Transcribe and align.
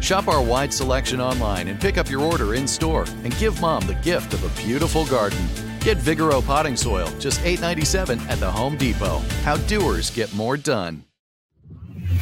Shop 0.00 0.28
our 0.28 0.42
wide 0.42 0.72
selection 0.72 1.20
online 1.20 1.68
and 1.68 1.80
pick 1.80 1.98
up 1.98 2.08
your 2.08 2.22
order 2.22 2.54
in 2.54 2.66
store 2.66 3.04
and 3.24 3.36
give 3.38 3.60
mom 3.60 3.86
the 3.86 3.94
gift 3.96 4.32
of 4.34 4.44
a 4.44 4.62
beautiful 4.62 5.04
garden. 5.06 5.44
Get 5.80 5.98
Vigoro 5.98 6.44
potting 6.44 6.76
soil, 6.76 7.08
just 7.18 7.40
$8.97 7.40 8.20
at 8.28 8.38
the 8.38 8.50
Home 8.50 8.76
Depot. 8.76 9.18
How 9.42 9.56
doers 9.56 10.10
get 10.10 10.32
more 10.34 10.56
done. 10.56 11.04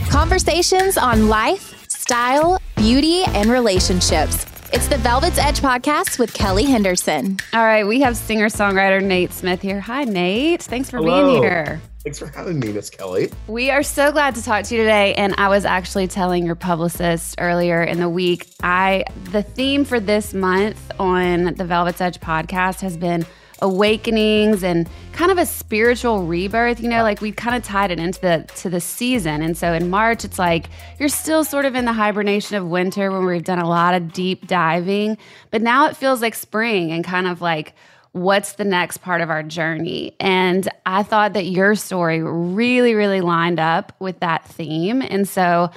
Conversations 0.09 0.97
on 0.97 1.29
life, 1.29 1.89
style, 1.89 2.61
beauty, 2.77 3.23
and 3.25 3.51
relationships. 3.51 4.47
It's 4.73 4.89
the 4.89 4.97
Velvet's 4.99 5.39
Edge 5.39 5.61
podcast 5.61 6.19
with 6.19 6.35
Kelly 6.35 6.65
Henderson. 6.65 7.39
All 7.53 7.63
right, 7.63 7.87
we 7.87 8.01
have 8.01 8.17
singer 8.17 8.47
songwriter 8.47 9.03
Nate 9.03 9.33
Smith 9.33 9.63
here. 9.63 9.81
Hi, 9.81 10.05
Nate. 10.05 10.63
Thanks 10.63 10.91
for 10.91 10.99
Hello. 10.99 11.31
being 11.31 11.43
here. 11.43 11.81
Thanks 12.03 12.19
for 12.19 12.27
having 12.27 12.59
me, 12.61 12.73
Miss 12.73 12.91
Kelly. 12.91 13.31
We 13.47 13.71
are 13.71 13.83
so 13.83 14.13
glad 14.13 14.35
to 14.35 14.43
talk 14.43 14.65
to 14.65 14.75
you 14.75 14.83
today. 14.83 15.15
And 15.15 15.35
I 15.39 15.49
was 15.49 15.65
actually 15.65 16.09
telling 16.09 16.45
your 16.45 16.55
publicist 16.57 17.37
earlier 17.39 17.83
in 17.83 18.01
the 18.01 18.09
week, 18.09 18.49
I 18.63 19.05
the 19.31 19.43
theme 19.43 19.85
for 19.85 19.99
this 20.01 20.35
month 20.35 20.91
on 21.01 21.55
the 21.55 21.65
Velvet's 21.65 22.01
Edge 22.01 22.21
podcast 22.21 22.81
has 22.81 22.97
been 22.97 23.25
awakenings 23.63 24.63
and 24.63 24.89
kind 25.13 25.31
of 25.31 25.39
a 25.39 25.47
spiritual 25.47 26.27
rebirth 26.27 26.81
you 26.81 26.89
know 26.89 27.03
like 27.03 27.21
we 27.21 27.33
kind 27.33 27.57
of 27.57 27.63
tied 27.63 27.91
it 27.91 27.99
into 27.99 28.21
the 28.21 28.45
to 28.55 28.69
the 28.69 28.81
season. 28.81 29.43
And 29.43 29.57
so 29.57 29.73
in 29.73 29.89
march 29.89 30.25
it's 30.25 30.39
like 30.39 30.69
you're 30.99 31.09
still 31.09 31.45
sort 31.45 31.65
of 31.65 31.75
in 31.75 31.85
the 31.85 31.93
hibernation 31.93 32.57
of 32.57 32.67
winter 32.67 33.11
when 33.11 33.25
we've 33.25 33.45
done 33.45 33.59
a 33.59 33.69
lot 33.69 33.95
of 33.95 34.13
deep 34.13 34.47
diving 34.47 35.17
but 35.51 35.63
now 35.63 35.87
it 35.87 35.97
feels 35.97 36.21
like 36.21 36.35
spring 36.35 36.93
and 36.93 37.05
kind 37.05 37.27
of 37.27 37.41
like 37.41 37.75
what's 38.13 38.55
the 38.55 38.65
next 38.65 38.99
part 38.99 39.21
of 39.21 39.31
our 39.31 39.43
journey? 39.43 40.15
And 40.21 40.69
i 40.85 41.03
thought 41.03 41.33
that 41.33 41.47
your 41.47 41.75
story 41.75 42.23
really 42.23 42.95
really 42.95 43.21
lined 43.21 43.61
up 43.61 43.95
with 44.01 44.21
that 44.21 44.45
theme. 44.47 45.01
And 45.03 45.27
so 45.29 45.71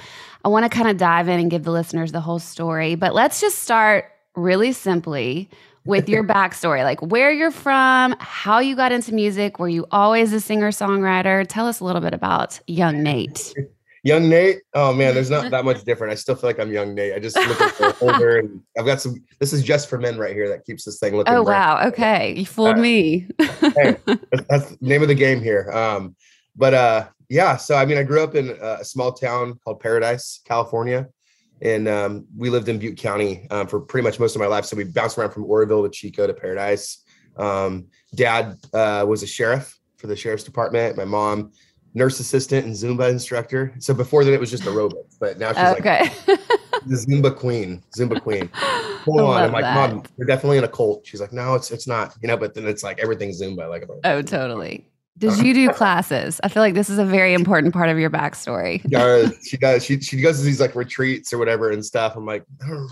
i 0.44 0.48
want 0.48 0.70
to 0.70 0.76
kind 0.76 0.88
of 0.88 0.98
dive 0.98 1.28
in 1.28 1.40
and 1.40 1.50
give 1.50 1.64
the 1.64 1.72
listeners 1.72 2.12
the 2.12 2.20
whole 2.20 2.38
story 2.38 2.94
but 2.94 3.14
let's 3.14 3.40
just 3.40 3.58
start 3.58 4.06
really 4.36 4.72
simply 4.72 5.48
with 5.84 6.08
your 6.08 6.22
backstory, 6.24 6.84
like 6.84 7.00
where 7.00 7.32
you're 7.32 7.50
from, 7.50 8.14
how 8.18 8.58
you 8.58 8.76
got 8.76 8.92
into 8.92 9.14
music. 9.14 9.58
Were 9.58 9.68
you 9.68 9.86
always 9.90 10.32
a 10.32 10.40
singer 10.40 10.70
songwriter? 10.70 11.46
Tell 11.48 11.66
us 11.66 11.80
a 11.80 11.84
little 11.84 12.02
bit 12.02 12.14
about 12.14 12.60
young 12.66 13.02
Nate. 13.02 13.54
Young 14.02 14.30
Nate. 14.30 14.60
Oh 14.72 14.94
man, 14.94 15.12
there's 15.12 15.28
not 15.28 15.50
that 15.50 15.62
much 15.66 15.84
different. 15.84 16.10
I 16.10 16.14
still 16.14 16.34
feel 16.34 16.48
like 16.48 16.58
I'm 16.58 16.72
young 16.72 16.94
Nate. 16.94 17.12
I 17.12 17.18
just 17.18 17.36
look 17.36 18.02
older 18.02 18.38
and 18.38 18.62
I've 18.78 18.86
got 18.86 18.98
some. 18.98 19.22
This 19.40 19.52
is 19.52 19.62
just 19.62 19.90
for 19.90 19.98
men 19.98 20.16
right 20.16 20.32
here 20.34 20.48
that 20.48 20.64
keeps 20.64 20.86
this 20.86 20.98
thing 20.98 21.14
looking. 21.14 21.34
Oh 21.34 21.44
bright. 21.44 21.58
wow. 21.58 21.88
Okay, 21.88 22.32
you 22.34 22.46
fooled 22.46 22.78
Uh, 22.78 22.80
me. 22.80 23.28
hey, 23.38 23.96
that's, 24.06 24.46
that's 24.48 24.70
the 24.70 24.78
name 24.80 25.02
of 25.02 25.08
the 25.08 25.14
game 25.14 25.42
here. 25.42 25.70
Um, 25.70 26.16
but 26.56 26.72
uh, 26.72 27.08
yeah. 27.28 27.58
So 27.58 27.74
I 27.76 27.84
mean, 27.84 27.98
I 27.98 28.02
grew 28.02 28.22
up 28.22 28.34
in 28.34 28.56
a 28.62 28.82
small 28.86 29.12
town 29.12 29.60
called 29.64 29.80
Paradise, 29.80 30.40
California, 30.46 31.06
and 31.62 31.88
um, 31.88 32.26
we 32.36 32.50
lived 32.50 32.68
in 32.68 32.78
Butte 32.78 32.96
County 32.96 33.46
um, 33.50 33.66
for 33.66 33.80
pretty 33.80 34.06
much 34.06 34.18
most 34.18 34.34
of 34.34 34.40
my 34.40 34.46
life. 34.46 34.64
So 34.64 34.76
we 34.76 34.84
bounced 34.84 35.18
around 35.18 35.32
from 35.32 35.44
Oroville 35.44 35.82
to 35.82 35.90
Chico 35.90 36.26
to 36.26 36.34
Paradise. 36.34 37.04
Um, 37.36 37.86
dad 38.14 38.56
uh, 38.72 39.04
was 39.06 39.22
a 39.22 39.26
sheriff 39.26 39.78
for 39.96 40.06
the 40.06 40.16
sheriff's 40.16 40.44
department. 40.44 40.96
My 40.96 41.04
mom, 41.04 41.52
nurse 41.94 42.20
assistant 42.20 42.66
and 42.66 42.74
Zumba 42.74 43.10
instructor. 43.10 43.74
So 43.78 43.94
before 43.94 44.24
that, 44.24 44.32
it 44.32 44.40
was 44.40 44.50
just 44.50 44.64
aerobics, 44.64 45.18
but 45.18 45.38
now 45.38 45.48
she's 45.48 45.56
like 45.56 45.80
okay. 45.80 46.10
the 46.86 46.94
Zumba 46.96 47.36
queen, 47.36 47.82
Zumba 47.96 48.20
queen. 48.20 48.48
Hold 49.04 49.20
on, 49.20 49.42
I'm 49.42 49.52
like, 49.52 49.62
that. 49.62 49.74
mom, 49.74 50.02
you're 50.16 50.26
definitely 50.26 50.58
in 50.58 50.64
a 50.64 50.68
cult. 50.68 51.06
She's 51.06 51.20
like, 51.20 51.32
no, 51.32 51.54
it's 51.54 51.70
it's 51.70 51.86
not, 51.86 52.14
you 52.22 52.28
know. 52.28 52.36
But 52.36 52.54
then 52.54 52.66
it's 52.66 52.82
like 52.82 52.98
everything's 53.00 53.40
Zumba, 53.40 53.68
like. 53.68 53.88
Oh, 54.04 54.22
totally. 54.22 54.89
Did 55.20 55.38
you 55.38 55.54
do 55.54 55.68
classes? 55.70 56.40
I 56.42 56.48
feel 56.48 56.62
like 56.62 56.74
this 56.74 56.88
is 56.90 56.98
a 56.98 57.04
very 57.04 57.34
important 57.34 57.72
part 57.74 57.88
of 57.90 57.98
your 57.98 58.10
backstory. 58.10 58.82
does. 58.90 59.36
She 59.46 59.56
does. 59.56 59.84
She 59.84 60.00
she 60.00 60.20
goes 60.20 60.38
to 60.38 60.44
these 60.44 60.60
like 60.60 60.74
retreats 60.74 61.32
or 61.32 61.38
whatever 61.38 61.70
and 61.70 61.84
stuff. 61.84 62.16
I'm 62.16 62.26
like, 62.26 62.44
hmm. 62.62 62.86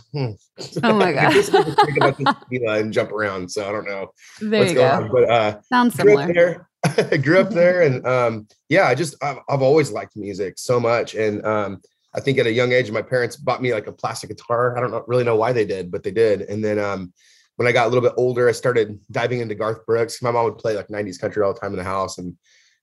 Oh 0.82 0.92
my 0.92 1.12
God. 1.14 1.24
I 1.34 1.42
think 1.42 1.96
about 1.96 2.18
this 2.18 2.34
tequila 2.40 2.78
and 2.78 2.92
jump 2.92 3.10
around. 3.12 3.50
So 3.50 3.68
I 3.68 3.72
don't 3.72 3.86
know 3.86 4.12
There 4.40 4.60
what's 4.60 4.72
you 4.72 4.78
going 4.78 4.98
go. 5.00 5.04
on, 5.04 5.10
but 5.10 5.30
uh, 5.30 5.60
Sounds 5.62 5.96
grew 5.96 6.10
similar. 6.12 6.22
up 6.28 6.34
there. 6.34 6.68
I 7.12 7.16
grew 7.22 7.40
up 7.40 7.50
there, 7.50 7.82
and 7.82 8.06
um, 8.14 8.46
yeah, 8.68 8.86
I 8.86 8.94
just 8.94 9.16
I've, 9.24 9.38
I've 9.48 9.62
always 9.62 9.90
liked 9.90 10.16
music 10.16 10.58
so 10.58 10.78
much, 10.78 11.14
and 11.14 11.44
um, 11.44 11.80
I 12.14 12.20
think 12.20 12.38
at 12.38 12.46
a 12.46 12.52
young 12.52 12.72
age, 12.72 12.90
my 12.90 13.02
parents 13.02 13.36
bought 13.36 13.62
me 13.62 13.72
like 13.72 13.86
a 13.86 13.92
plastic 13.92 14.30
guitar. 14.30 14.76
I 14.76 14.80
don't 14.80 14.90
know, 14.90 15.04
really 15.06 15.24
know 15.24 15.36
why 15.36 15.52
they 15.52 15.64
did, 15.64 15.90
but 15.90 16.02
they 16.02 16.10
did. 16.12 16.42
And 16.42 16.64
then 16.64 16.78
um, 16.78 17.12
when 17.58 17.66
I 17.66 17.72
got 17.72 17.86
a 17.86 17.88
little 17.90 18.02
bit 18.08 18.14
older, 18.16 18.48
I 18.48 18.52
started 18.52 18.98
diving 19.10 19.40
into 19.40 19.54
Garth 19.56 19.84
Brooks. 19.84 20.22
My 20.22 20.30
mom 20.30 20.44
would 20.44 20.58
play 20.58 20.76
like 20.76 20.86
'90s 20.88 21.20
country 21.20 21.42
all 21.42 21.52
the 21.52 21.58
time 21.60 21.72
in 21.72 21.78
the 21.78 21.84
house, 21.84 22.18
and 22.18 22.36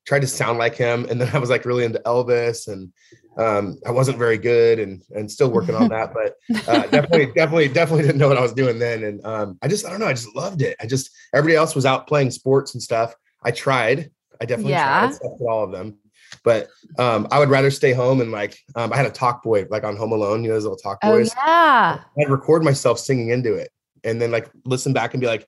tried 0.06 0.20
to 0.22 0.28
sound 0.28 0.60
like 0.60 0.76
him. 0.76 1.06
And 1.10 1.20
then 1.20 1.30
I 1.34 1.40
was 1.40 1.50
like 1.50 1.64
really 1.66 1.86
into 1.86 2.00
Elvis, 2.06 2.68
and 2.68 2.92
um, 3.38 3.80
I 3.86 3.92
wasn't 3.92 4.18
very 4.18 4.38
good, 4.38 4.80
and 4.80 5.02
and 5.16 5.32
still 5.32 5.50
working 5.50 5.76
on 5.76 5.88
that, 5.90 6.14
but 6.14 6.36
uh, 6.68 6.88
definitely, 6.92 7.28
definitely, 7.28 7.68
definitely 7.70 8.04
didn't 8.04 8.18
know 8.18 8.28
what 8.28 8.38
I 8.38 8.42
was 8.42 8.54
doing 8.54 8.78
then. 8.78 9.06
And 9.06 9.26
um, 9.26 9.58
I 9.62 9.70
just, 9.70 9.86
I 9.86 9.92
don't 9.92 10.02
know, 10.02 10.08
I 10.08 10.14
just 10.14 10.36
loved 10.36 10.62
it. 10.62 10.76
I 10.82 10.86
just, 10.88 11.10
everybody 11.34 11.56
else 11.56 11.74
was 11.74 11.86
out 11.86 12.06
playing 12.08 12.32
sports 12.32 12.74
and 12.74 12.84
stuff. 12.84 13.16
I 13.44 13.52
tried, 13.52 14.12
I 14.42 14.46
definitely 14.46 14.74
Yeah. 14.74 15.08
tried 15.08 15.30
all 15.42 15.64
of 15.64 15.72
them, 15.72 15.98
but 16.44 16.68
um, 17.00 17.28
I 17.32 17.40
would 17.40 17.50
rather 17.50 17.72
stay 17.72 17.94
home 17.94 18.20
and 18.22 18.32
like, 18.32 18.58
um, 18.76 18.92
I 18.92 18.98
had 18.98 19.06
a 19.06 19.12
talk 19.12 19.42
boy 19.44 19.66
like 19.70 19.84
on 19.84 19.96
Home 19.96 20.12
Alone, 20.12 20.44
you 20.44 20.50
know, 20.50 20.56
those 20.56 20.64
little 20.64 20.78
talk 20.78 21.00
boys. 21.02 21.10
Oh 21.10 21.18
boys. 21.18 21.34
yeah. 21.46 22.00
I'd 22.20 22.30
record 22.30 22.64
myself 22.64 23.00
singing 23.00 23.30
into 23.30 23.54
it, 23.56 23.70
and 24.06 24.22
then 24.22 24.32
like 24.32 24.50
listen 24.64 24.94
back 24.94 25.14
and 25.14 25.22
be 25.22 25.28
like, 25.28 25.48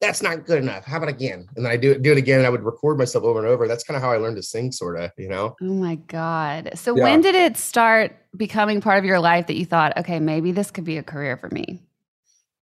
that's 0.00 0.20
not 0.20 0.44
good 0.44 0.58
enough. 0.58 0.84
How 0.84 0.96
about 0.96 1.08
again? 1.08 1.46
And 1.56 1.64
then 1.64 1.72
I 1.72 1.76
do 1.76 1.92
it, 1.92 2.02
do 2.02 2.10
it 2.10 2.18
again. 2.18 2.38
And 2.38 2.46
I 2.46 2.50
would 2.50 2.64
record 2.64 2.98
myself 2.98 3.24
over 3.24 3.38
and 3.38 3.46
over. 3.46 3.68
That's 3.68 3.84
kind 3.84 3.96
of 3.96 4.02
how 4.02 4.10
I 4.10 4.16
learned 4.16 4.36
to 4.36 4.42
sing, 4.42 4.72
sort 4.72 4.98
of, 4.98 5.12
you 5.16 5.28
know. 5.28 5.54
Oh 5.62 5.64
my 5.64 5.94
God. 5.94 6.72
So 6.74 6.96
Yeah. 6.96 7.04
when 7.04 7.20
did 7.20 7.36
it 7.36 7.56
start 7.56 8.16
becoming 8.36 8.80
part 8.80 8.98
of 8.98 9.04
your 9.04 9.20
life 9.20 9.46
that 9.46 9.54
you 9.54 9.64
thought, 9.64 9.96
okay, 9.96 10.18
maybe 10.18 10.50
this 10.50 10.72
could 10.72 10.84
be 10.84 10.96
a 10.98 11.04
career 11.04 11.36
for 11.36 11.48
me? 11.50 11.80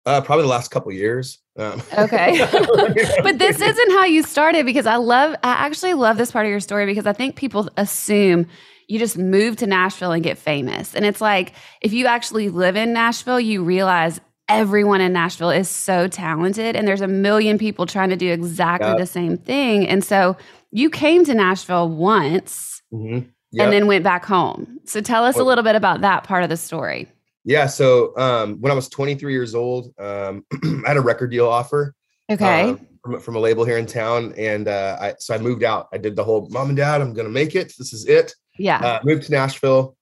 Uh, 0.06 0.22
probably 0.22 0.44
the 0.44 0.50
last 0.50 0.72
couple 0.72 0.90
years. 0.94 1.40
Um, 1.58 1.82
Okay. 1.98 2.38
but 3.24 3.40
this 3.40 3.60
isn't 3.60 3.92
how 3.92 4.06
you 4.06 4.24
started 4.24 4.66
because 4.66 4.86
I 4.86 4.96
love, 4.96 5.36
I 5.44 5.66
actually 5.66 5.96
love 5.96 6.18
this 6.18 6.32
part 6.32 6.46
of 6.46 6.50
your 6.50 6.62
story 6.62 6.86
because 6.86 7.06
I 7.06 7.12
think 7.14 7.36
people 7.36 7.70
assume 7.76 8.48
you 8.88 9.00
just 9.00 9.18
move 9.18 9.58
to 9.58 9.68
Nashville 9.68 10.14
and 10.14 10.24
get 10.24 10.38
famous. 10.38 10.96
And 10.96 11.04
it's 11.04 11.20
like, 11.20 11.52
if 11.82 11.92
you 11.92 12.06
actually 12.06 12.48
live 12.48 12.78
in 12.78 12.94
Nashville, 12.94 13.42
you 13.42 13.66
realize 13.66 14.22
everyone 14.50 15.02
in 15.02 15.14
Nashville 15.14 15.50
is 15.50 15.70
so 15.70 16.08
talented 16.08 16.76
and 16.76 16.88
there's 16.88 17.02
a 17.02 17.08
million 17.08 17.58
people 17.58 17.86
trying 17.86 18.10
to 18.10 18.16
do 18.16 18.32
exactly 18.32 18.90
Yeah. 18.90 18.98
the 18.98 19.06
same 19.06 19.38
thing. 19.38 19.88
And 19.88 20.04
so 20.04 20.38
you 20.72 20.90
came 20.90 21.26
to 21.26 21.34
Nashville 21.34 21.90
once 21.90 22.82
Mhm. 22.94 23.28
Yep. 23.52 23.64
and 23.64 23.74
then 23.74 23.88
went 23.88 24.04
back 24.04 24.26
home. 24.26 24.80
So 24.86 25.02
tell 25.02 25.24
us 25.26 25.38
a 25.38 25.44
little 25.44 25.64
bit 25.64 25.76
about 25.76 26.02
that 26.02 26.24
part 26.24 26.44
of 26.44 26.50
the 26.50 26.58
story. 26.58 27.08
Yeah. 27.44 27.68
So 27.68 28.18
um, 28.18 28.56
when 28.62 28.72
I 28.72 28.76
was 28.76 28.90
23 28.90 29.34
years 29.34 29.56
old, 29.56 29.94
um, 30.00 30.46
I 30.86 30.88
had 30.90 30.98
a 30.98 31.02
record 31.02 31.32
deal 31.32 31.48
offer 31.48 31.94
Okay. 32.30 32.70
um, 32.72 32.88
from, 33.04 33.20
from 33.22 33.36
a 33.36 33.40
label 33.40 33.64
here 33.66 33.78
in 33.78 33.86
town. 33.86 34.34
And 34.38 34.68
uh, 34.68 34.98
I, 35.00 35.16
so 35.20 35.34
I 35.34 35.38
moved 35.38 35.64
out. 35.64 35.88
I 35.94 35.98
did 35.98 36.16
the 36.16 36.24
whole 36.24 36.48
mom 36.52 36.70
and 36.70 36.78
dad, 36.78 37.02
I'm 37.02 37.14
going 37.14 37.28
to 37.28 37.32
make 37.34 37.56
it. 37.56 37.74
This 37.78 37.94
is 37.94 38.06
it. 38.06 38.34
Yeah. 38.58 38.80
Uh, 38.80 39.00
moved 39.04 39.24
to 39.24 39.32
Nashville. 39.32 39.96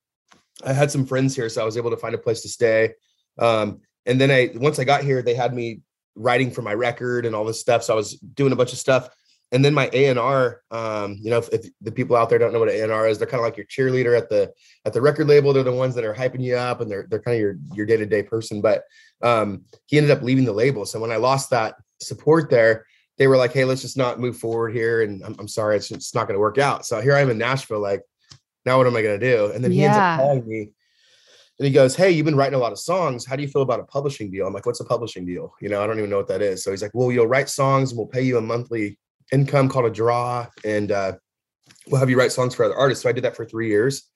I 0.64 0.72
had 0.72 0.90
some 0.90 1.04
friends 1.04 1.36
here, 1.36 1.48
so 1.48 1.60
I 1.62 1.64
was 1.64 1.76
able 1.76 1.90
to 1.90 1.96
find 1.96 2.14
a 2.14 2.18
place 2.18 2.40
to 2.42 2.48
stay. 2.48 2.94
Um, 3.38 3.80
and 4.06 4.20
then 4.20 4.30
I, 4.30 4.50
once 4.54 4.78
I 4.78 4.84
got 4.84 5.02
here, 5.02 5.22
they 5.22 5.34
had 5.34 5.54
me 5.54 5.80
writing 6.14 6.50
for 6.50 6.62
my 6.62 6.74
record 6.74 7.26
and 7.26 7.34
all 7.34 7.44
this 7.44 7.60
stuff. 7.60 7.82
So 7.82 7.92
I 7.92 7.96
was 7.96 8.14
doing 8.14 8.52
a 8.52 8.56
bunch 8.56 8.72
of 8.72 8.78
stuff. 8.78 9.08
And 9.52 9.64
then 9.64 9.74
my 9.74 9.88
A&R, 9.92 10.62
um, 10.72 11.18
you 11.20 11.30
know, 11.30 11.38
if, 11.38 11.48
if 11.50 11.66
the 11.80 11.92
people 11.92 12.16
out 12.16 12.28
there 12.28 12.38
don't 12.38 12.52
know 12.52 12.58
what 12.58 12.68
an 12.68 12.90
A&R 12.90 13.06
is, 13.06 13.18
they're 13.18 13.28
kind 13.28 13.40
of 13.40 13.44
like 13.44 13.56
your 13.56 13.66
cheerleader 13.66 14.16
at 14.16 14.28
the 14.28 14.52
at 14.84 14.92
the 14.92 15.00
record 15.00 15.28
label. 15.28 15.52
They're 15.52 15.62
the 15.62 15.72
ones 15.72 15.94
that 15.94 16.04
are 16.04 16.14
hyping 16.14 16.42
you 16.42 16.56
up, 16.56 16.80
and 16.80 16.90
they're 16.90 17.06
they're 17.08 17.22
kind 17.22 17.36
of 17.36 17.40
your 17.40 17.56
your 17.72 17.86
day 17.86 17.96
to 17.96 18.06
day 18.06 18.24
person. 18.24 18.60
But 18.60 18.82
um, 19.22 19.64
he 19.86 19.98
ended 19.98 20.10
up 20.10 20.22
leaving 20.22 20.44
the 20.44 20.52
label. 20.52 20.84
So 20.84 20.98
when 20.98 21.12
I 21.12 21.16
lost 21.16 21.50
that 21.50 21.76
support 22.00 22.50
there, 22.50 22.86
they 23.18 23.28
were 23.28 23.36
like, 23.36 23.52
"Hey, 23.52 23.64
let's 23.64 23.82
just 23.82 23.96
not 23.96 24.18
move 24.18 24.36
forward 24.36 24.74
here." 24.74 25.02
And 25.02 25.22
I'm, 25.24 25.36
I'm 25.38 25.48
sorry, 25.48 25.76
it's, 25.76 25.92
it's 25.92 26.12
not 26.12 26.26
going 26.26 26.34
to 26.34 26.40
work 26.40 26.58
out. 26.58 26.84
So 26.84 27.00
here 27.00 27.14
I 27.14 27.20
am 27.20 27.30
in 27.30 27.38
Nashville, 27.38 27.80
like, 27.80 28.02
now 28.64 28.78
what 28.78 28.88
am 28.88 28.96
I 28.96 29.02
going 29.02 29.18
to 29.18 29.32
do? 29.32 29.52
And 29.52 29.62
then 29.62 29.70
he 29.70 29.84
ends 29.84 29.96
up 29.96 30.18
calling 30.18 30.46
me, 30.46 30.72
and 31.58 31.66
he 31.66 31.72
goes, 31.72 31.96
"Hey, 31.96 32.10
you've 32.10 32.26
been 32.26 32.36
writing 32.36 32.54
a 32.54 32.58
lot 32.58 32.72
of 32.72 32.78
songs. 32.78 33.24
How 33.24 33.36
do 33.36 33.42
you 33.42 33.48
feel 33.48 33.62
about 33.62 33.80
a 33.80 33.84
publishing 33.84 34.30
deal?" 34.30 34.46
I'm 34.46 34.52
like, 34.52 34.66
"What's 34.66 34.80
a 34.80 34.84
publishing 34.84 35.24
deal?" 35.24 35.54
You 35.60 35.68
know, 35.68 35.82
I 35.82 35.86
don't 35.86 35.98
even 35.98 36.10
know 36.10 36.18
what 36.18 36.28
that 36.28 36.42
is. 36.42 36.62
So 36.62 36.70
he's 36.70 36.82
like, 36.82 36.92
"Well, 36.94 37.10
you'll 37.12 37.26
write 37.26 37.48
songs, 37.48 37.90
and 37.90 37.98
we'll 37.98 38.06
pay 38.06 38.22
you 38.22 38.38
a 38.38 38.40
monthly 38.40 38.98
income 39.32 39.68
called 39.68 39.86
a 39.86 39.90
draw, 39.90 40.46
and 40.64 40.92
uh, 40.92 41.12
we'll 41.88 42.00
have 42.00 42.10
you 42.10 42.18
write 42.18 42.32
songs 42.32 42.54
for 42.54 42.64
other 42.64 42.76
artists." 42.76 43.02
So 43.02 43.08
I 43.08 43.12
did 43.12 43.24
that 43.24 43.36
for 43.36 43.44
three 43.44 43.68
years, 43.68 44.08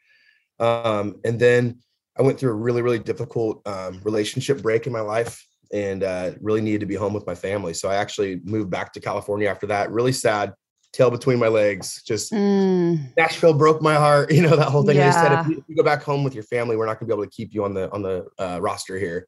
um, 0.59 1.17
and 1.25 1.39
then 1.41 1.81
I 2.19 2.23
went 2.23 2.39
through 2.39 2.51
a 2.51 2.55
really, 2.55 2.83
really 2.83 2.99
difficult 2.99 3.67
um, 3.67 4.01
relationship 4.05 4.61
break 4.63 4.87
in 4.87 4.93
my 4.93 5.01
life, 5.01 5.47
and 5.73 6.03
uh, 6.03 6.33
really 6.41 6.61
needed 6.61 6.81
to 6.81 6.87
be 6.87 6.97
home 6.97 7.15
with 7.15 7.27
my 7.27 7.35
family. 7.35 7.73
So 7.73 7.89
I 7.89 7.97
actually 7.97 8.41
moved 8.45 8.71
back 8.71 8.93
to 8.93 9.01
California 9.01 9.49
after 9.49 9.67
that. 9.69 9.91
Really 9.91 10.13
sad, 10.13 10.53
tail 10.93 11.11
between 11.11 11.39
my 11.39 11.49
legs, 11.49 12.03
just 12.03 12.33
Mm, 12.33 13.17
Nashville 13.17 13.55
broke 13.55 13.83
my 13.83 13.95
heart. 13.95 14.33
You 14.41 14.43
know 14.43 14.57
that 14.57 14.69
whole 14.69 14.83
thing. 14.83 14.99
I 14.99 15.07
just 15.07 15.21
said, 15.21 15.33
if 15.33 15.65
you, 15.69 15.77
go 15.77 15.83
back 15.83 16.03
home 16.03 16.25
with 16.25 16.35
your 16.35 16.45
family, 16.45 16.77
we're 16.77 16.87
not 16.87 16.99
going 16.99 17.09
to 17.09 17.15
be 17.15 17.19
able 17.19 17.25
to 17.25 17.31
keep 17.31 17.53
you 17.53 17.65
on 17.65 17.75
the 17.75 17.91
on 17.93 18.03
the 18.03 18.27
uh, 18.39 18.59
roster 18.61 18.99
here. 18.99 19.27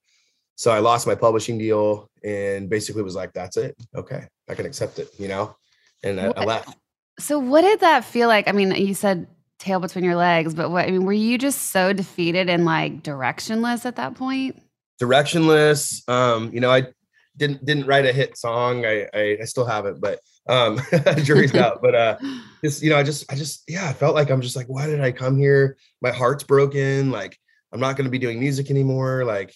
So 0.56 0.70
I 0.70 0.79
lost 0.79 1.06
my 1.06 1.14
publishing 1.14 1.59
deal, 1.59 2.11
and 2.25 2.69
basically 2.69 3.03
was 3.03 3.14
like, 3.14 3.32
"That's 3.32 3.56
it. 3.56 3.76
Okay, 3.94 4.26
I 4.49 4.55
can 4.55 4.67
accept 4.67 4.99
it." 4.99 5.09
You 5.19 5.29
know, 5.29 5.56
and 6.03 6.20
I, 6.20 6.32
I 6.37 6.44
left. 6.44 6.76
So 7.19 7.38
what 7.38 7.62
did 7.62 7.81
that 7.81 8.05
feel 8.05 8.29
like? 8.29 8.49
I 8.49 8.53
mean, 8.53 8.73
you 8.75 8.94
said 8.94 9.26
tail 9.58 9.81
between 9.81 10.05
your 10.05 10.17
legs, 10.17 10.55
but 10.55 10.70
what 10.70 10.87
I 10.87 10.91
mean, 10.91 11.05
were 11.05 11.12
you 11.12 11.38
just 11.38 11.70
so 11.70 11.93
defeated 11.93 12.49
and 12.49 12.65
like 12.65 13.03
directionless 13.03 13.85
at 13.85 13.97
that 13.97 14.15
point? 14.15 14.61
Directionless. 15.00 16.08
Um, 16.08 16.53
you 16.53 16.61
know, 16.61 16.70
I 16.70 16.87
didn't 17.37 17.64
didn't 17.64 17.87
write 17.87 18.06
a 18.06 18.12
hit 18.12 18.37
song. 18.37 18.84
I 18.84 19.06
I, 19.14 19.38
I 19.43 19.44
still 19.44 19.64
haven't, 19.67 20.00
but 20.00 20.20
um, 20.49 20.81
jury's 21.23 21.55
out. 21.64 21.81
But 21.82 21.94
uh, 21.94 22.19
just 22.64 22.82
you 22.82 22.90
know, 22.90 22.96
I 22.96 23.02
just 23.02 23.31
I 23.32 23.37
just 23.37 23.64
yeah, 23.69 23.88
I 23.88 23.93
felt 23.93 24.14
like 24.14 24.31
I'm 24.31 24.40
just 24.40 24.56
like, 24.56 24.67
why 24.67 24.87
did 24.87 25.00
I 25.00 25.12
come 25.12 25.37
here? 25.37 25.76
My 26.00 26.11
heart's 26.11 26.44
broken. 26.44 27.11
Like 27.11 27.38
I'm 27.73 27.81
not 27.81 27.96
going 27.96 28.05
to 28.05 28.11
be 28.11 28.19
doing 28.19 28.38
music 28.38 28.70
anymore. 28.70 29.25
Like, 29.25 29.55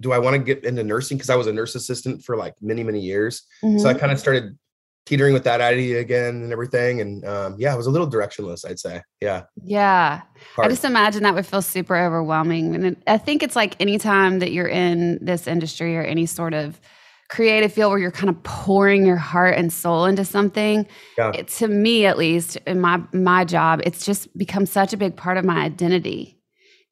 do 0.00 0.12
I 0.12 0.18
want 0.18 0.34
to 0.36 0.42
get 0.42 0.64
into 0.64 0.82
nursing? 0.82 1.18
Because 1.18 1.28
I 1.30 1.36
was 1.36 1.46
a 1.46 1.52
nurse 1.52 1.74
assistant 1.74 2.24
for 2.24 2.36
like 2.36 2.54
many 2.62 2.82
many 2.82 3.00
years. 3.00 3.42
So 3.60 3.88
I 3.88 3.94
Mhm. 3.94 3.98
kind 4.00 4.12
of 4.12 4.18
started 4.18 4.58
teetering 5.06 5.32
with 5.32 5.44
that 5.44 5.60
idea 5.60 6.00
again 6.00 6.42
and 6.42 6.52
everything. 6.52 7.00
And 7.00 7.24
um, 7.24 7.54
yeah, 7.58 7.72
it 7.72 7.76
was 7.76 7.86
a 7.86 7.90
little 7.90 8.10
directionless, 8.10 8.68
I'd 8.68 8.78
say. 8.80 9.02
Yeah. 9.20 9.44
yeah. 9.62 10.22
I 10.58 10.68
just 10.68 10.84
imagine 10.84 11.22
that 11.22 11.34
would 11.34 11.46
feel 11.46 11.62
super 11.62 11.96
overwhelming. 11.96 12.74
And 12.74 12.86
it- 12.86 13.02
I 13.06 13.16
think 13.16 13.42
it's 13.42 13.56
like 13.56 13.80
anytime 13.80 14.40
that 14.40 14.52
you're 14.52 14.68
in 14.68 15.18
this 15.24 15.46
industry 15.46 15.96
or 15.96 16.02
any 16.02 16.26
sort 16.26 16.54
of 16.54 16.80
creative 17.28 17.72
field 17.72 17.90
where 17.90 17.98
you're 17.98 18.10
kind 18.12 18.28
of 18.28 18.40
pouring 18.42 19.06
your 19.06 19.16
heart 19.16 19.54
and 19.56 19.72
soul 19.72 20.04
into 20.06 20.24
something, 20.24 20.86
Yeah. 21.16 21.32
it, 21.34 21.48
to 21.48 21.68
me 21.68 22.06
at 22.06 22.18
least 22.18 22.56
in 22.66 22.80
my 22.80 23.00
my 23.12 23.44
job, 23.44 23.80
it's 23.84 24.04
just 24.04 24.36
become 24.36 24.66
such 24.66 24.92
a 24.92 24.96
big 24.96 25.16
part 25.16 25.36
of 25.36 25.44
my 25.44 25.60
identity. 25.62 26.40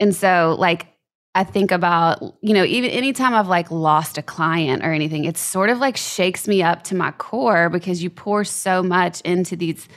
And 0.00 0.14
so 0.14 0.56
like 0.58 0.86
I 1.34 1.42
think 1.44 1.72
about, 1.72 2.22
you 2.42 2.54
know, 2.54 2.64
even 2.64 2.90
anytime 2.90 3.34
I've 3.34 3.48
like 3.48 3.70
lost 3.70 4.18
a 4.18 4.22
client 4.22 4.84
or 4.84 4.92
anything, 4.92 5.24
it 5.24 5.36
sort 5.36 5.68
of 5.68 5.78
like 5.78 5.96
shakes 5.96 6.46
me 6.46 6.62
up 6.62 6.84
to 6.84 6.94
my 6.94 7.10
core 7.12 7.68
because 7.68 8.02
you 8.02 8.10
pour 8.10 8.44
so 8.44 8.82
much 8.82 9.20
into 9.22 9.56
these 9.56 9.88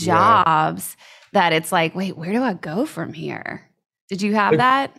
Yeah. 0.00 0.42
jobs 0.44 0.96
that 1.32 1.52
it's 1.52 1.72
like, 1.72 1.94
wait, 1.94 2.16
where 2.16 2.32
do 2.32 2.42
I 2.42 2.54
go 2.54 2.86
from 2.86 3.12
here? 3.12 3.68
Did 4.08 4.22
you 4.22 4.34
have 4.34 4.56
that? 4.56 4.96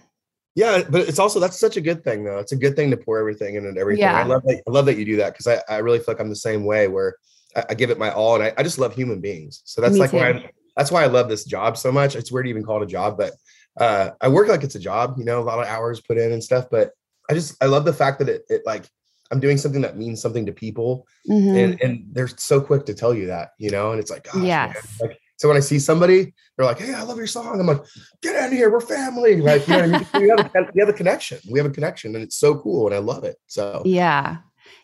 Yeah, 0.56 0.83
but 0.88 1.07
it's 1.07 1.19
also 1.19 1.39
that's 1.39 1.59
such 1.59 1.77
a 1.77 1.81
good 1.81 2.03
thing 2.03 2.24
though. 2.24 2.38
It's 2.38 2.51
a 2.51 2.57
good 2.57 2.75
thing 2.75 2.92
to 2.92 2.97
pour 2.97 3.18
everything 3.18 3.56
in 3.56 3.65
and 3.65 3.77
everything. 3.77 4.01
Yeah. 4.01 4.19
I 4.19 4.24
love 4.24 4.44
that. 4.44 4.62
I 4.68 4.71
love 4.71 4.85
that 4.85 4.97
you 4.97 5.06
do 5.06 5.15
that 5.18 5.33
because 5.33 5.47
I, 5.47 5.62
I 5.74 5.77
really 5.77 5.97
feel 5.97 6.06
like 6.09 6.19
I'm 6.19 6.30
the 6.30 6.35
same 6.35 6.65
way 6.65 6.88
where 6.88 7.15
I, 7.56 7.65
I 7.69 7.74
give 7.74 7.89
it 7.89 7.97
my 7.97 8.12
all 8.12 8.35
and 8.35 8.44
I, 8.44 8.53
I 8.57 8.63
just 8.63 8.77
love 8.77 8.94
human 8.94 9.21
beings. 9.21 9.62
So 9.65 9.81
that's 9.81 9.94
Me 9.94 10.01
like 10.01 10.13
why. 10.13 10.30
I, 10.30 10.51
that's 10.75 10.92
why 10.92 11.03
I 11.03 11.07
love 11.07 11.30
this 11.30 11.45
job 11.45 11.77
so 11.77 11.92
much. 11.92 12.15
It's 12.15 12.31
weird 12.31 12.45
to 12.45 12.50
even 12.50 12.63
call 12.63 12.81
it 12.81 12.83
a 12.83 12.88
job, 12.88 13.18
but 13.18 13.33
uh, 13.80 14.12
I 14.22 14.28
work 14.28 14.48
like 14.48 14.64
it's 14.64 14.76
a 14.76 14.80
job. 14.80 15.16
You 15.18 15.26
know, 15.26 15.40
a 15.40 15.44
lot 15.44 15.60
of 15.60 15.66
hours 15.66 16.02
put 16.02 16.18
in 16.18 16.31
and 16.31 16.44
stuff. 16.44 16.68
But 16.70 16.92
I 17.30 17.34
just 17.34 17.62
I 17.64 17.68
love 17.68 17.86
the 17.86 17.94
fact 17.94 18.20
that 18.20 18.30
it, 18.30 18.44
it 18.50 18.62
like 18.66 18.86
I'm 19.31 19.40
doing 19.40 19.58
something 19.58 19.81
that 19.81 19.98
means 19.98 20.22
something 20.22 20.46
to 20.46 20.52
people 20.52 21.08
Mhm. 21.30 21.56
and 21.56 21.81
and 21.81 22.06
they're 22.12 22.28
so 22.28 22.60
quick 22.60 22.86
to 22.86 22.94
tell 22.94 23.14
you 23.14 23.28
that, 23.28 23.52
you 23.58 23.70
know, 23.70 23.92
and 23.92 24.00
it's 24.00 24.12
like, 24.12 24.24
gosh. 24.24 24.44
Yes. 24.44 24.76
Like, 25.02 25.18
so 25.38 25.48
when 25.48 25.56
I 25.56 25.62
see 25.62 25.80
somebody, 25.80 26.34
they're 26.58 26.66
like, 26.66 26.80
"Hey, 26.80 26.94
I 26.94 27.04
love 27.04 27.18
your 27.18 27.28
song." 27.28 27.62
I'm 27.62 27.66
like, 27.68 27.81
"Get 28.22 28.36
in 28.44 28.58
here, 28.58 28.70
we're 28.70 28.81
family." 28.81 29.40
Like, 29.40 29.66
you 29.70 29.74
know, 29.74 29.88
what 29.88 29.90
I 29.90 30.00
mean? 30.00 30.08
we, 30.14 30.30
have 30.30 30.40
a, 30.54 30.72
we 30.74 30.81
have 30.81 30.90
a 30.90 30.94
connection. 30.94 31.40
We 31.50 31.60
have 31.60 31.66
a 31.66 31.72
connection, 31.72 32.14
and 32.16 32.24
it's 32.24 32.36
so 32.36 32.60
cool, 32.60 32.88
and 32.88 32.96
I 32.96 32.98
love 32.98 33.24
it. 33.24 33.38
So 33.48 33.81
Yeah. 33.86 34.38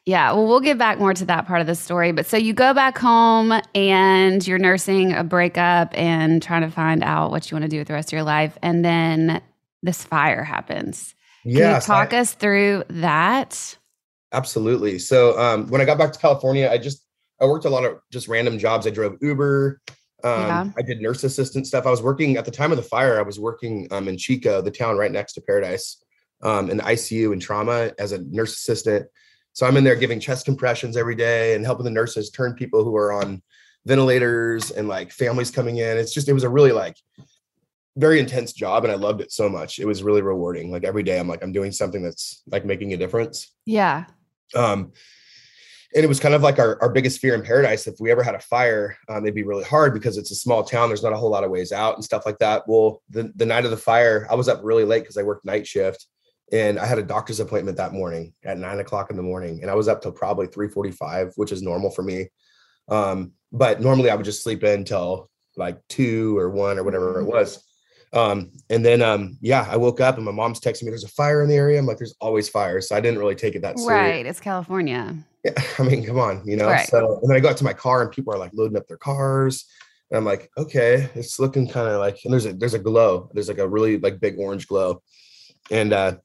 Yeah. 0.05 0.31
Well, 0.33 0.47
we'll 0.47 0.59
get 0.59 0.77
back 0.77 0.99
more 0.99 1.13
to 1.13 1.25
that 1.25 1.47
part 1.47 1.61
of 1.61 1.67
the 1.67 1.75
story. 1.75 2.11
But 2.11 2.25
so 2.25 2.37
you 2.37 2.53
go 2.53 2.73
back 2.73 2.97
home 2.97 3.53
and 3.73 4.45
you're 4.47 4.59
nursing 4.59 5.13
a 5.13 5.23
breakup 5.23 5.97
and 5.97 6.41
trying 6.41 6.61
to 6.61 6.69
find 6.69 7.03
out 7.03 7.31
what 7.31 7.49
you 7.49 7.55
want 7.55 7.63
to 7.63 7.69
do 7.69 7.79
with 7.79 7.87
the 7.87 7.93
rest 7.93 8.09
of 8.09 8.13
your 8.13 8.23
life. 8.23 8.57
And 8.61 8.85
then 8.85 9.41
this 9.81 10.03
fire 10.03 10.43
happens. 10.43 11.15
Can 11.43 11.51
yeah, 11.51 11.75
you 11.75 11.81
talk 11.81 12.13
us 12.13 12.33
through 12.33 12.83
that? 12.89 13.77
absolutely. 14.35 14.99
So 14.99 15.39
um, 15.39 15.67
when 15.67 15.81
I 15.81 15.85
got 15.85 15.97
back 15.97 16.11
to 16.11 16.19
California, 16.19 16.69
I 16.69 16.77
just 16.77 17.03
I 17.41 17.45
worked 17.45 17.65
a 17.65 17.69
lot 17.69 17.83
of 17.83 17.99
just 18.11 18.27
random 18.27 18.59
jobs. 18.59 18.85
I 18.85 18.91
drove 18.91 19.17
Uber. 19.21 19.81
Um, 20.23 20.41
Yeah. 20.41 20.69
I 20.77 20.81
did 20.81 21.01
nurse 21.01 21.23
assistant 21.23 21.67
stuff. 21.67 21.85
I 21.85 21.91
was 21.91 22.01
working 22.01 22.37
at 22.37 22.45
the 22.45 22.51
time 22.51 22.71
of 22.71 22.77
the 22.77 22.83
fire. 22.83 23.17
I 23.17 23.23
was 23.23 23.39
working 23.39 23.87
um, 23.91 24.07
in 24.07 24.17
Chico, 24.17 24.61
the 24.61 24.71
town 24.71 24.97
right 24.97 25.11
next 25.11 25.33
to 25.33 25.41
Paradise, 25.41 26.03
um, 26.43 26.69
in 26.69 26.77
the 26.77 26.83
ICU 26.83 27.33
and 27.33 27.41
trauma 27.41 27.91
as 27.99 28.11
a 28.11 28.19
nurse 28.23 28.53
assistant. 28.53 29.07
So 29.55 29.65
I'm 29.65 29.77
in 29.77 29.85
there 29.85 29.95
giving 29.95 30.19
chest 30.19 30.43
compressions 30.45 30.97
every 30.97 31.15
day 31.15 31.55
and 31.55 31.63
helping 31.65 31.85
the 31.85 31.89
nurses 31.89 32.29
turn 32.29 32.55
people 32.55 32.83
who 32.83 32.95
are 32.97 33.13
on 33.13 33.41
ventilators 33.85 34.71
and 34.71 34.89
like 34.89 35.11
families 35.13 35.49
coming 35.49 35.77
in. 35.77 35.97
It's 35.97 36.13
just 36.13 36.27
it 36.27 36.33
was 36.33 36.43
a 36.43 36.49
really 36.49 36.73
like 36.73 36.97
very 37.95 38.19
intense 38.19 38.51
job, 38.51 38.83
and 38.83 38.91
I 38.91 38.97
loved 38.97 39.21
it 39.21 39.31
so 39.31 39.47
much. 39.47 39.79
It 39.79 39.85
was 39.85 40.03
really 40.03 40.21
rewarding. 40.21 40.71
Like 40.71 40.83
every 40.83 41.03
day, 41.03 41.17
I'm 41.17 41.29
like 41.29 41.41
I'm 41.41 41.53
doing 41.53 41.71
something 41.71 42.03
that's 42.03 42.43
like 42.51 42.65
making 42.65 42.93
a 42.93 42.97
difference 42.97 43.51
Yeah. 43.65 44.05
um 44.55 44.91
and 45.95 46.03
it 46.03 46.07
was 46.07 46.19
kind 46.19 46.35
of 46.35 46.41
like 46.43 46.59
our, 46.59 46.77
our 46.81 46.89
biggest 46.89 47.21
fear 47.21 47.35
in 47.35 47.41
paradise 47.41 47.87
if 47.87 47.95
we 48.01 48.11
ever 48.11 48.21
had 48.21 48.35
a 48.35 48.39
fire 48.39 48.97
um, 49.07 49.23
it'd 49.23 49.33
be 49.33 49.43
really 49.43 49.63
hard 49.63 49.93
because 49.93 50.17
it's 50.17 50.31
a 50.31 50.35
small 50.35 50.61
town 50.63 50.89
there's 50.89 51.01
not 51.03 51.13
a 51.13 51.17
whole 51.17 51.29
lot 51.31 51.45
of 51.45 51.49
ways 51.51 51.71
out 51.71 51.95
and 51.95 52.03
stuff 52.03 52.25
like 52.25 52.37
that 52.39 52.67
well 52.67 53.01
the, 53.09 53.31
the 53.37 53.45
night 53.45 53.63
of 53.63 53.71
the 53.71 53.77
fire 53.77 54.27
i 54.29 54.35
was 54.35 54.49
up 54.49 54.59
really 54.63 54.83
late 54.83 55.03
because 55.03 55.17
i 55.17 55.23
worked 55.23 55.45
night 55.45 55.65
shift 55.65 56.07
and 56.51 56.77
i 56.79 56.85
had 56.85 56.99
a 56.99 57.03
doctor's 57.03 57.39
appointment 57.39 57.77
that 57.77 57.93
morning 57.93 58.33
at 58.43 58.57
nine 58.57 58.79
o'clock 58.79 59.09
in 59.09 59.15
the 59.17 59.23
morning 59.23 59.59
and 59.61 59.71
i 59.71 59.75
was 59.75 59.87
up 59.87 60.01
till 60.01 60.11
probably 60.11 60.47
3.45 60.47 61.33
which 61.35 61.51
is 61.51 61.61
normal 61.61 61.89
for 61.89 62.03
me 62.03 62.27
um, 62.87 63.31
but 63.51 63.81
normally 63.81 64.09
i 64.09 64.15
would 64.15 64.25
just 64.25 64.43
sleep 64.43 64.63
in 64.63 64.83
till 64.83 65.29
like 65.57 65.79
two 65.89 66.37
or 66.37 66.49
one 66.49 66.77
or 66.77 66.83
whatever 66.83 67.19
it 67.19 67.25
was 67.25 67.63
um, 68.13 68.51
and 68.69 68.85
then 68.85 69.01
um, 69.01 69.37
yeah 69.41 69.67
i 69.69 69.75
woke 69.75 69.99
up 69.99 70.17
and 70.17 70.25
my 70.25 70.31
mom's 70.31 70.59
texting 70.59 70.83
me 70.83 70.89
there's 70.89 71.03
a 71.03 71.09
fire 71.09 71.41
in 71.41 71.49
the 71.49 71.55
area 71.55 71.79
i'm 71.79 71.85
like 71.85 71.97
there's 71.97 72.15
always 72.21 72.47
fires 72.47 72.87
so 72.87 72.95
i 72.95 73.01
didn't 73.01 73.19
really 73.19 73.35
take 73.35 73.55
it 73.55 73.61
that 73.61 73.79
serious 73.79 74.01
Right. 74.01 74.25
It's 74.25 74.39
California. 74.39 75.15
yeah, 75.43 75.53
I 75.79 75.83
mean, 75.83 76.05
come 76.05 76.19
on, 76.19 76.41
you 76.45 76.55
know. 76.57 76.67
Right. 76.67 76.87
So 76.87 77.19
and 77.21 77.29
then 77.29 77.37
I 77.37 77.39
got 77.39 77.57
to 77.57 77.63
my 77.63 77.73
car 77.73 78.01
and 78.01 78.11
people 78.11 78.33
are 78.33 78.37
like 78.37 78.51
loading 78.53 78.77
up 78.77 78.87
their 78.87 78.97
cars. 78.97 79.65
And 80.11 80.17
I'm 80.19 80.25
like, 80.25 80.51
okay, 80.57 81.09
it's 81.15 81.39
looking 81.39 81.67
kind 81.67 81.87
of 81.87 81.99
like 81.99 82.19
and 82.23 82.31
there's 82.33 82.45
a 82.45 82.53
there's 82.53 82.73
a 82.75 82.79
glow. 82.79 83.29
There's 83.33 83.47
like 83.47 83.57
a 83.57 83.67
really 83.67 83.97
like 83.99 84.19
big 84.19 84.37
orange 84.39 84.67
glow. 84.67 85.01
And 85.71 85.93
uh 85.93 86.17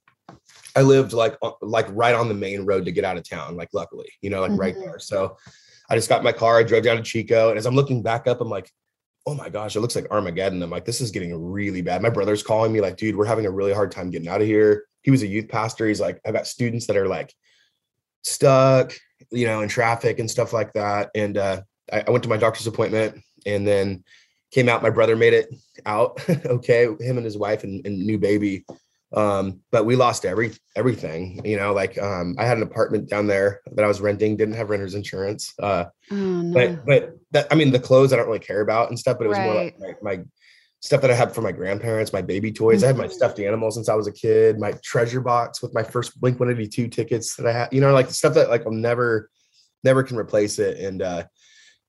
I 0.80 0.82
lived 0.82 1.12
like 1.12 1.36
like 1.60 1.86
right 1.90 2.14
on 2.14 2.28
the 2.28 2.34
main 2.34 2.64
road 2.64 2.86
to 2.86 2.92
get 2.92 3.04
out 3.04 3.18
of 3.18 3.28
town, 3.28 3.54
like 3.54 3.68
luckily, 3.74 4.10
you 4.22 4.30
know, 4.30 4.40
like 4.40 4.58
right 4.58 4.74
Mhm. 4.74 4.80
there. 4.84 4.98
So 4.98 5.36
I 5.90 5.94
just 5.94 6.08
got 6.08 6.24
my 6.24 6.32
car, 6.32 6.58
I 6.58 6.62
drove 6.62 6.84
down 6.84 6.96
to 6.96 7.02
Chico, 7.02 7.50
and 7.50 7.58
as 7.58 7.66
I'm 7.66 7.74
looking 7.74 8.02
back 8.02 8.26
up, 8.26 8.40
I'm 8.40 8.48
like, 8.48 8.70
oh 9.26 9.34
my 9.34 9.50
gosh, 9.50 9.76
it 9.76 9.80
looks 9.80 9.94
like 9.94 10.10
Armageddon. 10.10 10.62
I'm 10.62 10.70
like, 10.70 10.86
this 10.86 11.02
is 11.02 11.10
getting 11.10 11.34
really 11.38 11.82
bad. 11.82 12.00
My 12.00 12.08
brother's 12.08 12.42
calling 12.42 12.72
me, 12.72 12.80
like, 12.80 12.96
dude, 12.96 13.14
we're 13.14 13.26
having 13.26 13.44
a 13.44 13.50
really 13.50 13.74
hard 13.74 13.92
time 13.92 14.08
getting 14.10 14.28
out 14.28 14.40
of 14.40 14.46
here. 14.46 14.84
He 15.02 15.10
was 15.10 15.22
a 15.22 15.26
youth 15.26 15.48
pastor. 15.48 15.86
He's 15.86 16.00
like, 16.00 16.18
I've 16.24 16.32
got 16.32 16.46
students 16.46 16.86
that 16.86 16.96
are 16.96 17.06
like 17.06 17.34
stuck, 18.22 18.94
you 19.30 19.46
know, 19.46 19.60
in 19.60 19.68
traffic 19.68 20.18
and 20.18 20.30
stuff 20.30 20.54
like 20.54 20.72
that. 20.72 21.10
And 21.14 21.36
uh, 21.36 21.60
I, 21.92 22.04
I 22.06 22.10
went 22.10 22.22
to 22.24 22.30
my 22.30 22.38
doctor's 22.38 22.66
appointment 22.66 23.20
and 23.44 23.66
then 23.66 24.04
came 24.50 24.68
out. 24.70 24.82
My 24.82 24.90
brother 24.90 25.16
made 25.16 25.34
it 25.34 25.54
out 25.84 26.18
okay. 26.46 26.84
Him 27.00 27.18
and 27.18 27.24
his 27.24 27.36
wife 27.36 27.64
and, 27.64 27.84
and 27.86 27.98
new 27.98 28.18
baby 28.18 28.64
Um, 29.12 29.60
but 29.72 29.84
we 29.84 29.96
lost 29.96 30.24
every 30.24 30.52
everything, 30.76 31.40
you 31.44 31.56
know, 31.56 31.72
like 31.72 32.00
um 32.00 32.36
I 32.38 32.46
had 32.46 32.56
an 32.56 32.62
apartment 32.62 33.08
down 33.08 33.26
there 33.26 33.60
that 33.72 33.84
I 33.84 33.88
was 33.88 34.00
renting, 34.00 34.36
didn't 34.36 34.54
have 34.54 34.70
renter's 34.70 34.94
insurance. 34.94 35.52
Uh 35.60 35.86
Oh, 36.12 36.16
no. 36.16 36.52
but 36.54 36.86
but 36.86 37.18
that 37.32 37.46
I 37.50 37.54
mean 37.54 37.70
the 37.72 37.78
clothes 37.80 38.12
I 38.12 38.16
don't 38.16 38.26
really 38.26 38.38
care 38.40 38.60
about 38.60 38.88
and 38.88 38.98
stuff, 38.98 39.18
but 39.18 39.24
it 39.24 39.28
was 39.28 39.38
more 39.38 39.54
like 39.54 39.76
my, 39.78 39.94
my 40.02 40.24
stuff 40.80 41.00
that 41.02 41.10
I 41.10 41.14
had 41.14 41.34
for 41.34 41.42
my 41.42 41.52
grandparents, 41.52 42.12
my 42.12 42.22
baby 42.22 42.50
toys. 42.52 42.82
I 42.82 42.88
had 42.88 42.96
my 42.96 43.06
Mhm. 43.06 43.12
stuffed 43.12 43.38
animals 43.38 43.74
since 43.74 43.88
I 43.88 43.94
was 43.94 44.06
a 44.06 44.12
kid, 44.12 44.58
my 44.58 44.72
treasure 44.82 45.20
box 45.20 45.60
with 45.62 45.74
my 45.74 45.82
first 45.82 46.20
Blink 46.20 46.40
182 46.40 46.88
tickets 46.88 47.36
that 47.36 47.46
I 47.46 47.52
had, 47.52 47.68
you 47.72 47.80
know, 47.80 47.92
like 47.92 48.10
stuff 48.10 48.34
that 48.34 48.48
like 48.48 48.64
I'll 48.66 48.72
never, 48.72 49.28
never 49.84 50.02
can 50.02 50.16
replace 50.16 50.58
it. 50.58 50.78
And 50.78 51.02
uh 51.02 51.24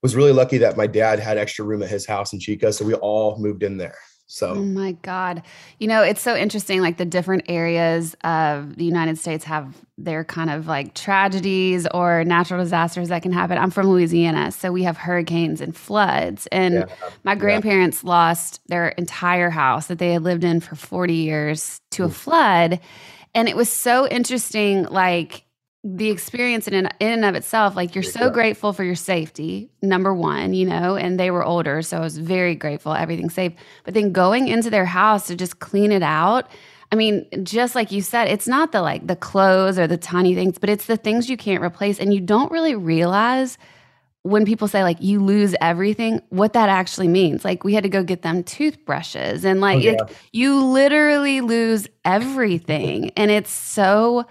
was 0.03 0.15
really 0.15 0.33
lucky 0.33 0.57
that 0.59 0.77
my 0.77 0.87
dad 0.87 1.19
had 1.19 1.37
extra 1.37 1.63
room 1.63 1.83
at 1.83 1.89
his 1.89 2.05
house 2.07 2.33
in 2.33 2.39
Chico. 2.39 2.71
So 2.71 2.83
we 2.83 2.95
all 2.95 3.37
moved 3.37 3.61
in 3.63 3.77
there. 3.77 3.97
So 4.31 4.51
Oh 4.51 4.63
my 4.63 4.93
God. 5.01 5.43
You 5.77 5.89
know, 5.89 6.03
it's 6.03 6.21
so 6.21 6.37
interesting. 6.37 6.79
Like 6.79 6.95
the 6.95 7.03
different 7.03 7.43
areas 7.49 8.15
of 8.23 8.77
the 8.77 8.85
United 8.85 9.17
States 9.17 9.43
have 9.43 9.75
their 9.97 10.23
kind 10.23 10.49
of 10.49 10.67
like 10.67 10.93
tragedies 10.93 11.85
or 11.93 12.23
natural 12.23 12.63
disasters 12.63 13.09
that 13.09 13.23
can 13.23 13.33
happen. 13.33 13.57
I'm 13.57 13.71
from 13.71 13.89
Louisiana. 13.89 14.53
So 14.53 14.71
we 14.71 14.83
have 14.83 14.95
hurricanes 14.95 15.59
and 15.59 15.75
floods. 15.75 16.47
And 16.47 16.75
yeah. 16.75 16.85
my 17.25 17.35
grandparents 17.35 18.05
lost 18.05 18.61
their 18.67 18.87
entire 18.89 19.49
house 19.49 19.87
that 19.87 19.99
they 19.99 20.13
had 20.13 20.23
lived 20.23 20.45
in 20.45 20.61
for 20.61 20.75
40 20.75 21.13
years 21.13 21.81
to 21.91 22.05
a 22.05 22.09
flood. 22.09 22.79
And 23.35 23.49
it 23.49 23.57
was 23.57 23.69
so 23.69 24.07
interesting. 24.07 24.85
Like, 24.85 25.43
the 25.83 26.09
experience 26.11 26.67
in 26.67 26.73
in 26.75 26.89
and 26.99 27.25
of 27.25 27.33
itself, 27.35 27.75
like 27.75 27.95
you're 27.95 28.03
so 28.03 28.29
grateful 28.29 28.71
for 28.71 28.83
your 28.83 28.95
safety, 28.95 29.71
number 29.81 30.13
one, 30.13 30.53
you 30.53 30.65
know, 30.65 30.95
and 30.95 31.19
they 31.19 31.31
were 31.31 31.43
older. 31.43 31.81
So 31.81 31.97
I 31.97 32.01
was 32.01 32.17
very 32.19 32.53
grateful, 32.55 32.93
everything's 32.93 33.33
safe. 33.33 33.53
But 33.83 33.95
then 33.95 34.11
going 34.11 34.47
into 34.47 34.69
their 34.69 34.85
house 34.85 35.27
to 35.27 35.35
just 35.35 35.59
clean 35.59 35.91
it 35.91 36.03
out. 36.03 36.47
I 36.91 36.95
mean, 36.97 37.25
just 37.43 37.73
like 37.73 37.91
you 37.91 38.01
said, 38.01 38.27
it's 38.27 38.47
not 38.47 38.71
the 38.73 38.81
like 38.81 39.07
the 39.07 39.15
clothes 39.15 39.79
or 39.79 39.87
the 39.87 39.97
tiny 39.97 40.35
things, 40.35 40.57
but 40.59 40.69
it's 40.69 40.85
the 40.85 40.97
things 40.97 41.29
you 41.29 41.37
can't 41.37 41.63
replace. 41.63 41.99
And 41.99 42.13
you 42.13 42.19
don't 42.21 42.51
really 42.51 42.75
realize 42.75 43.57
when 44.23 44.45
people 44.45 44.67
say 44.67 44.83
like 44.83 45.01
you 45.01 45.19
lose 45.23 45.55
everything, 45.61 46.21
what 46.29 46.53
that 46.53 46.69
actually 46.69 47.07
means. 47.07 47.43
Like 47.43 47.63
we 47.63 47.73
had 47.73 47.81
to 47.83 47.89
go 47.89 48.03
get 48.03 48.21
them 48.21 48.43
toothbrushes 48.43 49.43
and 49.45 49.61
like, 49.61 49.77
Oh, 49.77 49.79
yeah. 49.79 49.91
like, 49.93 50.15
you 50.31 50.63
literally 50.63 51.41
lose 51.41 51.87
everything. 52.05 53.09
and 53.17 53.31
it's 53.31 53.51
so 53.51 54.25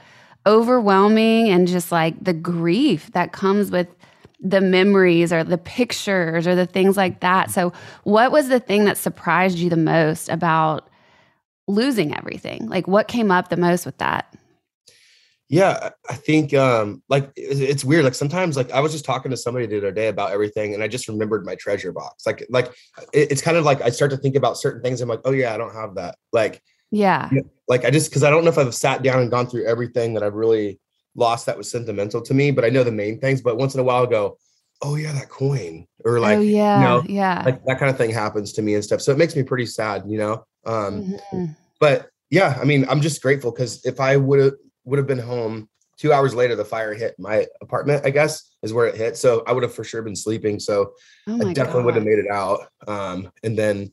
overwhelming 0.47 1.49
and 1.49 1.69
just 1.69 1.93
like 1.93 2.23
the 2.23 2.33
grief 2.33 3.13
that 3.13 3.33
comes 3.33 3.71
with 3.71 3.89
the 4.41 4.61
memories 4.61 5.33
or 5.33 5.45
the 5.45 5.59
pictures 5.59 6.47
or 6.47 6.55
the 6.55 6.67
things 6.67 6.97
like 6.97 7.21
that. 7.21 7.51
So, 7.51 7.73
what 8.05 8.33
was 8.33 8.49
the 8.49 8.61
thing 8.61 8.85
that 8.87 8.97
surprised 8.97 9.59
you 9.59 9.69
the 9.69 9.77
most 9.77 10.29
about 10.29 10.89
losing 11.69 12.17
everything? 12.17 12.67
Like, 12.69 12.89
what 12.89 13.09
came 13.09 13.31
up 13.31 13.49
the 13.49 13.57
most 13.57 13.85
with 13.85 13.99
that? 13.99 14.35
Yeah, 15.51 15.91
I 16.09 16.15
think 16.15 16.55
um 16.55 17.03
like 17.09 17.29
it's 17.35 17.85
weird. 17.85 18.05
Like 18.05 18.15
sometimes 18.15 18.57
like 18.57 18.71
I 18.71 18.79
was 18.79 18.93
just 18.93 19.05
talking 19.05 19.33
to 19.33 19.37
somebody 19.37 19.67
the 19.67 19.79
other 19.79 19.91
day 19.91 20.07
about 20.07 20.31
everything 20.31 20.75
and 20.75 20.83
I 20.83 20.87
just 20.87 21.09
remembered 21.09 21.45
my 21.45 21.57
treasure 21.57 21.91
box. 21.91 22.25
Like 22.25 22.47
like 22.51 22.73
it's 23.13 23.43
kind 23.43 23.57
of 23.57 23.65
like 23.65 23.83
I 23.83 23.91
start 23.91 24.13
to 24.13 24.17
think 24.17 24.37
about 24.37 24.59
certain 24.59 24.81
things. 24.81 25.01
I'm 25.01 25.09
like, 25.09 25.23
oh 25.25 25.33
yeah, 25.33 25.53
I 25.53 25.59
don't 25.59 25.75
have 25.75 25.97
that. 25.97 26.15
Like 26.33 26.63
Yeah. 26.91 27.31
Like 27.69 27.85
I 27.85 27.91
just 27.91 28.11
because 28.11 28.25
I 28.25 28.31
don't 28.31 28.45
know 28.45 28.51
if 28.51 28.59
I've 28.59 28.75
sat 28.75 29.03
down 29.03 29.21
and 29.21 29.31
gone 29.31 29.47
through 29.47 29.67
everything 29.67 30.15
that 30.15 30.23
I've 30.23 30.35
really 30.35 30.81
lost 31.15 31.47
that 31.47 31.57
was 31.59 31.71
sentimental 31.71 32.21
to 32.23 32.35
me, 32.35 32.51
but 32.51 32.65
I 32.65 32.69
know 32.69 32.85
the 32.85 32.93
main 32.93 33.21
things. 33.21 33.41
But 33.43 33.57
once 33.57 33.75
in 33.75 33.81
a 33.81 33.85
while, 33.85 34.07
I 34.07 34.11
go, 34.11 34.39
oh 34.83 34.97
yeah, 34.97 35.13
that 35.13 35.29
coin, 35.29 35.87
or 36.05 36.21
like 36.21 36.39
oh, 36.39 36.41
yeah. 36.41 36.81
know, 36.81 37.03
yeah. 37.07 37.43
like 37.45 37.65
that 37.67 37.79
kind 37.79 37.91
of 37.91 37.97
thing 37.97 38.11
happens 38.11 38.53
to 38.55 38.63
me 38.63 38.75
and 38.75 38.85
stuff. 38.85 39.01
So 39.01 39.13
it 39.13 39.19
makes 39.19 39.37
me 39.37 39.43
pretty 39.43 39.67
sad, 39.67 40.05
you 40.09 40.19
know. 40.19 40.45
Um, 40.67 41.19
Mhm. 41.33 41.57
but 41.79 42.09
yeah, 42.31 42.59
I 42.61 42.65
mean, 42.65 42.87
I'm 42.89 43.01
just 43.01 43.23
grateful 43.23 43.51
because 43.53 43.85
if 43.85 44.01
I 44.01 44.17
would 44.17 44.41
have 44.41 44.53
would 44.85 44.99
have 44.99 45.07
been 45.07 45.19
home 45.19 45.69
two 45.97 46.13
hours 46.13 46.35
later, 46.35 46.57
the 46.57 46.65
fire 46.65 46.95
hit 46.95 47.15
my 47.19 47.47
apartment. 47.61 48.05
I 48.07 48.11
guess 48.11 48.55
is 48.63 48.73
where 48.73 48.87
it 48.87 48.97
hit. 48.97 49.17
So 49.17 49.43
I 49.47 49.53
would 49.53 49.63
have 49.63 49.75
for 49.75 49.85
sure 49.85 50.03
been 50.03 50.17
sleeping. 50.17 50.59
So 50.59 50.93
Oh 51.27 51.49
I 51.49 51.53
definitely 51.53 51.85
would 51.85 51.95
have 51.95 52.05
made 52.05 52.19
it 52.19 52.31
out. 52.31 52.69
Um, 52.87 53.31
and 53.43 53.57
then 53.57 53.93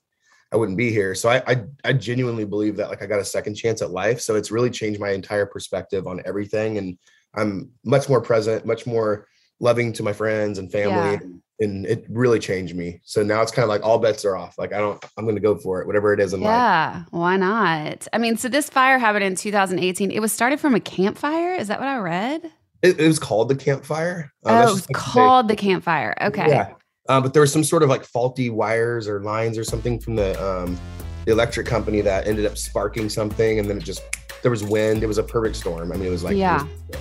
I 0.52 0.56
wouldn't 0.56 0.78
be 0.78 0.92
here. 0.92 1.14
So 1.16 1.30
I, 1.30 1.44
I 1.48 1.64
I 1.84 1.94
genuinely 1.94 2.46
believe 2.46 2.78
that 2.78 2.90
like 2.90 3.02
I 3.02 3.06
got 3.06 3.20
a 3.20 3.26
second 3.26 3.56
chance 3.56 3.82
at 3.82 3.92
life. 3.92 4.22
So 4.22 4.36
it's 4.36 4.52
really 4.52 4.70
changed 4.70 5.00
my 5.00 5.10
entire 5.12 5.46
perspective 5.46 6.08
on 6.08 6.22
everything. 6.26 6.78
And 6.78 6.98
I'm 7.36 7.72
much 7.84 8.08
more 8.10 8.22
present, 8.22 8.66
much 8.66 8.86
more 8.86 9.28
loving 9.60 9.92
to 9.94 10.04
my 10.04 10.14
friends 10.14 10.58
and 10.58 10.72
family. 10.72 10.96
Yeah. 10.96 11.20
And, 11.22 11.42
and 11.60 11.86
it 11.88 12.06
really 12.08 12.40
changed 12.40 12.76
me. 12.76 13.02
So 13.04 13.24
now 13.24 13.42
it's 13.42 13.52
kind 13.52 13.64
of 13.64 13.70
like 13.70 13.84
all 13.84 13.98
bets 13.98 14.24
are 14.24 14.36
off. 14.38 14.58
Like 14.58 14.74
I 14.74 14.78
don't, 14.78 15.04
I'm 15.18 15.26
gonna 15.26 15.40
go 15.40 15.58
for 15.58 15.82
it, 15.82 15.88
whatever 15.88 16.14
it 16.14 16.20
is 16.20 16.34
in 16.34 16.42
life. 16.42 16.52
Yeah, 16.52 17.04
why 17.10 17.36
not? 17.36 18.08
I 18.14 18.18
mean, 18.20 18.38
so 18.38 18.48
this 18.48 18.70
fire 18.70 19.00
happened 19.00 19.24
in 19.24 19.36
2018. 19.36 20.12
It 20.12 20.20
was 20.20 20.32
started 20.32 20.60
from 20.60 20.76
a 20.76 20.80
campfire. 20.80 21.56
Is 21.56 21.68
that 21.68 21.80
what 21.80 21.90
I 21.90 21.98
read? 21.98 22.52
It, 22.84 23.00
it 23.00 23.08
was 23.08 23.18
called 23.18 23.50
the 23.50 23.56
Camp 23.56 23.84
Fire. 23.86 24.32
Um, 24.46 24.56
oh, 24.56 24.58
it 24.58 24.66
was 24.66 24.74
just 24.76 24.90
like 24.90 24.98
the- 24.98 25.12
called 25.12 25.48
the 25.48 25.56
Camp 25.56 25.84
Fire. 25.84 26.16
Okay. 26.22 26.48
Yeah. 26.48 26.74
Um, 27.10 27.24
but 27.24 27.34
there 27.34 27.42
was 27.42 27.52
some 27.54 27.64
sort 27.64 27.84
of 27.84 27.90
like 27.90 28.04
faulty 28.04 28.50
wires 28.50 29.08
or 29.08 29.22
lines 29.22 29.58
or 29.58 29.64
something 29.64 30.00
from 30.00 30.16
the 30.16 30.32
um, 30.44 30.78
the 31.26 31.32
electric 31.32 31.68
company 31.68 32.02
that 32.02 32.28
ended 32.28 32.46
up 32.46 32.58
sparking 32.58 33.10
something, 33.10 33.60
and 33.60 33.70
then 33.70 33.78
it 33.78 33.84
just 33.84 34.02
there 34.42 34.52
was 34.52 34.64
wind. 34.64 35.04
It 35.04 35.08
was 35.08 35.18
a 35.18 35.24
perfect 35.24 35.56
storm. 35.56 35.92
I 35.92 35.96
mean, 35.98 36.08
it 36.08 36.12
was 36.12 36.24
like 36.24 36.36
Yeah. 36.38 36.64
was- 36.90 36.98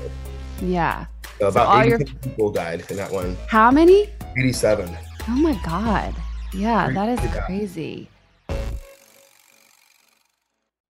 Yeah. 0.63 1.07
so 1.39 1.49
about 1.49 1.87
your- 1.87 2.01
80 2.01 2.13
people 2.23 2.51
died 2.51 2.85
in 2.91 2.97
that 2.97 3.13
one. 3.13 3.37
How 3.49 3.71
many? 3.71 4.09
87. 4.39 4.97
Oh 5.29 5.33
my 5.33 5.59
God. 5.65 6.15
Yeah, 6.55 6.91
that 6.91 7.09
is 7.09 7.21
crazy. 7.45 8.09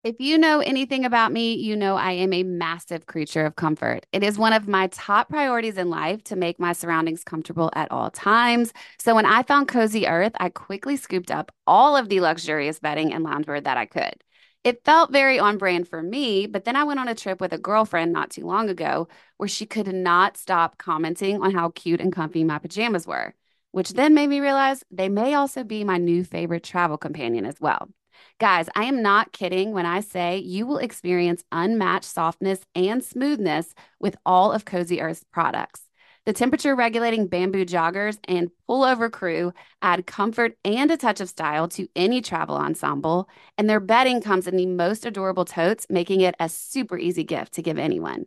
If 0.06 0.20
you 0.20 0.38
know 0.38 0.60
anything 0.60 1.04
about 1.04 1.32
me, 1.32 1.54
you 1.54 1.74
know 1.74 1.96
I 1.96 2.12
am 2.12 2.32
a 2.32 2.44
massive 2.44 3.06
creature 3.06 3.44
of 3.44 3.56
comfort. 3.56 4.06
It 4.12 4.22
is 4.22 4.38
one 4.38 4.52
of 4.52 4.68
my 4.68 4.86
top 4.86 5.28
priorities 5.28 5.76
in 5.76 5.90
life 5.90 6.22
to 6.24 6.36
make 6.36 6.60
my 6.60 6.74
surroundings 6.74 7.24
comfortable 7.24 7.72
at 7.74 7.90
all 7.90 8.12
times. 8.12 8.72
So 9.00 9.16
when 9.16 9.26
I 9.26 9.42
found 9.42 9.66
Cozy 9.66 10.06
Earth, 10.06 10.30
I 10.38 10.48
quickly 10.50 10.96
scooped 10.96 11.32
up 11.32 11.50
all 11.66 11.96
of 11.96 12.08
the 12.08 12.20
luxurious 12.20 12.78
bedding 12.78 13.12
and 13.12 13.26
loungewear 13.26 13.64
that 13.64 13.76
I 13.76 13.86
could. 13.86 14.22
It 14.62 14.84
felt 14.84 15.10
very 15.10 15.40
on 15.40 15.58
brand 15.58 15.88
for 15.88 16.04
me, 16.04 16.46
but 16.46 16.64
then 16.64 16.76
I 16.76 16.84
went 16.84 17.00
on 17.00 17.08
a 17.08 17.14
trip 17.16 17.40
with 17.40 17.52
a 17.52 17.58
girlfriend 17.58 18.12
not 18.12 18.30
too 18.30 18.46
long 18.46 18.68
ago 18.68 19.08
where 19.38 19.48
she 19.48 19.66
could 19.66 19.92
not 19.92 20.36
stop 20.36 20.78
commenting 20.78 21.42
on 21.42 21.50
how 21.50 21.70
cute 21.70 22.00
and 22.00 22.12
comfy 22.12 22.44
my 22.44 22.60
pajamas 22.60 23.08
were 23.08 23.34
which 23.72 23.90
then 23.90 24.14
made 24.14 24.28
me 24.28 24.40
realize 24.40 24.84
they 24.90 25.08
may 25.08 25.34
also 25.34 25.62
be 25.62 25.84
my 25.84 25.98
new 25.98 26.24
favorite 26.24 26.62
travel 26.62 26.96
companion 26.96 27.44
as 27.44 27.60
well. 27.60 27.90
Guys, 28.38 28.68
I 28.76 28.84
am 28.84 29.00
not 29.00 29.32
kidding 29.32 29.72
when 29.72 29.86
I 29.86 30.00
say 30.00 30.36
you 30.36 30.66
will 30.66 30.76
experience 30.76 31.42
unmatched 31.52 32.04
softness 32.04 32.60
and 32.74 33.02
smoothness 33.02 33.72
with 33.98 34.14
all 34.26 34.52
of 34.52 34.66
Cozy 34.66 35.00
Earth's 35.00 35.24
products. 35.32 35.84
The 36.26 36.34
temperature 36.34 36.76
regulating 36.76 37.28
bamboo 37.28 37.64
joggers 37.64 38.18
and 38.24 38.50
pullover 38.68 39.10
crew 39.10 39.54
add 39.80 40.06
comfort 40.06 40.58
and 40.66 40.90
a 40.90 40.98
touch 40.98 41.22
of 41.22 41.30
style 41.30 41.66
to 41.68 41.88
any 41.96 42.20
travel 42.20 42.56
ensemble, 42.56 43.26
and 43.56 43.70
their 43.70 43.80
bedding 43.80 44.20
comes 44.20 44.46
in 44.46 44.56
the 44.56 44.66
most 44.66 45.06
adorable 45.06 45.46
totes, 45.46 45.86
making 45.88 46.20
it 46.20 46.34
a 46.38 46.50
super 46.50 46.98
easy 46.98 47.24
gift 47.24 47.54
to 47.54 47.62
give 47.62 47.78
anyone. 47.78 48.26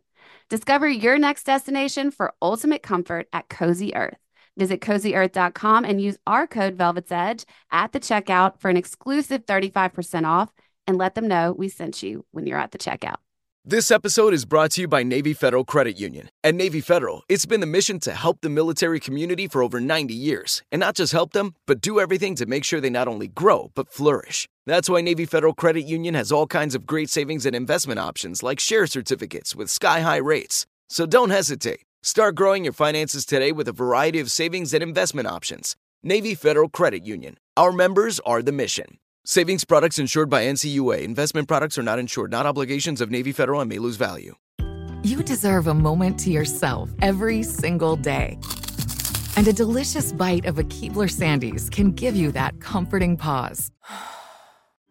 Discover 0.50 0.90
your 0.90 1.20
next 1.20 1.44
destination 1.44 2.10
for 2.10 2.34
ultimate 2.42 2.82
comfort 2.82 3.28
at 3.32 3.48
Cozy 3.48 3.94
Earth. 3.94 4.18
Visit 4.58 4.82
cozyearth.com 4.82 5.86
and 5.86 6.02
use 6.02 6.18
our 6.28 6.48
code 6.48 6.76
Velvet's 6.76 7.12
Edge 7.12 7.46
at 7.72 7.92
the 7.92 8.00
checkout 8.00 8.60
for 8.60 8.70
an 8.70 8.78
exclusive 8.78 9.46
35% 9.46 10.26
off 10.26 10.52
and 10.88 10.98
let 10.98 11.16
them 11.16 11.28
know 11.28 11.54
we 11.54 11.70
sent 11.70 12.04
you 12.04 12.26
when 12.32 12.48
you're 12.48 12.58
at 12.60 12.72
the 12.72 12.78
checkout. 12.78 13.18
This 13.66 13.92
episode 13.92 14.34
is 14.34 14.46
brought 14.46 14.72
to 14.72 14.82
you 14.82 14.88
by 14.88 15.04
Navy 15.04 15.34
Federal 15.34 15.66
Credit 15.66 16.00
Union. 16.00 16.30
At 16.44 16.56
Navy 16.56 16.80
Federal, 16.80 17.24
it's 17.28 17.46
been 17.46 17.60
the 17.60 17.68
mission 17.68 18.00
to 18.00 18.14
help 18.14 18.40
the 18.42 18.50
military 18.50 19.02
community 19.02 19.48
for 19.48 19.62
over 19.62 19.82
90 19.82 20.14
years. 20.14 20.64
And 20.72 20.80
not 20.80 20.96
just 20.96 21.12
help 21.12 21.34
them, 21.34 21.54
but 21.68 21.82
do 21.82 22.00
everything 22.00 22.36
to 22.36 22.46
make 22.46 22.64
sure 22.64 22.80
they 22.80 22.90
not 22.90 23.10
only 23.10 23.28
grow, 23.28 23.70
but 23.76 23.92
flourish. 23.92 24.48
That's 24.66 24.90
why 24.90 25.02
Navy 25.02 25.26
Federal 25.26 25.54
Credit 25.54 25.82
Union 25.82 26.16
has 26.16 26.32
all 26.32 26.48
kinds 26.48 26.74
of 26.74 26.88
great 26.88 27.10
savings 27.10 27.46
and 27.46 27.56
investment 27.56 28.00
options 28.00 28.42
like 28.42 28.60
share 28.60 28.88
certificates 28.88 29.56
with 29.56 29.70
sky 29.70 30.00
high 30.00 30.18
rates. 30.18 30.66
So 30.88 31.06
don't 31.06 31.30
hesitate. 31.30 31.82
Start 32.02 32.36
growing 32.36 32.64
your 32.64 32.72
finances 32.72 33.26
today 33.26 33.52
with 33.52 33.68
a 33.68 33.74
variety 33.74 34.22
of 34.22 34.32
savings 34.32 34.74
and 34.74 34.82
investment 34.82 35.28
options. 35.28 35.76
Navy 36.02 36.34
Federal 36.34 36.70
Credit 36.70 37.06
Union. 37.06 37.36
Our 37.58 37.74
members 37.74 38.22
are 38.22 38.42
the 38.42 38.54
mission. 38.54 39.00
Savings 39.26 39.66
products 39.66 40.00
insured 40.00 40.30
by 40.30 40.46
NCUA. 40.46 41.04
Investment 41.04 41.50
products 41.50 41.78
are 41.78 41.84
not 41.84 42.00
insured, 42.00 42.32
not 42.32 42.46
obligations 42.46 43.02
of 43.02 43.12
Navy 43.12 43.34
Federal 43.34 43.60
and 43.60 43.70
may 43.70 43.80
lose 43.80 43.98
value. 43.98 44.36
You 45.04 45.24
deserve 45.24 45.68
a 45.68 45.74
moment 45.74 46.18
to 46.22 46.32
yourself 46.32 46.90
every 47.02 47.44
single 47.44 47.98
day. 47.98 48.40
And 49.36 49.50
a 49.50 49.54
delicious 49.54 50.14
bite 50.14 50.46
of 50.46 50.58
a 50.58 50.64
Keebler 50.64 51.10
Sandies 51.10 51.70
can 51.70 51.92
give 51.92 52.16
you 52.16 52.32
that 52.32 52.62
comforting 52.62 53.18
pause. 53.18 53.72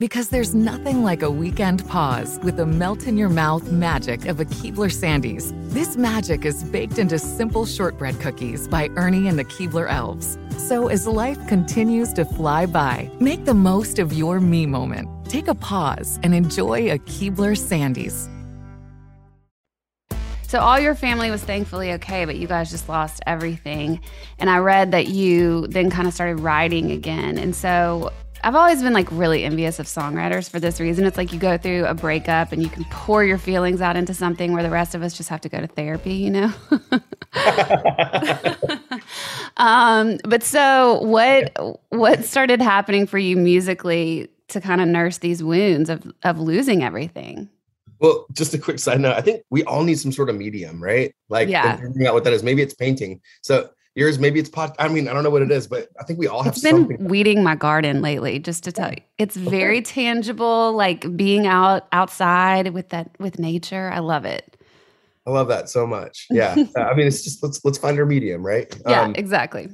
Because 0.01 0.29
there's 0.29 0.55
nothing 0.55 1.03
like 1.03 1.23
a 1.23 1.31
weekend 1.31 1.85
pause 1.89 2.39
with 2.45 2.59
the 2.59 2.67
melt 2.67 3.09
in 3.09 3.17
your 3.17 3.29
mouth 3.29 3.73
magic 3.73 4.27
of 4.27 4.39
a 4.39 4.45
Keebler 4.45 4.93
Sandies. 4.93 5.53
This 5.73 5.97
magic 5.97 6.45
is 6.45 6.63
baked 6.63 7.01
into 7.01 7.19
simple 7.19 7.67
shortbread 7.67 8.21
cookies 8.21 8.69
by 8.69 8.91
Ernie 8.95 9.27
and 9.27 9.37
the 9.37 9.45
Keebler 9.45 9.91
Elves. 9.91 10.39
So 10.57 10.87
as 10.87 11.09
life 11.09 11.45
continues 11.49 12.13
to 12.13 12.25
fly 12.25 12.65
by, 12.65 13.11
make 13.19 13.45
the 13.45 13.55
most 13.55 13.99
of 13.99 14.13
your 14.13 14.39
me 14.39 14.67
moment. 14.67 15.09
Take 15.29 15.49
a 15.49 15.55
pause 15.57 16.21
and 16.23 16.33
enjoy 16.33 16.93
a 16.93 16.99
Keebler 16.99 17.57
Sandies. 17.59 18.29
So 20.43 20.61
all 20.61 20.79
your 20.79 20.95
family 20.95 21.31
was 21.31 21.43
thankfully 21.43 21.93
okay, 21.95 22.25
but 22.25 22.37
you 22.37 22.47
guys 22.47 22.71
just 22.71 22.89
lost 22.89 23.21
everything. 23.27 24.01
And 24.39 24.49
I 24.49 24.59
read 24.59 24.93
that 24.93 25.09
you 25.09 25.67
then 25.67 25.91
kind 25.91 26.07
of 26.07 26.15
started 26.15 26.39
writing 26.41 26.93
again. 26.93 27.37
And 27.37 27.55
so 27.55 28.13
I've 28.45 28.55
always 28.55 28.83
been 28.83 28.93
like 28.93 29.09
really 29.11 29.45
envious 29.45 29.79
of 29.79 29.87
songwriters 29.87 30.49
for 30.49 30.61
this 30.61 30.81
reason. 30.81 31.05
It's 31.05 31.17
like 31.17 31.33
you 31.33 31.39
go 31.39 31.59
through 31.59 31.87
a 31.87 31.95
breakup 31.95 32.53
and 32.53 32.63
you 32.63 32.69
can 32.69 32.85
pour 32.87 33.25
your 33.25 33.39
feelings 33.39 33.81
out 33.81 33.97
into 33.97 34.15
something 34.15 34.53
where 34.53 34.63
the 34.63 34.71
rest 34.71 34.95
of 34.95 35.03
us 35.03 35.17
just 35.17 35.29
have 35.29 35.41
to 35.43 35.49
go 35.49 35.61
to 35.61 35.67
therapy, 35.67 36.15
you 36.15 36.31
know? 36.31 36.53
um, 39.57 40.19
but 40.25 40.43
so 40.43 41.01
what 41.03 41.53
what 41.91 42.25
started 42.25 42.61
happening 42.61 43.07
for 43.07 43.19
you 43.19 43.37
musically 43.37 44.29
to 44.49 44.61
kind 44.61 44.81
of 44.81 44.89
nurse 44.89 45.19
these 45.19 45.43
wounds 45.43 45.91
of 45.91 46.11
of 46.23 46.39
losing 46.39 46.83
everything? 46.83 47.49
Well, 48.01 48.27
just 48.33 48.55
a 48.55 48.59
quick 48.59 48.79
side 48.79 49.01
note. 49.01 49.17
I 49.17 49.21
think 49.21 49.43
we 49.51 49.65
all 49.65 49.83
need 49.83 49.99
some 49.99 50.13
sort 50.13 50.31
of 50.31 50.37
medium, 50.37 50.81
right? 50.83 51.13
Like 51.29 51.49
Yeah. 51.49 51.77
figuring 51.77 52.07
out 52.07 52.15
what 52.15 52.23
that 52.25 52.33
is. 52.33 52.45
Maybe 52.45 52.63
it's 52.63 52.75
painting. 52.75 53.21
So 53.43 53.71
yours, 53.99 54.19
maybe 54.19 54.39
it's 54.39 54.49
pod. 54.49 54.75
I 54.79 54.89
mean, 54.89 55.09
I 55.09 55.13
don't 55.13 55.25
know 55.25 55.31
what 55.31 55.43
it 55.43 55.51
is, 55.51 55.67
but 55.67 55.89
I 56.01 56.05
think 56.05 56.19
we 56.19 56.29
all 56.29 56.43
have 56.43 56.55
It's 56.55 56.63
been 56.63 56.97
weeding 57.01 57.43
my 57.43 57.57
garden 57.57 58.01
lately, 58.01 58.39
just 58.39 58.63
to 58.65 58.73
tell 58.73 58.91
you. 58.91 58.99
It's 59.19 59.37
very 59.37 59.83
tangible, 59.83 60.73
like 60.73 61.17
being 61.17 61.47
out 61.47 61.89
outside 61.93 62.73
with 62.73 62.91
that 62.91 63.11
with 63.19 63.39
nature. 63.39 63.91
I 63.93 63.99
love 63.99 64.25
it. 64.25 64.57
I 65.27 65.31
love 65.31 65.49
that 65.49 65.69
so 65.69 65.87
much. 65.87 66.27
Yeah. 66.33 66.57
Uh, 66.77 66.81
I 66.83 66.95
mean, 66.95 67.07
it's 67.09 67.23
just 67.23 67.43
let's 67.43 67.63
let's 67.65 67.77
find 67.79 67.99
our 67.99 68.07
medium, 68.07 68.47
right? 68.47 68.75
Yeah, 68.87 69.03
Um, 69.03 69.15
exactly. 69.17 69.69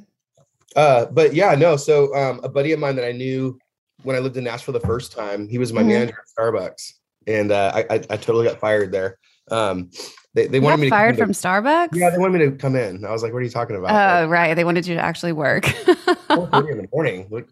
Uh, 0.74 1.06
but 1.06 1.34
yeah, 1.34 1.54
no. 1.54 1.76
So 1.76 2.12
um, 2.16 2.40
a 2.42 2.48
buddy 2.48 2.72
of 2.72 2.80
mine 2.80 2.96
that 2.96 3.04
I 3.06 3.12
knew 3.12 3.58
when 4.02 4.16
I 4.16 4.18
lived 4.18 4.36
in 4.36 4.44
Nashville 4.44 4.72
the 4.74 4.80
first 4.80 5.12
time, 5.12 5.46
he 5.48 5.58
was 5.58 5.72
my 5.72 5.82
Mhm. 5.82 5.86
manager 5.88 6.16
at 6.18 6.26
Starbucks, 6.44 6.94
and 7.26 7.52
uh, 7.52 7.72
I, 7.74 7.80
I 7.90 7.94
I 8.10 8.16
totally 8.16 8.46
got 8.46 8.58
fired 8.58 8.90
there. 8.90 9.18
Um, 9.50 9.90
they 10.34 10.46
they 10.46 10.58
You 10.58 10.62
wanted 10.64 10.80
me 10.80 10.86
to 10.86 10.90
fired 10.90 11.18
from 11.18 11.32
to, 11.32 11.38
Starbucks? 11.38 11.90
yeah, 11.94 12.10
they 12.10 12.18
wanted 12.18 12.38
me 12.38 12.46
to 12.46 12.52
come 12.56 12.76
in. 12.76 13.04
I 13.04 13.10
was 13.12 13.22
like, 13.22 13.32
what 13.32 13.38
are 13.40 13.42
you 13.42 13.50
talking 13.50 13.76
about? 13.76 14.24
Oh, 14.24 14.28
right. 14.28 14.54
They 14.54 14.64
wanted 14.64 14.86
you 14.86 14.94
to 14.96 15.00
actually 15.00 15.32
work. 15.32 15.64
4:30 15.64 16.70
in 16.72 16.78
the 16.78 16.88
morning. 16.92 17.28
Like, 17.30 17.48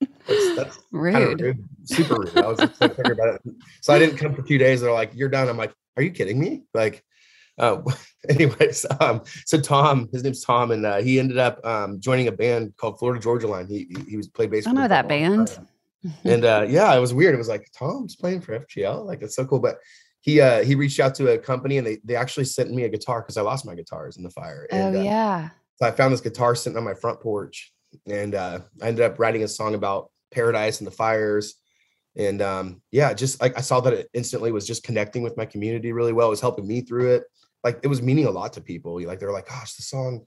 that's, 0.00 0.56
that's 0.56 0.76
kind 0.76 1.16
of 1.16 1.28
Rude. 1.30 1.40
rude, 1.40 1.68
super 1.84 2.14
rude. 2.16 2.36
I 2.36 2.46
was 2.46 2.58
just 2.58 2.76
so 2.78 2.84
about 2.86 3.34
it. 3.34 3.42
So 3.80 3.92
I 3.94 3.98
didn't 3.98 4.18
come 4.18 4.34
for 4.34 4.42
two 4.42 4.58
days. 4.58 4.80
They're 4.80 4.92
like, 4.92 5.12
you're 5.14 5.28
done. 5.28 5.48
I'm 5.48 5.56
like, 5.56 5.72
are 5.96 6.02
you 6.02 6.10
kidding 6.10 6.38
me? 6.38 6.62
Like, 6.74 7.02
uh, 7.58 7.80
anyways, 8.28 8.86
um, 9.00 9.22
so 9.46 9.58
Tom, 9.60 10.08
his 10.12 10.22
name's 10.22 10.44
Tom, 10.44 10.70
and 10.70 10.84
uh, 10.86 10.98
he 10.98 11.18
ended 11.18 11.38
up 11.38 11.64
um, 11.66 11.98
joining 12.00 12.28
a 12.28 12.32
band 12.32 12.76
called 12.76 12.98
Florida 12.98 13.20
Georgia 13.20 13.48
Line. 13.48 13.66
He 13.66 13.88
he, 13.90 14.10
he 14.10 14.16
was 14.16 14.28
played 14.28 14.50
bass. 14.50 14.66
I 14.66 14.72
know 14.72 14.86
that 14.86 15.08
for 15.08 15.14
a 15.14 15.20
long 15.28 15.46
band. 15.46 15.66
And 16.24 16.44
uh, 16.44 16.64
yeah, 16.68 16.94
it 16.94 17.00
was 17.00 17.12
weird. 17.12 17.34
It 17.34 17.38
was 17.38 17.48
like 17.48 17.68
Tom's 17.76 18.14
playing 18.14 18.42
for 18.42 18.56
FGL. 18.60 19.04
Like 19.04 19.22
it's 19.22 19.34
so 19.34 19.44
cool. 19.44 19.58
But 19.58 19.78
he 20.20 20.40
uh, 20.40 20.62
he 20.64 20.74
reached 20.74 21.00
out 21.00 21.14
to 21.16 21.28
a 21.32 21.38
company 21.38 21.78
and 21.78 21.86
they 21.86 21.98
they 22.04 22.16
actually 22.16 22.44
sent 22.44 22.70
me 22.70 22.84
a 22.84 22.88
guitar 22.88 23.22
because 23.22 23.36
I 23.36 23.42
lost 23.42 23.64
my 23.66 23.74
guitars 23.74 24.16
in 24.16 24.22
the 24.22 24.30
fire. 24.30 24.66
Oh, 24.70 24.76
And, 24.76 24.96
uh, 24.96 25.00
yeah. 25.02 25.48
so 25.76 25.86
I 25.86 25.90
found 25.92 26.12
this 26.12 26.20
guitar 26.20 26.54
sitting 26.54 26.76
on 26.76 26.84
my 26.84 26.94
front 26.94 27.20
porch, 27.20 27.72
and 28.06 28.34
uh, 28.34 28.60
I 28.82 28.88
ended 28.88 29.04
up 29.04 29.18
writing 29.18 29.42
a 29.44 29.48
song 29.48 29.74
about 29.74 30.10
paradise 30.30 30.80
and 30.80 30.86
the 30.86 30.90
fires. 30.92 31.54
And 32.16 32.42
um, 32.42 32.82
yeah, 32.90 33.14
just 33.14 33.40
like 33.40 33.56
I 33.56 33.60
saw 33.60 33.80
that 33.80 33.92
it 33.92 34.08
instantly 34.12 34.50
was 34.50 34.66
just 34.66 34.82
connecting 34.82 35.22
with 35.22 35.36
my 35.36 35.46
community 35.46 35.92
really 35.92 36.12
well. 36.12 36.26
It 36.26 36.30
was 36.30 36.40
helping 36.40 36.66
me 36.66 36.80
through 36.80 37.14
it. 37.14 37.24
Like 37.62 37.78
it 37.82 37.88
was 37.88 38.02
meaning 38.02 38.26
a 38.26 38.30
lot 38.30 38.52
to 38.54 38.60
people. 38.60 39.00
Like 39.04 39.20
they're 39.20 39.32
like, 39.32 39.48
"Gosh, 39.48 39.74
the 39.74 39.82
song, 39.82 40.24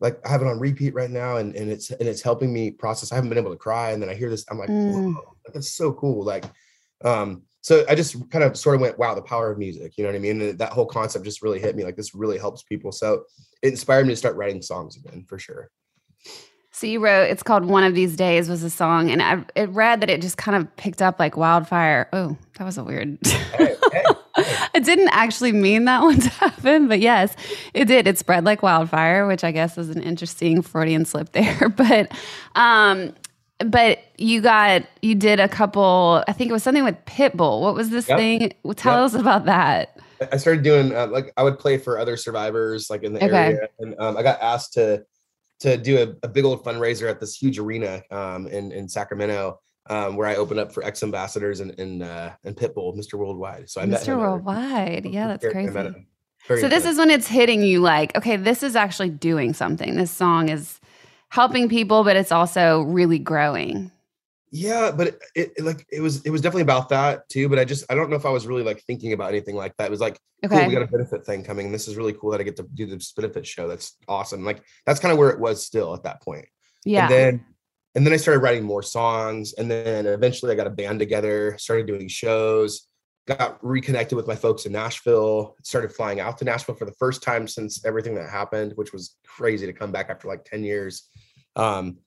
like 0.00 0.18
I 0.26 0.30
have 0.30 0.40
it 0.42 0.46
on 0.48 0.58
repeat 0.58 0.94
right 0.94 1.10
now, 1.10 1.36
and 1.36 1.54
and 1.54 1.70
it's 1.70 1.90
and 1.90 2.08
it's 2.08 2.22
helping 2.22 2.52
me 2.52 2.70
process. 2.70 3.12
I 3.12 3.16
haven't 3.16 3.28
been 3.30 3.38
able 3.38 3.50
to 3.52 3.56
cry, 3.58 3.90
and 3.92 4.00
then 4.02 4.08
I 4.08 4.14
hear 4.14 4.30
this, 4.30 4.44
I'm 4.50 4.58
like, 4.58 4.70
Mm. 4.70 5.14
whoa, 5.14 5.36
that's 5.52 5.70
so 5.70 5.92
cool. 5.92 6.24
Like, 6.24 6.44
um, 7.04 7.42
so 7.64 7.82
I 7.88 7.94
just 7.94 8.30
kind 8.30 8.44
of 8.44 8.58
sort 8.58 8.74
of 8.74 8.82
went, 8.82 8.98
wow, 8.98 9.14
the 9.14 9.22
power 9.22 9.50
of 9.50 9.56
music. 9.56 9.96
You 9.96 10.04
know 10.04 10.10
what 10.10 10.16
I 10.16 10.18
mean? 10.18 10.38
And 10.38 10.58
that 10.58 10.74
whole 10.74 10.84
concept 10.84 11.24
just 11.24 11.40
really 11.40 11.58
hit 11.58 11.74
me. 11.74 11.82
Like 11.82 11.96
this 11.96 12.14
really 12.14 12.36
helps 12.36 12.62
people. 12.62 12.92
So 12.92 13.24
it 13.62 13.68
inspired 13.68 14.06
me 14.06 14.12
to 14.12 14.16
start 14.16 14.36
writing 14.36 14.60
songs 14.60 14.98
again 14.98 15.24
for 15.26 15.38
sure. 15.38 15.70
So 16.72 16.86
you 16.86 17.02
wrote, 17.02 17.22
it's 17.22 17.42
called 17.42 17.64
One 17.64 17.82
of 17.82 17.94
These 17.94 18.16
Days 18.16 18.50
was 18.50 18.62
a 18.64 18.68
song. 18.68 19.10
And 19.10 19.22
I 19.22 19.42
it 19.54 19.70
read 19.70 20.02
that 20.02 20.10
it 20.10 20.20
just 20.20 20.36
kind 20.36 20.58
of 20.58 20.76
picked 20.76 21.00
up 21.00 21.18
like 21.18 21.38
wildfire. 21.38 22.06
Oh, 22.12 22.36
that 22.58 22.64
was 22.64 22.76
a 22.76 22.84
weird. 22.84 23.18
Hey, 23.56 23.76
hey, 23.92 24.80
didn't 24.80 25.10
actually 25.12 25.52
mean 25.52 25.84
that 25.84 26.02
one 26.02 26.18
to 26.18 26.28
happen, 26.28 26.88
but 26.88 26.98
yes, 26.98 27.36
it 27.72 27.84
did. 27.86 28.08
It 28.08 28.18
spread 28.18 28.44
like 28.44 28.62
wildfire, 28.62 29.26
which 29.28 29.44
I 29.44 29.52
guess 29.52 29.78
is 29.78 29.90
an 29.90 30.02
interesting 30.02 30.60
Freudian 30.60 31.04
slip 31.04 31.32
there. 31.32 31.68
But, 31.76 32.12
um, 32.56 33.14
but 33.60 33.98
you 34.18 34.40
got 34.40 34.82
you 35.02 35.14
did 35.14 35.40
a 35.40 35.48
couple. 35.48 36.24
I 36.26 36.32
think 36.32 36.50
it 36.50 36.52
was 36.52 36.62
something 36.62 36.84
with 36.84 36.96
Pitbull. 37.06 37.60
What 37.60 37.74
was 37.74 37.90
this 37.90 38.08
Yep. 38.08 38.18
thing? 38.18 38.52
Well, 38.62 38.74
Tell 38.74 38.96
Yep. 38.98 39.04
us 39.06 39.14
about 39.14 39.44
that. 39.46 39.96
I- 40.20 40.28
I 40.32 40.36
started 40.36 40.62
doing 40.62 40.94
uh, 40.94 41.06
like 41.08 41.32
I 41.36 41.42
would 41.42 41.58
play 41.58 41.78
for 41.78 41.98
other 41.98 42.16
survivors 42.16 42.88
like 42.90 43.02
in 43.02 43.12
the 43.12 43.24
Okay. 43.24 43.36
area, 43.54 43.68
and 43.78 43.94
um, 43.98 44.16
I 44.16 44.22
got 44.22 44.40
asked 44.40 44.72
to 44.74 45.04
to 45.60 45.76
do 45.76 45.98
a, 46.02 46.26
a 46.26 46.28
big 46.28 46.44
old 46.44 46.64
fundraiser 46.64 47.08
at 47.08 47.20
this 47.20 47.34
huge 47.36 47.58
arena 47.58 48.02
um, 48.10 48.46
in 48.48 48.72
in 48.72 48.88
Sacramento, 48.88 49.60
um, 49.88 50.16
where 50.16 50.26
I 50.26 50.36
opened 50.36 50.60
up 50.60 50.72
for 50.72 50.82
X 50.84 51.02
Ambassadors 51.02 51.60
and 51.60 51.78
and 51.78 52.02
uh, 52.02 52.30
and 52.44 52.56
Pitbull, 52.56 52.96
Mr. 52.96 53.14
Worldwide. 53.14 53.68
So 53.70 53.80
I 53.80 53.86
met 53.86 54.02
Mr. 54.02 54.18
Worldwide. 54.18 55.04
Yeah, 55.06 55.28
that's 55.28 55.44
crazy. 55.46 56.06
So 56.60 56.68
this 56.68 56.84
is 56.84 56.98
when 56.98 57.08
it's 57.10 57.26
hitting 57.26 57.62
you 57.62 57.80
like, 57.80 58.14
okay, 58.18 58.36
this 58.36 58.62
is 58.62 58.76
actually 58.76 59.08
doing 59.08 59.54
something. 59.54 59.94
This 59.96 60.10
song 60.10 60.50
is 60.50 60.78
helping 61.34 61.68
people, 61.68 62.04
but 62.04 62.16
it's 62.16 62.32
also 62.32 62.82
really 62.82 63.18
growing. 63.18 63.90
yeah, 64.52 64.92
but 64.92 65.18
it, 65.34 65.52
it, 65.56 65.64
like 65.64 65.84
it 65.90 66.00
was 66.00 66.24
it 66.24 66.30
was 66.30 66.40
definitely 66.40 66.62
about 66.62 66.88
that 66.90 67.28
too. 67.28 67.48
But 67.48 67.58
I 67.58 67.64
just 67.64 67.84
I 67.90 67.94
don't 67.96 68.08
know 68.08 68.16
if 68.16 68.24
I 68.24 68.30
was 68.30 68.46
really 68.46 68.62
like 68.62 68.80
thinking 68.82 69.12
about 69.12 69.30
anything 69.30 69.56
like 69.56 69.76
that. 69.78 69.86
It 69.86 69.90
was 69.90 70.00
like 70.00 70.18
cool, 70.48 70.56
Okay. 70.58 70.68
we 70.68 70.74
got 70.74 70.82
a 70.82 70.86
benefit 70.86 71.26
thing 71.26 71.42
coming, 71.42 71.66
and 71.66 71.74
this 71.74 71.88
is 71.88 71.96
really 71.96 72.12
cool 72.12 72.30
that 72.30 72.40
I 72.40 72.44
get 72.44 72.56
to 72.56 72.66
do 72.74 72.86
this 72.86 73.12
benefit 73.12 73.46
show. 73.46 73.66
That's 73.66 73.96
awesome. 74.06 74.44
Like 74.44 74.62
that's 74.86 75.00
kind 75.00 75.12
of 75.12 75.18
where 75.18 75.30
it 75.30 75.40
was 75.40 75.66
still 75.66 75.92
at 75.94 76.04
that 76.04 76.22
point. 76.22 76.46
Yeah. 76.84 77.04
And 77.06 77.12
then 77.12 77.44
and 77.96 78.06
then 78.06 78.12
I 78.12 78.16
started 78.16 78.40
writing 78.40 78.64
more 78.64 78.82
songs. 78.82 79.54
And 79.54 79.70
then 79.70 80.06
eventually 80.06 80.52
I 80.52 80.54
got 80.56 80.66
a 80.66 80.70
band 80.70 80.98
together, 80.98 81.56
started 81.58 81.86
doing 81.86 82.08
shows, 82.08 82.88
got 83.26 83.58
reconnected 83.64 84.16
with 84.16 84.26
my 84.26 84.34
folks 84.34 84.66
in 84.66 84.72
Nashville, 84.72 85.54
started 85.62 85.92
flying 85.92 86.20
out 86.20 86.36
to 86.38 86.44
Nashville 86.44 86.74
for 86.74 86.84
the 86.86 86.94
first 86.98 87.22
time 87.22 87.46
since 87.46 87.84
everything 87.84 88.14
that 88.16 88.28
happened, 88.28 88.72
which 88.74 88.92
was 88.92 89.16
crazy 89.26 89.66
to 89.66 89.72
come 89.72 89.92
back 89.92 90.10
after 90.10 90.28
like 90.28 90.44
10 90.44 90.64
years. 90.64 91.08
Um, 91.56 91.98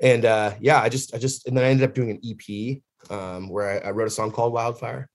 and 0.00 0.24
uh, 0.24 0.54
yeah, 0.60 0.80
I 0.80 0.88
just, 0.88 1.14
I 1.14 1.18
just, 1.18 1.46
and 1.46 1.56
then 1.56 1.64
I 1.64 1.68
ended 1.68 1.88
up 1.88 1.94
doing 1.94 2.10
an 2.10 2.20
EP 2.22 2.82
um, 3.10 3.48
where 3.48 3.84
I, 3.84 3.88
I 3.88 3.90
wrote 3.92 4.08
a 4.08 4.10
song 4.10 4.30
called 4.32 4.52
Wildfire. 4.52 5.08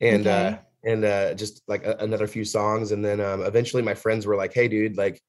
And 0.00 0.26
uh, 0.26 0.58
and 0.84 1.04
uh, 1.04 1.34
just 1.34 1.62
like 1.68 1.84
a, 1.86 1.94
another 2.00 2.26
few 2.26 2.44
songs, 2.44 2.90
and 2.90 3.04
then 3.04 3.20
um, 3.20 3.42
eventually 3.42 3.82
my 3.84 3.94
friends 3.94 4.26
were 4.26 4.34
like, 4.34 4.52
"Hey, 4.52 4.66
dude, 4.66 4.96
like, 4.96 5.22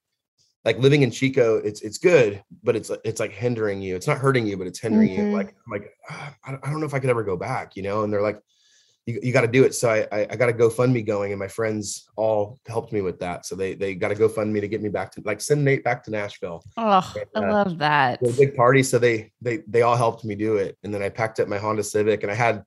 like 0.66 0.80
living 0.80 1.04
in 1.04 1.12
Chico, 1.12 1.58
it's 1.58 1.82
it's 1.84 2.00
good, 2.00 2.44
but 2.64 2.76
it's 2.76 2.90
it's 3.06 3.20
like 3.20 3.32
hindering 3.32 3.80
you. 3.80 3.96
It's 3.96 4.08
not 4.08 4.18
hurting 4.18 4.48
you, 4.48 4.58
but 4.58 4.66
it's 4.66 4.80
hindering 4.80 5.10
Mhm. 5.12 5.28
you. 5.28 5.32
Like, 5.32 5.50
I'm 5.50 5.72
like, 5.72 5.94
"Ah, 6.10 6.36
I 6.44 6.70
don't 6.72 6.80
know 6.80 6.88
if 6.88 6.96
I 6.96 7.00
could 7.00 7.12
ever 7.12 7.24
go 7.24 7.38
back, 7.38 7.76
you 7.76 7.84
know. 7.84 8.04
And 8.04 8.12
they're 8.12 8.24
like, 8.24 8.40
you, 9.06 9.20
you 9.22 9.34
got 9.34 9.42
to 9.42 9.48
do 9.48 9.64
it. 9.64 9.76
So 9.76 9.90
I, 9.90 10.08
I 10.12 10.28
I 10.32 10.36
got 10.36 10.50
a 10.50 10.54
GoFundMe 10.54 11.06
going, 11.06 11.32
and 11.32 11.40
my 11.40 11.48
friends 11.48 12.10
all 12.16 12.60
helped 12.68 12.94
me 12.94 13.02
with 13.02 13.20
that. 13.20 13.46
So 13.46 13.56
they 13.56 13.74
they 13.74 13.96
got 13.96 14.12
a 14.12 14.16
GoFundMe 14.16 14.62
to 14.62 14.68
get 14.68 14.82
me 14.82 14.90
back 14.90 15.12
to 15.14 15.22
like 15.26 15.42
send 15.42 15.64
Nate 15.64 15.84
back 15.84 16.04
to 16.04 16.12
Nashville. 16.12 16.64
oh, 16.78 17.14
I 17.16 17.26
uh, 17.36 17.42
love 17.42 17.78
that. 17.80 18.22
It 18.22 18.38
big 18.38 18.56
party, 18.56 18.84
so 18.84 19.00
they 19.00 19.32
they 19.42 19.64
they 19.68 19.82
all 19.82 19.96
helped 19.96 20.24
me 20.24 20.36
do 20.36 20.58
it. 20.58 20.78
And 20.84 20.94
then 20.94 21.02
I 21.02 21.10
packed 21.10 21.40
up 21.40 21.48
my 21.48 21.58
Honda 21.58 21.84
Civic, 21.84 22.24
and 22.24 22.32
I 22.32 22.36
had 22.36 22.64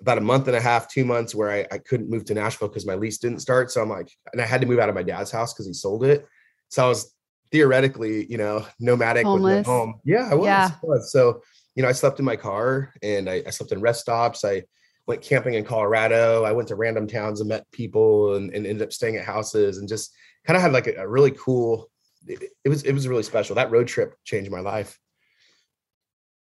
about 0.00 0.18
a 0.18 0.22
month 0.22 0.46
and 0.46 0.56
a 0.56 0.60
half, 0.60 0.88
two 0.88 1.04
months 1.04 1.34
where 1.34 1.50
I, 1.50 1.66
I 1.72 1.78
couldn't 1.78 2.08
move 2.08 2.24
to 2.26 2.34
Nashville 2.34 2.68
because 2.68 2.86
my 2.86 2.94
lease 2.94 3.18
didn't 3.18 3.40
start. 3.40 3.70
So 3.70 3.82
I'm 3.82 3.88
like, 3.88 4.10
and 4.32 4.40
I 4.40 4.46
had 4.46 4.60
to 4.60 4.66
move 4.66 4.78
out 4.78 4.88
of 4.88 4.94
my 4.94 5.02
dad's 5.02 5.30
house 5.30 5.52
because 5.52 5.66
he 5.66 5.72
sold 5.72 6.04
it. 6.04 6.26
So 6.68 6.84
I 6.84 6.88
was 6.88 7.12
theoretically, 7.50 8.26
you 8.30 8.38
know, 8.38 8.64
nomadic 8.78 9.24
Homeless. 9.24 9.58
with 9.58 9.66
no 9.66 9.72
home. 9.72 10.00
Yeah, 10.04 10.28
I 10.30 10.34
was. 10.34 10.46
Yeah. 10.46 10.70
I 10.72 10.86
was. 10.86 11.10
So, 11.10 11.42
you 11.74 11.82
know, 11.82 11.88
I 11.88 11.92
slept 11.92 12.18
in 12.18 12.24
my 12.24 12.36
car 12.36 12.92
and 13.02 13.28
I, 13.28 13.42
I 13.46 13.50
slept 13.50 13.72
in 13.72 13.80
rest 13.80 14.00
stops. 14.00 14.44
I 14.44 14.62
went 15.08 15.22
camping 15.22 15.54
in 15.54 15.64
Colorado. 15.64 16.44
I 16.44 16.52
went 16.52 16.68
to 16.68 16.76
random 16.76 17.08
towns 17.08 17.40
and 17.40 17.48
met 17.48 17.68
people 17.72 18.36
and, 18.36 18.52
and 18.52 18.66
ended 18.66 18.82
up 18.82 18.92
staying 18.92 19.16
at 19.16 19.24
houses 19.24 19.78
and 19.78 19.88
just 19.88 20.14
kind 20.44 20.56
of 20.56 20.62
had 20.62 20.72
like 20.72 20.86
a, 20.86 20.94
a 20.96 21.08
really 21.08 21.32
cool, 21.32 21.90
it, 22.26 22.50
it 22.64 22.68
was, 22.68 22.84
it 22.84 22.92
was 22.92 23.08
really 23.08 23.22
special. 23.22 23.56
That 23.56 23.70
road 23.70 23.88
trip 23.88 24.14
changed 24.24 24.50
my 24.50 24.60
life. 24.60 24.98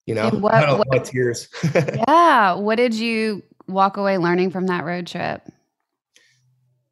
You 0.06 0.15
know, 0.15 0.30
what- 0.30 0.54
I 0.56 0.73
what- 0.73 1.06
tears. 1.06 1.47
yeah. 1.73 2.56
What 2.56 2.75
did 2.75 2.93
you 2.93 3.43
walk 3.67 3.97
away 3.97 4.17
learning 4.17 4.51
from 4.51 4.67
that 4.67 4.84
road 4.84 5.08
trip? 5.08 5.41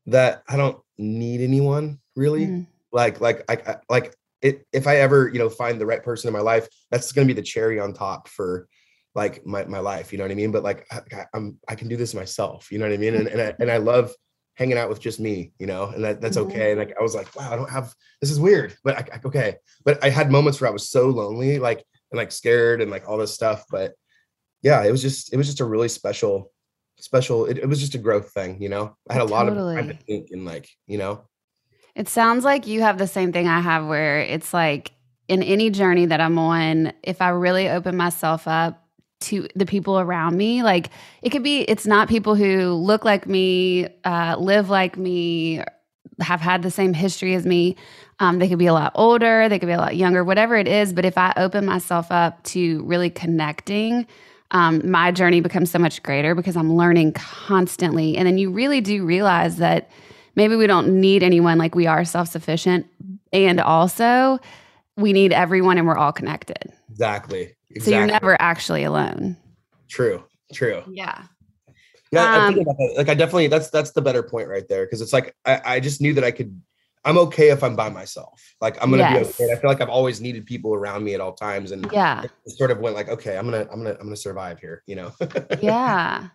that 0.08 0.44
I 0.48 0.58
don't 0.58 0.78
need 0.98 1.42
anyone 1.42 2.00
really. 2.16 2.46
Mm. 2.48 2.68
Like, 2.92 3.22
like, 3.22 3.44
I, 3.50 3.54
I 3.54 3.76
like 3.90 4.16
it. 4.42 4.68
If 4.72 4.86
I 4.86 4.98
ever, 4.98 5.30
you 5.30 5.40
know, 5.40 5.50
find 5.50 5.80
the 5.80 5.86
right 5.86 6.04
person 6.04 6.28
in 6.28 6.34
my 6.34 6.42
life, 6.42 6.68
that's 6.92 7.12
going 7.12 7.28
to 7.28 7.34
be 7.34 7.40
the 7.40 7.46
cherry 7.46 7.80
on 7.80 7.94
top 7.94 8.28
for, 8.28 8.68
like 9.16 9.46
my, 9.46 9.66
my 9.66 9.80
life, 9.80 10.12
you 10.12 10.18
know 10.18 10.24
what 10.24 10.32
I 10.32 10.36
mean? 10.36 10.52
But 10.52 10.64
like 10.64 10.86
I, 10.92 11.26
I'm 11.34 11.58
I 11.68 11.76
can 11.76 11.88
do 11.88 11.98
this 11.98 12.14
myself, 12.14 12.72
you 12.72 12.80
know 12.80 12.86
what 12.86 12.94
I 12.94 12.98
mean? 12.98 13.16
And 13.16 13.28
and 13.28 13.42
I, 13.42 13.54
and 13.60 13.72
I 13.72 13.78
mm-hmm. 13.78 13.88
love 13.88 14.14
hanging 14.56 14.78
out 14.78 14.90
with 14.90 15.00
just 15.00 15.20
me, 15.20 15.52
you 15.60 15.66
know, 15.66 15.86
and 15.86 16.04
that, 16.04 16.22
that's 16.22 16.38
mm-hmm. 16.38 16.52
okay. 16.52 16.72
And 16.72 16.80
like 16.80 16.96
I 16.98 17.02
was 17.02 17.16
like, 17.16 17.36
wow, 17.36 17.52
I 17.52 17.56
don't 17.56 17.70
have 17.70 17.94
this 18.22 18.32
is 18.32 18.40
weird, 18.40 18.76
but 18.84 18.98
I, 18.98 19.16
I, 19.16 19.20
okay. 19.26 19.56
But 19.86 20.04
I 20.04 20.10
had 20.10 20.32
moments 20.32 20.60
where 20.60 20.70
I 20.70 20.74
was 20.74 20.90
so 20.90 21.08
lonely, 21.08 21.60
like 21.60 21.84
and 22.12 22.18
like 22.18 22.32
scared 22.32 22.82
and 22.82 22.90
like 22.90 23.08
all 23.08 23.18
this 23.18 23.34
stuff. 23.34 23.66
But 23.70 23.94
yeah, 24.62 24.84
it 24.84 24.92
was 24.92 25.02
just 25.02 25.34
it 25.34 25.38
was 25.38 25.48
just 25.48 25.60
a 25.60 25.66
really 25.66 25.90
special, 25.90 26.52
special. 27.00 27.46
It, 27.46 27.60
it 27.60 27.70
was 27.70 27.80
just 27.80 27.96
a 27.96 28.00
growth 28.00 28.32
thing, 28.32 28.62
you 28.62 28.70
know. 28.70 28.96
I 29.10 29.14
had 29.14 29.22
a 29.22 29.26
lot 29.26 29.46
totally. 29.46 29.76
of 29.76 29.82
time 29.82 29.90
to 29.90 30.04
think 30.04 30.30
and 30.32 30.46
like 30.46 30.70
you 30.88 30.98
know. 30.98 31.26
It 31.96 32.08
sounds 32.10 32.44
like 32.44 32.66
you 32.66 32.82
have 32.82 32.98
the 32.98 33.06
same 33.06 33.32
thing 33.32 33.48
I 33.48 33.60
have, 33.60 33.86
where 33.86 34.20
it's 34.20 34.54
like 34.54 34.92
in 35.28 35.44
any 35.44 35.70
journey 35.70 36.08
that 36.08 36.20
I'm 36.20 36.40
on, 36.40 36.94
if 37.04 37.22
I 37.22 37.30
really 37.30 37.70
open 37.70 37.96
myself 37.96 38.48
up 38.48 38.83
to 39.24 39.48
the 39.56 39.66
people 39.66 40.00
around 40.00 40.38
me. 40.38 40.64
Like 40.64 40.90
it 41.22 41.30
could 41.30 41.44
be, 41.44 41.62
it's 41.62 41.86
not 41.86 42.08
people 42.08 42.36
who 42.36 42.74
look 42.74 43.06
like 43.06 43.28
me, 43.28 43.88
uh, 44.04 44.36
live 44.40 44.70
like 44.70 44.98
me, 44.98 45.64
have 46.20 46.42
had 46.42 46.62
the 46.62 46.72
same 46.72 46.94
history 46.94 47.34
as 47.34 47.46
me. 47.46 47.76
Um, 48.20 48.40
they 48.40 48.48
could 48.48 48.60
be 48.60 48.68
a 48.68 48.74
lot 48.74 48.92
older, 48.96 49.50
they 49.50 49.60
could 49.60 49.68
be 49.68 49.74
a 49.74 49.78
lot 49.78 49.96
younger, 49.96 50.24
whatever 50.24 50.56
it 50.56 50.68
is. 50.68 50.94
But 50.94 51.06
if 51.06 51.18
I 51.18 51.34
open 51.38 51.66
myself 51.66 52.12
up 52.12 52.44
to 52.44 52.84
really 52.84 53.10
connecting, 53.10 54.06
um, 54.52 54.90
my 54.90 55.12
journey 55.12 55.42
becomes 55.42 55.72
so 55.72 55.80
much 55.80 56.04
greater 56.04 56.36
because 56.36 56.56
I'm 56.56 56.76
learning 56.76 57.14
constantly. 57.14 58.16
And 58.18 58.28
then 58.28 58.38
you 58.38 58.52
really 58.52 58.82
do 58.82 59.04
realize 59.04 59.58
that 59.58 59.90
maybe 60.36 60.56
we 60.56 60.68
don't 60.68 61.02
need 61.02 61.24
anyone, 61.24 61.58
like 61.58 61.74
we 61.74 61.88
are 61.88 62.06
self 62.06 62.28
sufficient. 62.28 62.86
And 63.32 63.60
also, 63.60 64.40
we 64.96 65.12
need 65.12 65.34
everyone 65.34 65.80
and 65.80 65.88
we're 65.88 65.98
all 65.98 66.12
connected. 66.12 66.72
Exactly. 66.92 67.56
Exactly. 67.76 67.94
So 67.94 67.98
you're 67.98 68.08
never 68.08 68.42
actually 68.42 68.84
alone. 68.84 69.38
True. 69.90 70.24
True. 70.54 70.84
Yeah. 70.90 71.24
Yeah, 72.12 72.36
um, 72.36 72.42
I 72.42 72.48
think 72.54 72.62
about 72.62 72.78
that. 72.78 72.94
Like 72.96 73.10
I 73.10 73.16
definitely 73.16 73.48
that's 73.48 73.72
that's 73.72 73.92
the 73.92 74.02
better 74.02 74.22
point 74.22 74.48
right 74.48 74.68
there. 74.70 74.86
Cause 74.86 75.02
it's 75.02 75.14
like 75.14 75.36
I, 75.46 75.62
I 75.66 75.80
just 75.80 76.00
knew 76.00 76.14
that 76.14 76.24
I 76.24 76.30
could 76.30 76.62
I'm 77.06 77.18
okay 77.18 77.50
if 77.50 77.64
I'm 77.64 77.76
by 77.76 77.90
myself. 77.90 78.56
Like 78.62 78.82
I'm 78.82 78.90
gonna 78.92 79.02
yes. 79.02 79.38
be 79.38 79.44
okay. 79.44 79.54
I 79.54 79.60
feel 79.60 79.70
like 79.70 79.82
I've 79.82 79.90
always 79.90 80.22
needed 80.22 80.46
people 80.46 80.74
around 80.74 81.04
me 81.04 81.14
at 81.16 81.22
all 81.22 81.34
times. 81.34 81.72
And 81.72 81.90
yeah, 81.92 82.24
sort 82.48 82.72
of 82.72 82.80
went 82.80 82.96
like, 82.96 83.10
okay, 83.10 83.38
I'm 83.38 83.46
gonna, 83.46 83.68
I'm 83.72 83.84
gonna, 83.84 83.98
I'm 84.00 84.06
gonna 84.06 84.16
survive 84.16 84.60
here, 84.60 84.84
you 84.86 84.96
know? 84.96 85.12
yeah. 85.62 86.30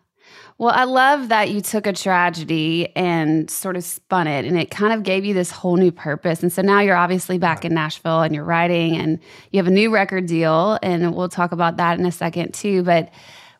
Well, 0.60 0.74
I 0.74 0.84
love 0.84 1.28
that 1.28 1.50
you 1.50 1.60
took 1.60 1.86
a 1.86 1.92
tragedy 1.92 2.88
and 2.96 3.48
sort 3.48 3.76
of 3.76 3.84
spun 3.84 4.26
it 4.26 4.44
and 4.44 4.58
it 4.58 4.72
kind 4.72 4.92
of 4.92 5.04
gave 5.04 5.24
you 5.24 5.32
this 5.32 5.52
whole 5.52 5.76
new 5.76 5.92
purpose. 5.92 6.42
And 6.42 6.52
so 6.52 6.62
now 6.62 6.80
you're 6.80 6.96
obviously 6.96 7.38
back 7.38 7.64
in 7.64 7.72
Nashville 7.72 8.22
and 8.22 8.34
you're 8.34 8.42
writing 8.42 8.96
and 8.96 9.20
you 9.52 9.58
have 9.58 9.68
a 9.68 9.70
new 9.70 9.88
record 9.90 10.26
deal. 10.26 10.76
And 10.82 11.14
we'll 11.14 11.28
talk 11.28 11.52
about 11.52 11.76
that 11.76 12.00
in 12.00 12.06
a 12.06 12.10
second 12.10 12.54
too. 12.54 12.82
But 12.82 13.10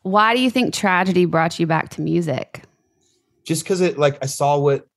why 0.02 0.34
do 0.34 0.40
you 0.40 0.50
think 0.50 0.74
tragedy 0.74 1.24
brought 1.24 1.60
you 1.60 1.68
back 1.68 1.90
to 1.90 2.00
music? 2.00 2.64
Just 3.44 3.62
because 3.62 3.80
it, 3.80 3.96
like, 3.96 4.18
I 4.20 4.26
saw 4.26 4.58
what 4.58 4.88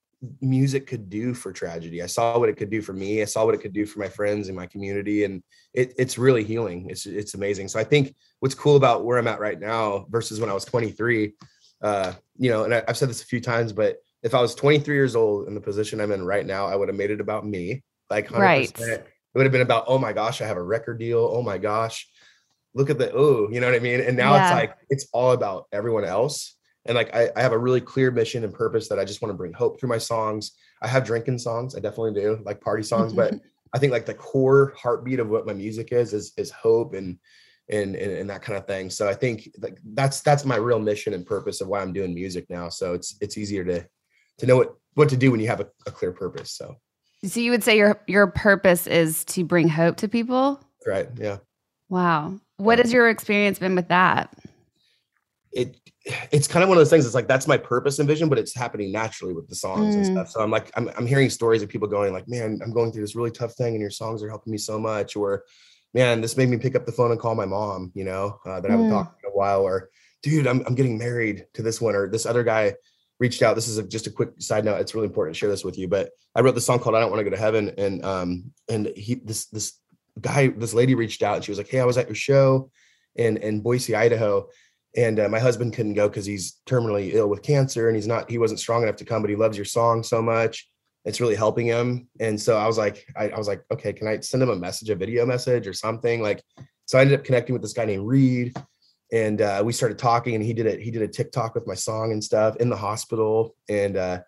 music 0.41 0.87
could 0.87 1.07
do 1.07 1.35
for 1.35 1.53
tragedy. 1.53 2.01
I 2.01 2.07
saw 2.07 2.39
what 2.39 2.49
it 2.49 2.57
could 2.57 2.71
do 2.71 2.81
for 2.81 2.93
me. 2.93 3.21
I 3.21 3.25
saw 3.25 3.45
what 3.45 3.53
it 3.53 3.61
could 3.61 3.73
do 3.73 3.85
for 3.85 3.99
my 3.99 4.09
friends 4.09 4.47
and 4.47 4.57
my 4.57 4.65
community. 4.65 5.23
And 5.23 5.43
it, 5.75 5.93
it's 5.99 6.17
really 6.17 6.43
healing. 6.43 6.89
It's, 6.89 7.05
it's 7.05 7.35
amazing. 7.35 7.67
So 7.67 7.79
I 7.79 7.83
think 7.83 8.15
what's 8.39 8.55
cool 8.55 8.75
about 8.75 9.05
where 9.05 9.19
I'm 9.19 9.27
at 9.27 9.39
right 9.39 9.59
now 9.59 10.07
versus 10.09 10.39
when 10.39 10.49
I 10.49 10.53
was 10.53 10.65
23 10.65 11.33
uh, 11.81 12.13
you 12.37 12.49
know, 12.49 12.63
and 12.63 12.73
I, 12.73 12.83
have 12.87 12.97
said 12.97 13.09
this 13.09 13.21
a 13.21 13.25
few 13.25 13.41
times, 13.41 13.73
but 13.73 13.97
if 14.23 14.33
I 14.33 14.41
was 14.41 14.55
23 14.55 14.95
years 14.95 15.15
old 15.15 15.47
in 15.47 15.55
the 15.55 15.61
position 15.61 15.99
I'm 15.99 16.11
in 16.11 16.23
right 16.23 16.45
now, 16.45 16.67
I 16.67 16.75
would 16.75 16.89
have 16.89 16.97
made 16.97 17.11
it 17.11 17.21
about 17.21 17.45
me. 17.45 17.83
Like 18.09 18.29
100%. 18.29 18.39
Right. 18.39 18.79
It 18.79 19.37
would 19.37 19.45
have 19.45 19.51
been 19.51 19.61
about, 19.61 19.85
oh 19.87 19.97
my 19.97 20.13
gosh, 20.13 20.41
I 20.41 20.45
have 20.45 20.57
a 20.57 20.63
record 20.63 20.99
deal. 20.99 21.19
Oh 21.19 21.41
my 21.41 21.57
gosh, 21.57 22.07
look 22.73 22.89
at 22.89 22.97
the, 22.97 23.11
oh, 23.13 23.47
you 23.49 23.61
know 23.61 23.67
what 23.67 23.75
I 23.75 23.79
mean? 23.79 24.01
And 24.01 24.17
now 24.17 24.35
yeah. 24.35 24.47
it's 24.47 24.55
like, 24.55 24.75
it's 24.89 25.07
all 25.13 25.31
about 25.31 25.67
everyone 25.71 26.03
else. 26.03 26.55
And 26.85 26.95
like, 26.95 27.15
I, 27.15 27.29
I 27.35 27.41
have 27.41 27.53
a 27.53 27.57
really 27.57 27.81
clear 27.81 28.11
mission 28.11 28.43
and 28.43 28.53
purpose 28.53 28.89
that 28.89 28.99
I 28.99 29.05
just 29.05 29.21
want 29.21 29.31
to 29.31 29.37
bring 29.37 29.53
hope 29.53 29.79
through 29.79 29.89
my 29.89 29.97
songs. 29.97 30.51
I 30.81 30.87
have 30.87 31.05
drinking 31.05 31.37
songs. 31.37 31.75
I 31.75 31.79
definitely 31.79 32.19
do 32.19 32.41
like 32.43 32.59
party 32.59 32.83
songs, 32.83 33.13
but 33.13 33.35
I 33.73 33.79
think 33.79 33.91
like 33.91 34.05
the 34.05 34.13
core 34.13 34.73
heartbeat 34.77 35.19
of 35.19 35.29
what 35.29 35.45
my 35.45 35.53
music 35.53 35.93
is, 35.93 36.13
is, 36.13 36.33
is 36.37 36.51
hope 36.51 36.93
and, 36.93 37.17
and, 37.71 37.95
and, 37.95 38.11
and 38.11 38.29
that 38.29 38.41
kind 38.41 38.57
of 38.57 38.67
thing. 38.67 38.89
So 38.89 39.07
I 39.07 39.13
think 39.13 39.49
like 39.59 39.79
that's 39.93 40.21
that's 40.21 40.45
my 40.45 40.57
real 40.57 40.79
mission 40.79 41.13
and 41.13 41.25
purpose 41.25 41.61
of 41.61 41.67
why 41.67 41.81
I'm 41.81 41.93
doing 41.93 42.13
music 42.13 42.49
now. 42.49 42.69
So 42.69 42.93
it's 42.93 43.15
it's 43.21 43.37
easier 43.37 43.63
to 43.65 43.85
to 44.39 44.45
know 44.45 44.57
what 44.57 44.75
what 44.93 45.09
to 45.09 45.17
do 45.17 45.31
when 45.31 45.39
you 45.39 45.47
have 45.47 45.61
a, 45.61 45.67
a 45.87 45.91
clear 45.91 46.11
purpose. 46.11 46.51
So 46.51 46.75
so 47.23 47.39
you 47.39 47.51
would 47.51 47.63
say 47.63 47.77
your 47.77 48.01
your 48.07 48.27
purpose 48.27 48.87
is 48.87 49.23
to 49.25 49.43
bring 49.43 49.69
hope 49.69 49.97
to 49.97 50.07
people? 50.07 50.59
Right. 50.85 51.07
Yeah. 51.15 51.37
Wow. 51.89 52.39
What 52.57 52.79
has 52.79 52.91
your 52.91 53.09
experience 53.09 53.59
been 53.59 53.75
with 53.75 53.87
that? 53.89 54.33
It 55.51 55.77
it's 56.31 56.47
kind 56.47 56.63
of 56.63 56.69
one 56.69 56.77
of 56.77 56.79
those 56.79 56.89
things. 56.89 57.05
It's 57.05 57.13
like 57.13 57.27
that's 57.27 57.47
my 57.47 57.57
purpose 57.57 57.99
and 57.99 58.07
vision, 58.07 58.27
but 58.27 58.39
it's 58.39 58.55
happening 58.55 58.91
naturally 58.91 59.33
with 59.33 59.47
the 59.47 59.55
songs 59.55 59.93
mm. 59.95 59.97
and 59.97 60.05
stuff. 60.05 60.29
So 60.29 60.41
I'm 60.41 60.49
like, 60.49 60.71
I'm 60.75 60.89
I'm 60.97 61.05
hearing 61.05 61.29
stories 61.29 61.61
of 61.61 61.69
people 61.69 61.87
going 61.87 62.11
like, 62.11 62.27
"Man, 62.27 62.59
I'm 62.63 62.71
going 62.71 62.91
through 62.91 63.01
this 63.01 63.15
really 63.15 63.31
tough 63.31 63.53
thing, 63.53 63.73
and 63.73 63.81
your 63.81 63.91
songs 63.91 64.23
are 64.23 64.29
helping 64.29 64.51
me 64.51 64.57
so 64.57 64.79
much," 64.79 65.15
or 65.15 65.43
man, 65.93 66.21
this 66.21 66.37
made 66.37 66.49
me 66.49 66.57
pick 66.57 66.75
up 66.75 66.85
the 66.85 66.91
phone 66.91 67.11
and 67.11 67.19
call 67.19 67.35
my 67.35 67.45
mom, 67.45 67.91
you 67.93 68.05
know, 68.05 68.39
uh, 68.45 68.59
that 68.59 68.69
I 68.69 68.71
haven't 68.71 68.87
mm. 68.87 68.91
talked 68.91 69.23
in 69.23 69.29
a 69.29 69.33
while, 69.33 69.61
or 69.61 69.89
dude, 70.23 70.47
I'm, 70.47 70.63
I'm 70.65 70.75
getting 70.75 70.97
married 70.97 71.45
to 71.53 71.61
this 71.61 71.81
one, 71.81 71.95
or 71.95 72.09
this 72.09 72.25
other 72.25 72.43
guy 72.43 72.75
reached 73.19 73.41
out. 73.41 73.55
This 73.55 73.67
is 73.67 73.77
a, 73.77 73.83
just 73.83 74.07
a 74.07 74.11
quick 74.11 74.31
side 74.39 74.65
note. 74.65 74.79
It's 74.79 74.95
really 74.95 75.07
important 75.07 75.35
to 75.35 75.39
share 75.39 75.49
this 75.49 75.63
with 75.63 75.77
you, 75.77 75.87
but 75.87 76.09
I 76.35 76.41
wrote 76.41 76.55
the 76.55 76.61
song 76.61 76.79
called 76.79 76.95
I 76.95 76.99
Don't 76.99 77.11
Want 77.11 77.19
to 77.19 77.23
Go 77.23 77.29
to 77.29 77.41
Heaven. 77.41 77.73
And, 77.77 78.03
um, 78.03 78.51
and 78.69 78.87
he, 78.95 79.15
this, 79.15 79.45
this 79.47 79.73
guy, 80.19 80.47
this 80.47 80.73
lady 80.73 80.95
reached 80.95 81.23
out 81.23 81.35
and 81.35 81.45
she 81.45 81.51
was 81.51 81.57
like, 81.57 81.69
Hey, 81.69 81.79
I 81.79 81.85
was 81.85 81.97
at 81.97 82.07
your 82.07 82.15
show 82.15 82.71
in, 83.15 83.37
in 83.37 83.61
Boise, 83.61 83.95
Idaho. 83.95 84.47
And 84.97 85.19
uh, 85.19 85.29
my 85.29 85.39
husband 85.39 85.73
couldn't 85.73 85.93
go 85.93 86.09
because 86.09 86.25
he's 86.25 86.59
terminally 86.65 87.13
ill 87.13 87.29
with 87.29 87.43
cancer 87.43 87.87
and 87.87 87.95
he's 87.95 88.07
not, 88.07 88.29
he 88.29 88.37
wasn't 88.37 88.59
strong 88.59 88.83
enough 88.83 88.97
to 88.97 89.05
come, 89.05 89.21
but 89.21 89.29
he 89.29 89.35
loves 89.35 89.57
your 89.57 89.65
song 89.65 90.03
so 90.03 90.21
much 90.21 90.67
it's 91.05 91.19
really 91.19 91.35
helping 91.35 91.65
him. 91.65 92.07
And 92.19 92.39
so 92.39 92.57
I 92.57 92.67
was 92.67 92.77
like, 92.77 93.05
I, 93.17 93.29
I, 93.29 93.37
was 93.37 93.47
like, 93.47 93.63
okay, 93.71 93.91
can 93.91 94.07
I 94.07 94.19
send 94.19 94.43
him 94.43 94.49
a 94.49 94.55
message, 94.55 94.89
a 94.89 94.95
video 94.95 95.25
message 95.25 95.67
or 95.67 95.73
something? 95.73 96.21
Like, 96.21 96.43
so 96.85 96.97
I 96.97 97.01
ended 97.01 97.19
up 97.19 97.25
connecting 97.25 97.53
with 97.53 97.61
this 97.61 97.73
guy 97.73 97.85
named 97.85 98.05
Reed 98.05 98.55
and 99.11 99.41
uh, 99.41 99.61
we 99.65 99.73
started 99.73 99.97
talking 99.97 100.35
and 100.35 100.43
he 100.43 100.53
did 100.53 100.67
it. 100.67 100.79
He 100.79 100.91
did 100.91 101.01
a 101.01 101.07
TikTok 101.07 101.55
with 101.55 101.67
my 101.67 101.73
song 101.73 102.11
and 102.11 102.23
stuff 102.23 102.55
in 102.57 102.69
the 102.69 102.77
hospital. 102.77 103.55
And 103.67 103.97
uh, 103.97 104.21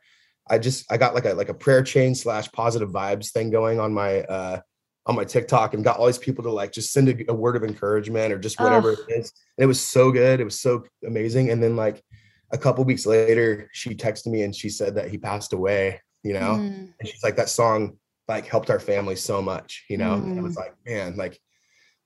I 0.50 0.58
just, 0.58 0.92
I 0.92 0.98
got 0.98 1.14
like 1.14 1.26
a, 1.26 1.34
like 1.34 1.50
a 1.50 1.54
prayer 1.54 1.84
chain 1.84 2.16
slash 2.16 2.52
positive 2.52 2.90
vibes 2.90 3.32
thing 3.32 3.50
going 3.50 3.80
on 3.80 3.94
my, 3.94 4.22
uh, 4.22 4.60
on 5.06 5.16
my 5.16 5.26
TikTok 5.26 5.74
and 5.74 5.84
got 5.84 5.98
all 5.98 6.08
these 6.08 6.18
people 6.18 6.44
to 6.46 6.52
like 6.52 6.72
just 6.72 6.92
send 6.92 7.10
a, 7.10 7.32
a 7.32 7.34
word 7.34 7.56
of 7.56 7.64
encouragement 7.64 8.34
or 8.34 8.40
just 8.40 8.60
whatever 8.60 8.92
oh. 8.92 8.94
it 8.94 9.20
is. 9.20 9.34
And 9.58 9.64
it 9.64 9.68
was 9.68 9.82
so 9.82 10.12
good. 10.12 10.40
It 10.40 10.46
was 10.46 10.60
so 10.60 10.84
amazing. 11.06 11.52
And 11.52 11.62
then 11.62 11.76
like 11.76 12.04
a 12.52 12.58
couple 12.58 12.84
weeks 12.84 13.06
later, 13.06 13.70
she 13.74 13.96
texted 13.96 14.28
me 14.28 14.42
and 14.44 14.56
she 14.56 14.70
said 14.70 14.96
that 14.96 15.10
he 15.10 15.18
passed 15.18 15.54
away 15.54 16.00
you 16.24 16.34
know 16.34 16.56
mm. 16.56 16.94
and 17.00 17.08
she's 17.08 17.24
like 17.24 17.36
that 17.36 17.50
song 17.50 17.98
like 18.28 18.46
helped 18.46 18.70
our 18.70 18.80
family 18.80 19.16
so 19.16 19.42
much 19.42 19.86
you 19.90 19.98
know 19.98 20.16
mm. 20.16 20.38
it 20.38 20.42
was 20.42 20.56
like 20.56 20.74
man 20.86 21.16
like 21.18 21.40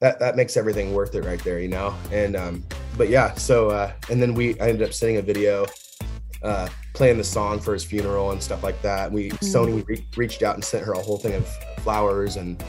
that 0.01 0.19
that 0.19 0.35
makes 0.35 0.57
everything 0.57 0.93
worth 0.93 1.15
it 1.15 1.23
right 1.23 1.43
there 1.43 1.59
you 1.59 1.67
know 1.67 1.95
and 2.11 2.35
um 2.35 2.63
but 2.97 3.09
yeah 3.09 3.33
so 3.35 3.69
uh 3.69 3.91
and 4.09 4.21
then 4.21 4.33
we 4.33 4.59
I 4.59 4.69
ended 4.69 4.87
up 4.87 4.93
sending 4.93 5.17
a 5.17 5.21
video 5.21 5.65
uh 6.43 6.67
playing 6.93 7.17
the 7.17 7.23
song 7.23 7.59
for 7.59 7.73
his 7.73 7.83
funeral 7.83 8.31
and 8.31 8.41
stuff 8.41 8.63
like 8.63 8.81
that 8.81 9.11
we 9.11 9.29
mm. 9.29 9.37
sony 9.39 9.87
re- 9.87 10.05
reached 10.15 10.43
out 10.43 10.55
and 10.55 10.63
sent 10.63 10.85
her 10.85 10.93
a 10.93 11.01
whole 11.01 11.17
thing 11.17 11.35
of 11.35 11.47
flowers 11.79 12.35
and 12.35 12.63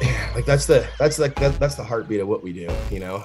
yeah, 0.00 0.32
like 0.34 0.46
that's 0.46 0.66
the 0.66 0.88
that's 0.98 1.18
like 1.18 1.34
that, 1.36 1.58
that's 1.58 1.74
the 1.74 1.84
heartbeat 1.84 2.20
of 2.20 2.28
what 2.28 2.42
we 2.42 2.52
do 2.52 2.68
you 2.90 3.00
know 3.00 3.24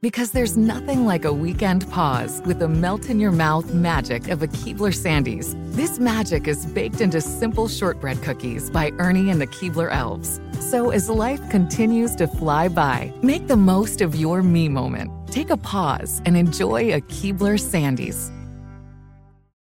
Because 0.00 0.30
there's 0.30 0.56
nothing 0.56 1.04
like 1.04 1.24
a 1.24 1.32
weekend 1.32 1.90
pause 1.90 2.40
with 2.46 2.60
the 2.60 2.68
melt 2.68 3.10
in 3.10 3.18
your 3.18 3.32
mouth 3.32 3.74
magic 3.74 4.28
of 4.28 4.42
a 4.42 4.46
Keebler 4.46 4.94
Sandies. 4.94 5.54
This 5.74 5.98
magic 5.98 6.46
is 6.46 6.66
baked 6.66 7.00
into 7.00 7.20
simple 7.20 7.68
shortbread 7.68 8.22
cookies 8.22 8.70
by 8.70 8.92
Ernie 8.98 9.30
and 9.30 9.40
the 9.40 9.46
Keebler 9.46 9.92
Elves. 9.92 10.40
So 10.60 10.90
as 10.90 11.08
life 11.08 11.40
continues 11.50 12.14
to 12.16 12.26
fly 12.28 12.68
by, 12.68 13.12
make 13.22 13.48
the 13.48 13.56
most 13.56 14.00
of 14.00 14.14
your 14.14 14.42
me 14.42 14.68
moment 14.68 15.10
Take 15.30 15.50
a 15.50 15.56
pause 15.56 16.22
and 16.24 16.36
enjoy 16.36 16.94
a 16.94 17.00
Keebler 17.02 17.58
Sandies. 17.58 18.30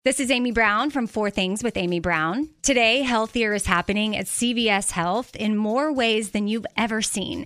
This 0.04 0.20
is 0.20 0.32
Amy 0.32 0.52
Brown 0.52 0.90
from 0.90 1.06
Four 1.06 1.30
Things 1.30 1.64
with 1.64 1.78
Amy 1.78 2.00
Brown. 2.00 2.50
Today, 2.64 3.04
healthier 3.04 3.54
is 3.54 3.68
happening 3.68 4.18
at 4.18 4.26
CVS 4.26 4.90
Health 4.90 5.36
in 5.36 5.56
more 5.56 5.94
ways 5.94 6.32
than 6.32 6.48
you've 6.48 6.66
ever 6.76 7.04
seen. 7.04 7.46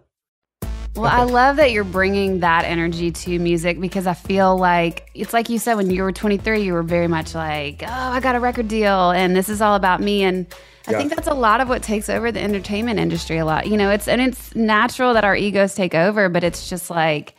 Well, 0.95 1.05
I 1.05 1.23
love 1.23 1.55
that 1.55 1.71
you're 1.71 1.85
bringing 1.85 2.41
that 2.41 2.65
energy 2.65 3.11
to 3.11 3.39
music 3.39 3.79
because 3.79 4.07
I 4.07 4.13
feel 4.13 4.57
like 4.57 5.09
it's 5.13 5.31
like 5.31 5.49
you 5.49 5.57
said 5.57 5.75
when 5.75 5.89
you 5.89 6.03
were 6.03 6.11
23, 6.11 6.63
you 6.63 6.73
were 6.73 6.83
very 6.83 7.07
much 7.07 7.33
like, 7.33 7.81
oh, 7.83 7.87
I 7.89 8.19
got 8.19 8.35
a 8.35 8.41
record 8.41 8.67
deal 8.67 9.11
and 9.11 9.33
this 9.33 9.47
is 9.47 9.61
all 9.61 9.75
about 9.75 10.01
me. 10.01 10.23
And 10.23 10.45
I 10.87 10.91
Yeah. 10.91 10.97
think 10.97 11.15
that's 11.15 11.29
a 11.29 11.33
lot 11.33 11.61
of 11.61 11.69
what 11.69 11.81
takes 11.81 12.09
over 12.09 12.29
the 12.29 12.41
entertainment 12.41 12.99
industry 12.99 13.37
a 13.37 13.45
lot. 13.45 13.67
You 13.67 13.77
know, 13.77 13.89
it's 13.89 14.09
and 14.09 14.19
it's 14.19 14.53
natural 14.53 15.13
that 15.13 15.23
our 15.23 15.35
egos 15.35 15.75
take 15.75 15.95
over, 15.95 16.27
but 16.27 16.43
it's 16.43 16.69
just 16.69 16.89
like, 16.89 17.35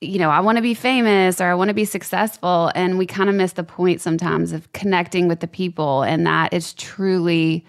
you 0.00 0.18
know, 0.20 0.30
I 0.30 0.38
want 0.38 0.56
to 0.56 0.62
be 0.62 0.74
famous 0.74 1.40
or 1.40 1.46
I 1.46 1.54
want 1.54 1.68
to 1.68 1.74
be 1.74 1.84
successful. 1.84 2.70
And 2.76 2.96
we 2.96 3.06
kind 3.06 3.28
of 3.28 3.34
miss 3.34 3.54
the 3.54 3.64
point 3.64 4.00
sometimes 4.00 4.52
of 4.52 4.72
connecting 4.72 5.26
with 5.26 5.40
the 5.40 5.48
people. 5.48 6.02
And 6.02 6.24
that 6.28 6.52
is 6.52 6.74
truly, 6.74 7.64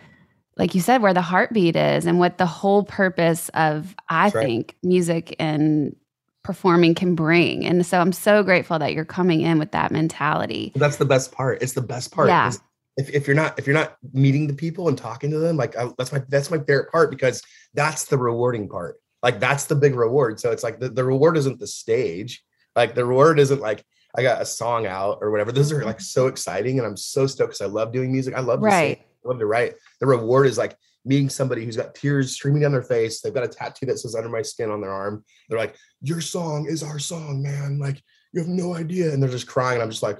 like 0.58 0.76
you 0.76 0.82
said, 0.82 1.02
where 1.02 1.13
the 1.13 1.22
heartbeat 1.22 1.76
is 1.76 2.06
and 2.06 2.20
what 2.20 2.38
the 2.38 2.46
whole 2.46 2.84
purpose 2.84 3.50
of, 3.50 3.96
I 4.10 4.26
That's 4.26 4.36
right. 4.36 4.46
think, 4.46 4.76
music 4.84 5.36
and 5.39 5.96
performing 6.44 6.94
can 6.94 7.16
bring. 7.16 7.66
And 7.66 7.86
so 7.86 8.00
I'm 8.00 8.12
so 8.12 8.44
grateful 8.44 8.78
that 8.80 8.94
you're 8.94 9.06
coming 9.06 9.42
in 9.42 9.58
with 9.60 9.72
that 9.72 9.92
mentality. 9.92 10.72
That's 10.76 10.98
the 10.98 11.06
best 11.06 11.32
part. 11.32 11.62
It's 11.62 11.74
the 11.74 11.82
best 11.82 12.12
part. 12.12 12.28
Yeah. 12.28 12.52
If, 12.98 13.10
if 13.10 13.26
you're 13.26 13.36
not 13.36 13.58
if 13.58 13.66
you're 13.66 13.74
not 13.74 13.98
meeting 14.13 14.46
the 14.46 14.54
people 14.54 14.88
and 14.88 14.96
talking 14.96 15.32
to 15.32 15.39
them, 15.39 15.58
like 15.58 15.76
I, 15.76 15.89
that's 15.98 16.12
my 16.12 16.22
that's 16.30 16.52
my 16.52 16.60
favorite 16.60 16.92
part 16.92 17.10
because 17.10 17.42
that's 17.74 18.06
the 18.06 18.18
rewarding 18.20 18.70
part. 18.70 18.98
Like 19.24 19.39
that's 19.39 19.66
the 19.66 19.76
big 19.76 19.96
reward. 19.96 20.39
So 20.39 20.52
it's 20.52 20.62
like 20.62 20.80
the, 20.80 20.89
the 20.89 21.04
reward 21.04 21.38
isn't 21.38 21.60
the 21.60 21.66
stage. 21.66 22.44
Like 22.76 22.94
the 22.94 23.06
reward 23.06 23.39
isn't 23.39 23.62
like 23.62 23.84
I 24.16 24.22
got 24.22 24.42
a 24.42 24.46
song 24.46 24.86
out 24.86 25.20
or 25.22 25.32
whatever. 25.32 25.52
Those 25.52 25.72
are 25.72 25.78
mm-hmm. 25.78 25.88
like 25.88 26.02
so 26.02 26.28
exciting, 26.28 26.78
and 26.78 26.86
I'm 26.86 26.98
so 26.98 27.26
stoked 27.26 27.52
because 27.52 27.62
I 27.62 27.66
love 27.66 27.92
doing 27.94 28.12
music. 28.12 28.36
I 28.36 28.42
love 28.42 28.60
to. 28.60 28.66
Right. 28.66 29.04
I 29.23 29.29
love 29.29 29.39
to 29.39 29.45
write. 29.45 29.75
The 29.99 30.07
reward 30.07 30.47
is 30.47 30.57
like 30.57 30.75
meeting 31.05 31.29
somebody 31.29 31.65
who's 31.65 31.77
got 31.77 31.95
tears 31.95 32.31
streaming 32.31 32.62
down 32.62 32.71
their 32.71 32.81
face. 32.81 33.21
They've 33.21 33.33
got 33.33 33.43
a 33.43 33.47
tattoo 33.47 33.86
that 33.88 33.99
says 33.99 34.15
"Under 34.15 34.29
My 34.29 34.41
Skin" 34.41 34.69
on 34.71 34.81
their 34.81 34.91
arm. 34.91 35.23
They're 35.49 35.59
like, 35.59 35.75
"Your 36.01 36.21
song 36.21 36.65
is 36.67 36.83
our 36.83 36.99
song, 36.99 37.41
man. 37.41 37.79
Like 37.79 38.01
you 38.31 38.39
have 38.41 38.49
no 38.49 38.75
idea," 38.75 39.12
and 39.13 39.21
they're 39.21 39.29
just 39.29 39.47
crying. 39.47 39.75
And 39.75 39.83
I'm 39.83 39.89
just 39.89 40.03
like, 40.03 40.19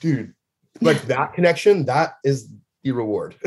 dude, 0.00 0.34
like 0.80 1.02
that 1.02 1.34
connection. 1.34 1.84
That 1.86 2.14
is 2.24 2.48
the 2.84 2.92
reward. 2.92 3.34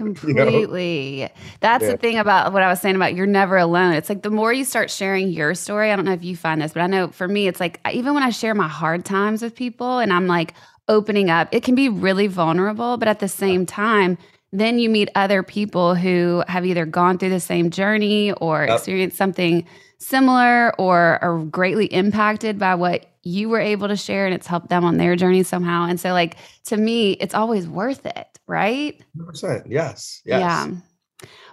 You 0.00 0.34
know? 0.34 0.44
Completely. 0.44 1.28
That's 1.60 1.84
Yeah. 1.84 1.90
the 1.92 1.96
thing 1.98 2.16
about 2.18 2.52
what 2.54 2.62
I 2.62 2.68
was 2.68 2.80
saying 2.80 2.96
about 2.96 3.14
you're 3.14 3.26
never 3.26 3.58
alone. 3.58 3.92
It's 3.92 4.08
like 4.08 4.22
the 4.22 4.30
more 4.30 4.50
you 4.52 4.64
start 4.64 4.90
sharing 4.90 5.28
your 5.28 5.54
story, 5.54 5.90
I 5.92 5.96
don't 5.96 6.06
know 6.06 6.12
if 6.12 6.24
you 6.24 6.36
find 6.36 6.62
this, 6.62 6.72
but 6.72 6.80
I 6.80 6.86
know 6.86 7.08
for 7.08 7.28
me, 7.28 7.46
it's 7.48 7.60
like 7.60 7.80
even 7.92 8.14
when 8.14 8.22
I 8.22 8.30
share 8.30 8.54
my 8.54 8.68
hard 8.68 9.04
times 9.04 9.42
with 9.42 9.54
people 9.54 9.98
and 9.98 10.10
I'm 10.12 10.26
like 10.26 10.54
opening 10.90 11.30
up, 11.30 11.48
it 11.52 11.62
can 11.62 11.74
be 11.74 11.88
really 11.88 12.26
vulnerable, 12.26 12.96
but 12.98 13.08
at 13.08 13.20
the 13.20 13.28
same 13.28 13.64
time, 13.64 14.18
then 14.52 14.78
you 14.78 14.90
meet 14.90 15.08
other 15.14 15.42
people 15.42 15.94
who 15.94 16.42
have 16.48 16.66
either 16.66 16.84
gone 16.84 17.16
through 17.18 17.30
the 17.30 17.40
same 17.40 17.70
journey 17.70 18.32
or 18.32 18.64
Yep. 18.64 18.76
experienced 18.76 19.16
something 19.16 19.64
similar 19.98 20.74
or 20.78 21.18
are 21.22 21.38
greatly 21.44 21.86
impacted 21.86 22.58
by 22.58 22.74
what 22.74 23.06
you 23.22 23.48
were 23.48 23.60
able 23.60 23.86
to 23.86 23.96
share 23.96 24.26
and 24.26 24.34
it's 24.34 24.46
helped 24.46 24.68
them 24.68 24.84
on 24.84 24.96
their 24.96 25.14
journey 25.14 25.42
somehow. 25.44 25.84
And 25.86 26.00
so 26.00 26.12
like 26.12 26.36
to 26.64 26.76
me, 26.76 27.12
it's 27.12 27.34
always 27.34 27.68
worth 27.68 28.04
it, 28.06 28.26
right? 28.48 29.00
100%. 29.16 29.66
Yes. 29.68 30.20
Yes. 30.24 30.40
Yeah. 30.40 30.66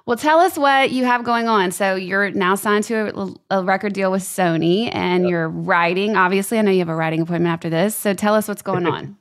Well, 0.07 0.15
tell 0.17 0.39
us 0.39 0.57
what 0.57 0.91
you 0.91 1.03
have 1.03 1.25
going 1.25 1.49
on. 1.49 1.71
So 1.71 1.95
you're 1.95 2.31
now 2.31 2.55
signed 2.55 2.85
to 2.85 3.35
a, 3.51 3.57
a 3.59 3.63
record 3.63 3.91
deal 3.91 4.09
with 4.09 4.23
Sony 4.23 4.89
and 4.95 5.27
you're 5.27 5.49
writing. 5.49 6.15
Obviously, 6.15 6.57
I 6.57 6.61
know 6.61 6.71
you 6.71 6.79
have 6.79 6.87
a 6.87 6.95
writing 6.95 7.21
appointment 7.21 7.51
after 7.51 7.69
this. 7.69 7.93
So 7.93 8.13
tell 8.13 8.33
us 8.33 8.47
what's 8.47 8.61
going 8.61 8.85
on. 8.95 9.17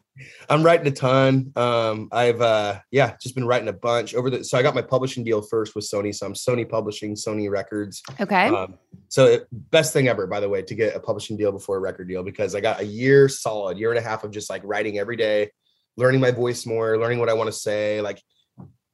I'm 0.49 0.63
writing 0.63 0.87
a 0.87 0.91
ton. 0.91 1.53
Um, 1.57 2.09
I've 2.13 2.41
uh 2.41 2.81
yeah, 2.91 3.17
just 3.21 3.35
been 3.35 3.47
writing 3.47 3.69
a 3.69 3.73
bunch 3.73 4.15
over 4.15 4.31
the 4.31 4.45
so 4.45 4.59
I 4.59 4.63
got 4.63 4.75
my 4.75 4.83
publishing 4.83 5.25
deal 5.25 5.43
first 5.43 5.75
with 5.75 5.85
Sony. 5.85 6.15
So 6.15 6.27
I'm 6.27 6.35
Sony 6.35 6.69
Publishing, 6.69 7.15
Sony 7.15 7.51
Records. 7.51 8.03
Okay. 8.21 8.49
Um, 8.49 8.75
so 9.09 9.27
it, 9.27 9.47
best 9.53 9.93
thing 9.93 10.09
ever, 10.09 10.27
by 10.27 10.41
the 10.41 10.49
way, 10.49 10.63
to 10.63 10.75
get 10.75 10.97
a 10.97 11.01
publishing 11.01 11.37
deal 11.37 11.53
before 11.53 11.77
a 11.77 11.81
record 11.81 12.09
deal 12.09 12.23
because 12.23 12.55
I 12.55 12.61
got 12.61 12.81
a 12.81 12.85
year 12.85 13.29
solid, 13.29 13.79
year 13.79 13.91
and 13.91 13.99
a 13.99 14.03
half 14.03 14.25
of 14.25 14.31
just 14.31 14.51
like 14.51 14.63
writing 14.65 14.99
every 14.99 15.17
day, 15.17 15.51
learning 15.97 16.21
my 16.21 16.31
voice 16.31 16.67
more, 16.67 16.99
learning 16.99 17.19
what 17.19 17.29
I 17.29 17.35
want 17.35 17.49
to 17.49 17.53
say, 17.53 18.01
like 18.01 18.23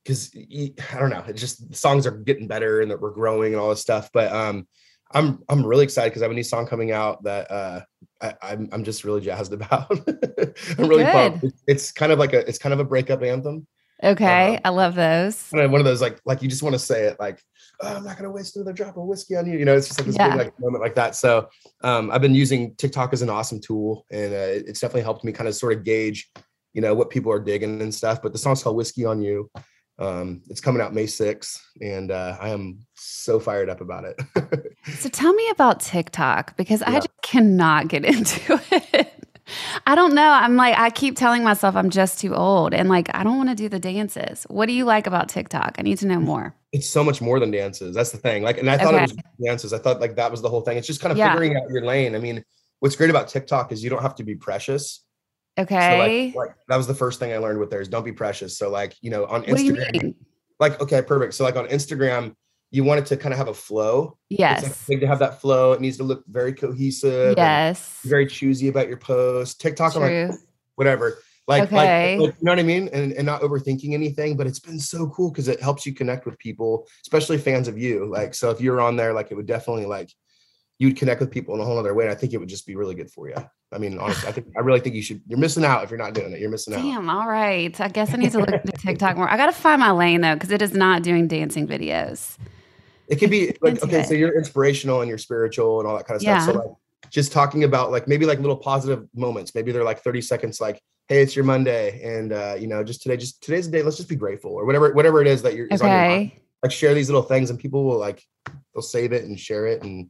because 0.04 0.34
I 0.34 0.98
don't 0.98 1.10
know, 1.10 1.24
it's 1.28 1.40
just 1.40 1.70
the 1.70 1.76
songs 1.76 2.06
are 2.06 2.10
getting 2.10 2.48
better 2.48 2.80
and 2.80 2.90
that 2.90 3.00
we're 3.00 3.12
growing 3.12 3.52
and 3.52 3.60
all 3.60 3.70
this 3.70 3.80
stuff. 3.80 4.10
But 4.12 4.32
um, 4.32 4.66
I'm 5.12 5.42
I'm 5.48 5.64
really 5.64 5.84
excited 5.84 6.10
because 6.10 6.22
I 6.22 6.24
have 6.24 6.32
a 6.32 6.34
new 6.34 6.42
song 6.42 6.66
coming 6.66 6.92
out 6.92 7.22
that 7.24 7.50
uh, 7.50 7.80
I, 8.22 8.34
I'm 8.42 8.68
I'm 8.72 8.84
just 8.84 9.04
really 9.04 9.20
jazzed 9.20 9.52
about. 9.58 9.90
I'm 9.90 10.88
really 10.88 11.04
pumped. 11.04 11.40
Good. 11.40 11.50
It's, 11.50 11.62
it's 11.66 11.92
kind 11.92 12.12
of 12.12 12.18
like 12.18 12.32
a 12.32 12.46
it's 12.48 12.58
kind 12.58 12.72
of 12.72 12.80
a 12.80 12.84
breakup 12.84 13.22
anthem. 13.22 13.66
Okay. 14.04 14.56
uh, 14.56 14.60
I 14.64 14.68
love 14.70 14.96
those. 14.96 15.48
And 15.52 15.70
one 15.70 15.80
of 15.80 15.84
those 15.84 16.00
like 16.00 16.20
like 16.24 16.42
you 16.42 16.48
just 16.48 16.62
want 16.62 16.74
to 16.74 16.78
say 16.78 17.04
it 17.04 17.20
like 17.20 17.40
oh, 17.82 17.96
I'm 17.96 18.04
not 18.04 18.16
gonna 18.16 18.30
waste 18.30 18.56
another 18.56 18.72
drop 18.72 18.96
of 18.96 19.04
whiskey 19.04 19.36
on 19.36 19.46
you. 19.46 19.58
You 19.58 19.64
know, 19.64 19.76
it's 19.76 19.88
just 19.88 20.00
like 20.00 20.06
this 20.06 20.16
Yeah. 20.16 20.30
big 20.30 20.38
like 20.38 20.60
moment 20.60 20.82
like 20.82 20.94
that. 20.96 21.14
So 21.14 21.48
um, 21.82 22.10
I've 22.10 22.22
been 22.22 22.34
using 22.34 22.74
TikTok 22.76 23.12
as 23.12 23.22
an 23.22 23.30
awesome 23.30 23.60
tool, 23.60 24.04
and 24.10 24.32
uh, 24.32 24.36
it's 24.68 24.80
definitely 24.80 25.02
helped 25.02 25.24
me 25.24 25.32
kind 25.32 25.48
of 25.48 25.54
sort 25.54 25.72
of 25.74 25.84
gauge, 25.84 26.30
you 26.72 26.80
know, 26.80 26.94
what 26.94 27.10
people 27.10 27.30
are 27.32 27.40
digging 27.40 27.80
and 27.80 27.94
stuff. 27.94 28.22
But 28.22 28.32
the 28.32 28.38
song's 28.38 28.62
called 28.62 28.76
"Whiskey 28.76 29.04
on 29.04 29.22
You." 29.22 29.50
Um, 29.98 30.42
it's 30.48 30.60
coming 30.60 30.82
out 30.82 30.94
May 30.94 31.04
6th, 31.04 31.60
and 31.80 32.10
uh, 32.10 32.36
I 32.40 32.48
am 32.48 32.80
so 32.94 33.38
fired 33.38 33.68
up 33.70 33.80
about 33.80 34.04
it. 34.04 34.18
So 34.98 35.08
tell 35.08 35.32
me 35.32 35.48
about 35.50 35.78
TikTok 35.78 36.56
because 36.56 36.82
I 36.82 36.94
just 36.96 37.21
cannot 37.32 37.88
get 37.88 38.04
into 38.14 38.60
it. 38.70 39.08
I 39.86 39.94
don't 39.94 40.14
know. 40.14 40.30
I'm 40.30 40.56
like, 40.56 40.78
I 40.78 40.90
keep 40.90 41.16
telling 41.16 41.42
myself 41.42 41.74
I'm 41.76 41.90
just 41.90 42.20
too 42.20 42.34
old 42.34 42.72
and 42.74 42.88
like, 42.88 43.14
I 43.14 43.24
don't 43.24 43.36
want 43.36 43.48
to 43.48 43.54
do 43.54 43.68
the 43.68 43.78
dances. 43.80 44.44
What 44.48 44.66
do 44.66 44.72
you 44.72 44.84
like 44.84 45.06
about 45.06 45.28
TikTok? 45.28 45.74
I 45.78 45.82
need 45.82 45.98
to 45.98 46.06
know 46.06 46.20
more. 46.20 46.54
it's 46.72 46.88
so 46.88 47.04
much 47.04 47.20
more 47.20 47.38
than 47.38 47.50
dances. 47.50 47.94
That's 47.94 48.12
the 48.12 48.16
thing. 48.18 48.42
Like, 48.42 48.56
and 48.56 48.70
I 48.70 48.78
thought 48.78 48.94
Okay. 48.94 49.04
it 49.04 49.12
was 49.12 49.16
dances. 49.44 49.72
I 49.74 49.78
thought 49.78 50.00
like 50.00 50.16
that 50.16 50.30
was 50.30 50.40
the 50.40 50.48
whole 50.48 50.62
thing. 50.62 50.78
It's 50.78 50.86
just 50.86 51.00
kind 51.02 51.12
of 51.12 51.18
Yeah. 51.18 51.30
figuring 51.32 51.54
out 51.56 51.64
your 51.70 51.84
lane. 51.84 52.14
I 52.14 52.18
mean, 52.18 52.42
what's 52.80 52.96
great 52.96 53.10
about 53.10 53.28
TikTok 53.28 53.72
is 53.72 53.84
you 53.84 53.90
don't 53.90 54.00
have 54.00 54.14
to 54.16 54.24
be 54.24 54.34
precious. 54.36 55.04
So 55.58 55.64
Okay. 55.64 56.26
like, 56.28 56.34
like 56.34 56.56
that 56.68 56.76
was 56.76 56.86
the 56.86 56.94
first 56.94 57.18
thing 57.20 57.30
I 57.32 57.36
learned 57.38 57.58
with 57.58 57.68
theirs. 57.70 57.88
Don't 57.88 58.04
be 58.04 58.12
precious. 58.12 58.56
So 58.56 58.70
like, 58.70 58.94
you 59.02 59.10
know, 59.10 59.26
on 59.26 59.42
what 59.42 59.56
do 59.58 59.64
you 59.64 59.74
Instagram, 59.74 60.14
like, 60.60 60.80
okay, 60.80 61.02
perfect. 61.02 61.34
So 61.34 61.44
like 61.44 61.56
on 61.56 61.66
Instagram, 61.68 62.34
you 62.72 62.82
want 62.82 62.98
it 62.98 63.06
to 63.06 63.16
kind 63.18 63.32
of 63.32 63.38
have 63.38 63.48
a 63.48 63.54
flow. 63.54 64.16
It's 64.30 64.40
like 64.40 64.62
Yes. 64.62 64.86
to 64.86 65.06
have 65.06 65.18
that 65.20 65.40
flow. 65.40 65.72
It 65.72 65.80
needs 65.80 65.98
to 65.98 66.04
look 66.04 66.24
very 66.26 66.54
cohesive. 66.54 67.34
Yes. 67.36 68.00
Very 68.02 68.26
choosy 68.26 68.68
about 68.68 68.88
your 68.88 68.96
post. 68.96 69.60
TikTok, 69.60 69.94
I'm 69.94 70.00
like, 70.02 70.10
True. 70.10 70.38
whatever. 70.76 71.18
Like, 71.46 71.64
Okay. 71.64 72.16
like, 72.16 72.28
like, 72.28 72.34
you 72.40 72.44
know 72.44 72.52
what 72.52 72.58
I 72.58 72.62
mean? 72.62 72.88
And, 72.92 73.12
and 73.12 73.26
not 73.26 73.42
overthinking 73.42 73.92
anything, 73.92 74.36
but 74.38 74.46
it's 74.46 74.58
been 74.58 74.78
so 74.80 75.08
cool 75.08 75.30
because 75.30 75.48
it 75.48 75.60
helps 75.60 75.84
you 75.84 75.92
connect 75.92 76.24
with 76.24 76.38
people, 76.38 76.88
especially 77.02 77.36
fans 77.36 77.68
of 77.68 77.76
you. 77.76 78.06
Like, 78.06 78.32
so 78.32 78.48
if 78.50 78.60
you're 78.60 78.80
on 78.80 78.96
there, 78.96 79.12
like 79.12 79.30
it 79.30 79.34
would 79.34 79.46
definitely 79.46 79.84
like 79.84 80.10
you'd 80.78 80.96
connect 80.96 81.20
with 81.20 81.30
people 81.30 81.54
in 81.54 81.60
a 81.60 81.64
whole 81.64 81.78
other 81.78 81.92
way. 81.92 82.04
And 82.04 82.12
I 82.12 82.16
think 82.16 82.32
it 82.32 82.38
would 82.38 82.48
just 82.48 82.66
be 82.66 82.74
really 82.74 82.94
good 82.94 83.10
for 83.10 83.28
you. 83.28 83.36
I 83.70 83.78
mean, 83.78 83.98
honestly, 83.98 84.28
I 84.28 84.32
think 84.32 84.46
I 84.56 84.60
really 84.60 84.80
think 84.80 84.94
you 84.94 85.02
should 85.02 85.20
you're 85.26 85.38
missing 85.38 85.64
out 85.64 85.84
if 85.84 85.90
you're 85.90 85.98
not 85.98 86.14
doing 86.14 86.32
it. 86.32 86.40
You're 86.40 86.50
missing 86.50 86.74
out. 86.74 86.82
Damn. 86.82 87.08
All 87.10 87.26
right. 87.28 87.78
I 87.80 87.88
guess 87.88 88.12
I 88.14 88.16
need 88.16 88.32
to 88.32 88.38
look 88.38 88.50
into 88.50 88.72
TikTok 88.78 89.16
more. 89.16 89.28
I 89.28 89.36
got 89.36 89.46
to 89.46 89.52
find 89.52 89.80
my 89.80 89.90
lane 89.90 90.20
though, 90.22 90.34
because 90.34 90.50
it 90.50 90.62
is 90.62 90.72
not 90.74 91.02
doing 91.02 91.26
dancing 91.28 91.66
videos. 91.66 92.36
It 93.12 93.18
can 93.18 93.28
be 93.28 93.54
like 93.60 93.74
into 93.74 93.84
okay, 93.84 94.00
it. 94.00 94.08
so 94.08 94.14
you're 94.14 94.34
inspirational 94.34 95.02
and 95.02 95.08
you're 95.08 95.18
spiritual 95.18 95.80
and 95.80 95.86
all 95.86 95.94
that 95.98 96.06
kind 96.06 96.16
of 96.16 96.22
stuff. 96.22 96.44
So 96.44 96.52
like 96.52 97.10
just 97.10 97.30
talking 97.30 97.62
about 97.62 97.90
like 97.90 98.08
maybe 98.08 98.24
like 98.24 98.38
little 98.38 98.56
positive 98.56 99.06
moments. 99.14 99.54
Maybe 99.54 99.70
they're 99.70 99.84
like 99.84 100.02
30 100.02 100.22
seconds, 100.22 100.62
like, 100.62 100.80
hey, 101.08 101.20
it's 101.20 101.36
your 101.36 101.44
Monday. 101.44 102.00
And 102.02 102.32
uh, 102.32 102.56
you 102.58 102.68
know, 102.68 102.82
just 102.82 103.02
today, 103.02 103.18
just 103.18 103.42
today's 103.42 103.66
the 103.70 103.76
day, 103.76 103.82
let's 103.82 103.98
just 103.98 104.08
be 104.08 104.16
grateful 104.16 104.50
or 104.52 104.64
whatever, 104.64 104.94
whatever 104.94 105.20
it 105.20 105.26
is 105.26 105.42
that 105.42 105.54
you're 105.54 105.66
is 105.66 105.82
on 105.82 105.88
your 105.90 105.98
mind. 105.98 106.30
Okay. 106.30 106.42
Like 106.62 106.72
share 106.72 106.94
these 106.94 107.10
little 107.10 107.22
things 107.22 107.50
and 107.50 107.58
people 107.58 107.84
will 107.84 107.98
like 107.98 108.24
they'll 108.72 108.80
save 108.80 109.12
it 109.12 109.24
and 109.24 109.38
share 109.38 109.66
it 109.66 109.82
and 109.82 110.08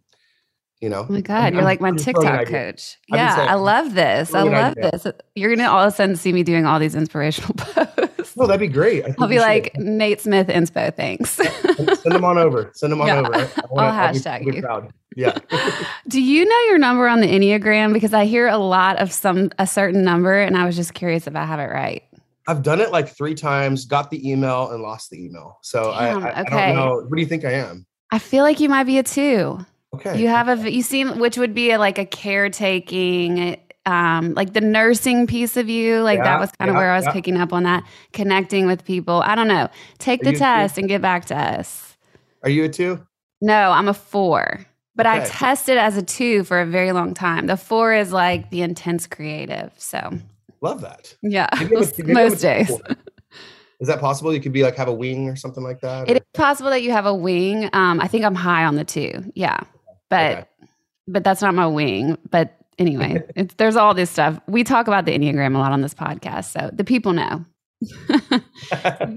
you 0.81 0.89
know. 0.89 1.05
Oh 1.09 1.13
my 1.13 1.23
God, 1.23 1.55
you're 1.55 1.65
like 1.65 1.81
my 1.81 1.91
TikTok 1.91 2.47
coach. 2.47 2.99
Yeah, 3.09 3.35
saying- 3.35 3.49
I 3.49 3.55
love 3.55 3.95
this. 3.95 4.33
I 4.33 4.43
love 4.43 4.77
ideas. 4.79 5.03
this. 5.03 5.13
You're 5.35 5.57
gonna 5.57 5.69
all 5.69 5.81
of 5.81 5.93
a 5.93 5.97
sudden 5.97 6.15
see 6.15 6.33
me 6.33 6.45
doing 6.45 6.67
all 6.67 6.79
these 6.79 6.95
inspirational 6.95 7.55
posts. 7.57 8.12
Oh, 8.39 8.47
that'd 8.47 8.61
be 8.61 8.69
great. 8.69 9.05
I 9.05 9.15
I'll 9.19 9.29
be 9.29 9.35
you 9.35 9.41
should. 9.41 9.47
like 9.47 9.77
Nate 9.77 10.21
Smith 10.21 10.49
inspo. 10.49 10.95
Thanks. 10.95 11.31
send 11.33 12.15
them 12.15 12.25
on 12.25 12.39
over. 12.39 12.71
Send 12.75 12.93
them 12.93 13.01
on 13.01 13.07
Yeah. 13.09 13.19
over. 13.21 13.35
I- 13.35 13.41
I 13.57 13.63
wanna- 13.71 13.89
I'll 13.89 14.13
hashtag 14.15 14.41
I'll 14.41 14.45
be 14.51 14.57
you. 14.57 14.63
proud. 14.63 14.93
Yeah. 15.17 15.39
Do 16.09 16.23
you 16.23 16.45
know 16.47 16.59
your 16.69 16.79
number 16.79 17.07
on 17.09 17.21
the 17.21 17.27
Enneagram? 17.27 17.93
Because 17.93 18.15
I 18.15 18.25
hear 18.25 18.49
a 18.49 18.57
lot 18.59 18.99
of 18.99 19.13
some 19.13 19.51
a 19.59 19.67
certain 19.67 20.03
number, 20.05 20.41
and 20.41 20.57
I 20.57 20.65
was 20.65 20.75
just 20.77 20.95
curious 20.95 21.27
if 21.27 21.37
I 21.37 21.45
have 21.45 21.61
it 21.61 21.65
right. 21.73 22.03
I've 22.49 22.63
done 22.63 22.81
it 22.81 22.91
like 22.91 23.09
three 23.09 23.35
times, 23.35 23.85
got 23.85 24.11
the 24.11 24.29
email 24.29 24.71
and 24.71 24.83
lost 24.83 25.11
the 25.11 25.23
email. 25.25 25.59
So 25.63 25.93
I, 25.93 26.07
Damn, 26.07 26.25
I, 26.25 26.31
I 26.31 26.41
okay. 26.41 26.67
don't 26.73 26.77
know. 26.77 26.95
What 27.07 27.15
do 27.15 27.21
you 27.21 27.27
think 27.29 27.45
I 27.45 27.53
am? 27.53 27.87
I 28.11 28.19
feel 28.19 28.43
like 28.43 28.59
you 28.59 28.69
might 28.69 28.85
be 28.85 28.99
a 28.99 29.03
two. 29.03 29.65
Okay. 29.95 30.19
You 30.21 30.29
have 30.29 30.49
a 30.49 30.71
you 30.71 30.83
seem 30.83 31.19
which 31.19 31.37
would 31.39 31.55
be 31.55 31.71
a, 31.73 31.79
like 31.79 31.99
a 31.99 32.07
caretaking, 32.07 33.61
um, 33.87 34.35
like 34.35 34.53
the 34.53 34.61
nursing 34.61 35.27
piece 35.27 35.57
of 35.57 35.69
you. 35.69 36.01
Like 36.03 36.19
Yeah, 36.19 36.25
that 36.25 36.41
was 36.41 36.51
kind 36.59 36.71
of 36.71 36.75
yeah, 36.75 36.81
where 36.81 36.93
I 36.93 36.97
was 36.97 37.07
yeah. 37.07 37.13
picking 37.13 37.37
up 37.37 37.53
on 37.53 37.63
that, 37.65 37.85
connecting 38.13 38.67
with 38.67 38.85
people. 38.85 39.23
I 39.25 39.35
don't 39.35 39.49
know. 39.49 39.69
Take 39.99 40.21
Are 40.23 40.25
the 40.25 40.31
you 40.31 40.37
a 40.37 40.39
two? 40.39 40.45
test 40.45 40.79
and 40.79 40.89
get 40.89 41.03
back 41.03 41.25
to 41.27 41.37
us. 41.37 41.97
Are 42.43 42.51
you 42.51 42.65
a 42.65 42.69
two? 42.69 43.05
No, 43.41 43.71
I'm 43.71 43.89
a 43.89 43.95
four. 43.95 44.67
But 44.95 45.07
I 45.07 45.25
tested 45.25 45.79
as 45.79 45.97
a 45.97 46.03
two 46.03 46.45
for 46.45 46.61
a 46.61 46.67
very 46.67 46.93
long 46.93 47.15
time. 47.15 47.47
The 47.47 47.57
four 47.57 47.95
is 47.95 48.13
like 48.13 48.51
the 48.51 48.61
intense 48.63 49.07
creative. 49.07 49.73
So 49.79 50.19
Love 50.61 50.83
that. 50.83 51.17
yeah, 51.23 51.49
Maybe 51.59 51.77
I'm 51.77 51.83
a- 51.83 51.87
maybe 51.87 52.03
I'm 52.03 52.11
a 52.11 52.15
most 52.29 52.41
days. 52.41 52.71
Is 53.81 53.89
that 53.89 54.01
possible? 54.01 54.33
You 54.33 54.41
could 54.41 54.53
be 54.53 54.63
like 54.63 54.77
have 54.77 54.87
a 54.89 54.93
wing 54.93 55.29
or 55.29 55.35
something 55.35 55.65
like 55.65 55.81
that. 55.81 56.09
It 56.09 56.13
or- 56.13 56.17
is 56.17 56.23
possible 56.35 56.71
that 56.71 56.83
you 56.83 56.93
have 56.93 57.07
a 57.07 57.15
wing. 57.15 57.69
Um, 57.73 58.01
I 58.01 58.07
think 58.07 58.25
I'm 58.25 58.35
high 58.35 58.65
on 58.65 58.77
the 58.77 58.85
two. 58.85 59.33
Yeah, 59.35 59.59
but 60.09 60.33
Okay. 60.39 60.45
but 61.09 61.25
that's 61.25 61.41
not 61.43 61.55
my 61.55 61.67
wing. 61.67 62.17
But 62.31 62.55
anyway, 62.83 63.23
it's, 63.37 63.55
there's 63.55 63.77
all 63.77 63.95
this 63.95 64.11
stuff. 64.11 64.39
We 64.47 64.65
talk 64.65 64.87
about 64.89 65.07
the 65.07 65.17
enneagram 65.17 65.55
a 65.55 65.59
lot 65.59 65.73
on 65.73 65.81
this 65.81 65.95
podcast, 65.95 66.53
so 66.53 66.71
the 66.73 66.85
people 66.85 67.13
know. 67.13 67.45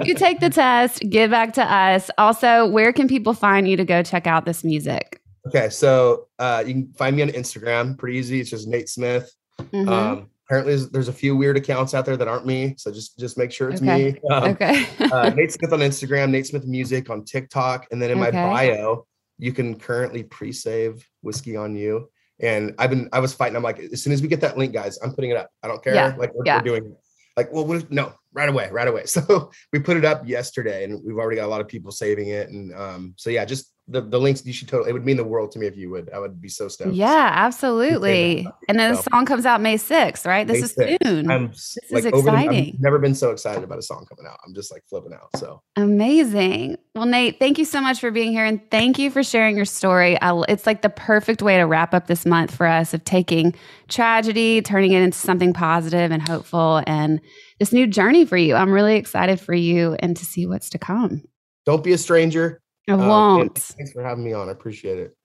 you 0.03 0.15
take 0.15 0.39
the 0.39 0.49
test, 0.49 1.03
get 1.09 1.29
back 1.29 1.53
to 1.53 1.63
us. 1.63 2.09
Also, 2.17 2.67
where 2.67 2.91
can 2.93 3.07
people 3.07 3.33
find 3.33 3.67
you 3.67 3.77
to 3.77 3.85
go 3.85 4.01
check 4.01 4.25
out 4.25 4.45
this 4.45 4.63
music? 4.63 5.21
Okay, 5.47 5.69
so 5.69 6.27
uh, 6.39 6.63
you 6.65 6.73
can 6.73 6.93
find 6.93 7.15
me 7.15 7.21
on 7.21 7.29
Instagram. 7.29 7.97
Pretty 7.97 8.17
easy. 8.17 8.39
It's 8.39 8.49
just 8.49 8.67
Nate 8.67 8.89
Smith. 8.89 9.31
Mhm. 9.59 9.87
Um, 9.87 10.29
apparently, 10.47 10.75
there's, 10.91 11.07
a 11.07 11.13
few 11.13 11.35
weird 11.35 11.57
accounts 11.57 11.93
out 11.93 12.05
there 12.05 12.17
that 12.17 12.27
aren't 12.27 12.45
me. 12.47 12.73
So 12.77 12.91
just 12.91 13.19
just 13.19 13.37
make 13.37 13.51
sure 13.51 13.69
it's 13.69 13.81
Okay. 13.81 14.13
me. 14.13 14.19
Um, 14.31 14.43
okay. 14.51 14.87
uh, 14.99 15.29
Nate 15.35 15.51
Smith 15.51 15.71
on 15.71 15.79
Instagram, 15.79 16.31
Nate 16.31 16.47
Smith 16.47 16.65
Music 16.65 17.09
on 17.11 17.23
TikTok, 17.23 17.85
and 17.91 18.01
then 18.01 18.09
in 18.09 18.19
my 18.19 18.31
bio, 18.31 19.05
you 19.37 19.53
can 19.53 19.77
currently 19.77 20.23
pre-save 20.23 21.07
whiskey 21.21 21.55
on 21.55 21.75
you. 21.75 22.09
And 22.41 22.75
I've 22.77 22.89
been, 22.89 23.09
I 23.13 23.19
was 23.19 23.33
fighting. 23.33 23.55
I'm 23.55 23.63
like, 23.63 23.79
as 23.79 24.03
soon 24.03 24.13
as 24.13 24.21
we 24.21 24.27
get 24.27 24.41
that 24.41 24.57
link, 24.57 24.73
guys, 24.73 24.97
I'm 25.01 25.13
putting 25.13 25.31
it 25.31 25.37
up. 25.37 25.49
I 25.63 25.67
don't 25.67 25.83
care. 25.83 25.95
Yeah, 25.95 26.15
Like 26.17 26.33
we're, 26.33 26.45
yeah. 26.45 26.57
we're 26.57 26.63
doing, 26.63 26.85
it. 26.85 26.97
like, 27.37 27.51
well, 27.51 27.65
what 27.65 27.77
if, 27.77 27.89
no, 27.89 28.13
right 28.33 28.49
away, 28.49 28.69
right 28.71 28.87
away. 28.87 29.03
So 29.07 29.51
we 29.71 29.79
put 29.79 29.97
it 29.97 30.05
up 30.05 30.27
yesterday, 30.27 30.83
and 30.83 31.01
we've 31.05 31.17
already 31.17 31.37
got 31.37 31.45
a 31.45 31.47
lot 31.47 31.61
of 31.61 31.67
people 31.67 31.91
saving 31.91 32.29
it. 32.29 32.49
And 32.49 32.73
um, 32.75 33.13
so 33.17 33.29
yeah, 33.29 33.45
just 33.45 33.71
the 33.87 34.01
the 34.01 34.19
links. 34.19 34.45
You 34.45 34.53
should 34.53 34.67
totally. 34.67 34.89
It 34.89 34.93
would 34.93 35.05
mean 35.05 35.17
the 35.17 35.23
world 35.23 35.51
to 35.51 35.59
me 35.59 35.67
if 35.67 35.77
you 35.77 35.89
would. 35.91 36.09
I 36.11 36.19
would 36.19 36.41
be 36.41 36.49
so 36.49 36.67
stoked. 36.67 36.93
yeah, 36.95 37.31
absolutely. 37.35 38.47
And 38.67 38.79
then 38.79 38.93
the 38.95 39.01
song 39.01 39.25
comes 39.25 39.45
out 39.45 39.61
May 39.61 39.75
6th, 39.77 40.25
right? 40.25 40.47
This 40.47 40.75
May 40.77 40.85
is 40.85 40.97
6th. 41.01 41.07
soon. 41.07 41.29
I'm 41.31 41.47
This 41.49 41.77
is 41.83 41.91
like 41.91 42.03
the- 42.03 42.17
exciting. 42.17 42.73
I've 42.75 42.81
never 42.81 42.97
been 42.99 43.13
so 43.15 43.31
excited 43.31 43.63
about 43.63 43.77
a 43.77 43.83
song 43.83 44.05
coming 44.09 44.29
out. 44.29 44.37
I'm 44.45 44.53
just 44.55 44.71
like 44.71 44.81
flipping 44.89 45.13
out. 45.13 45.29
So 45.37 45.61
Amazing. 45.75 46.77
Well, 46.95 47.05
Nate, 47.05 47.39
thank 47.39 47.57
you 47.57 47.65
so 47.65 47.81
much 47.81 47.99
for 47.99 48.09
being 48.11 48.31
here 48.31 48.45
and 48.45 48.61
thank 48.71 48.97
you 48.97 49.11
for 49.11 49.23
sharing 49.23 49.55
your 49.55 49.65
story. 49.65 50.19
I, 50.21 50.39
it's 50.49 50.65
like 50.65 50.81
the 50.81 50.89
perfect 50.89 51.41
way 51.41 51.57
to 51.57 51.63
wrap 51.63 51.93
up 51.93 52.07
this 52.07 52.25
month 52.25 52.55
for 52.55 52.65
us 52.65 52.93
of 52.93 53.03
taking 53.03 53.53
tragedy, 53.87 54.61
turning 54.61 54.93
it 54.93 55.01
into 55.01 55.17
something 55.17 55.51
positive 55.53 56.11
and 56.11 56.27
hopeful, 56.27 56.81
and 56.87 57.19
this 57.59 57.71
new 57.73 57.85
journey 57.87 58.25
for 58.25 58.37
you. 58.37 58.55
I'm 58.55 58.71
really 58.71 58.95
excited 58.95 59.39
for 59.39 59.53
you 59.53 59.95
and 59.99 60.15
to 60.17 60.25
see 60.25 60.45
what's 60.45 60.69
to 60.71 60.77
come. 60.79 61.23
don't 61.65 61.83
be 61.83 61.91
a 61.93 61.97
stranger. 61.97 62.61
I 62.87 62.93
Um, 62.93 63.07
won't. 63.07 63.57
Thanks 63.57 63.91
for 63.91 64.03
having 64.03 64.23
me 64.23 64.33
on. 64.33 64.47
I 64.49 64.51
appreciate 64.51 64.99
it. 64.99 65.15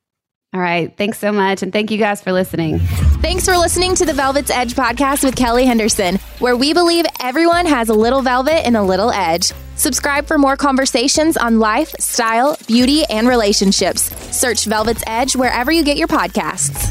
All 0.53 0.61
right. 0.61 0.97
Thanks 0.97 1.19
so 1.19 1.31
much. 1.31 1.63
And 1.63 1.73
thank 1.73 1.91
you 1.93 1.99
guys 1.99 2.21
for 2.21 2.33
listening. 2.33 2.79
Thanks 3.23 3.45
for 3.45 3.57
listening 3.57 3.95
to 3.97 4.05
the 4.05 4.13
Velvet's 4.13 4.51
Edge 4.51 4.75
podcast 4.75 5.23
with 5.23 5.37
Kelly 5.37 5.65
Henderson, 5.65 6.17
where 6.41 6.57
we 6.57 6.73
believe 6.75 7.05
everyone 7.21 7.67
has 7.67 7.89
a 7.89 7.95
little 7.95 8.21
velvet 8.23 8.67
and 8.67 8.77
a 8.77 8.83
little 8.83 9.11
edge. 9.13 9.53
Subscribe 9.77 10.27
for 10.27 10.39
more 10.39 10.57
conversations 10.57 11.37
on 11.37 11.61
life, 11.61 11.91
style, 12.01 12.57
beauty, 12.67 13.05
and 13.05 13.29
relationships. 13.29 14.03
Search 14.37 14.65
Velvet's 14.65 15.05
Edge 15.07 15.37
wherever 15.37 15.71
you 15.71 15.85
get 15.85 15.97
your 15.97 16.09
podcasts. 16.09 16.89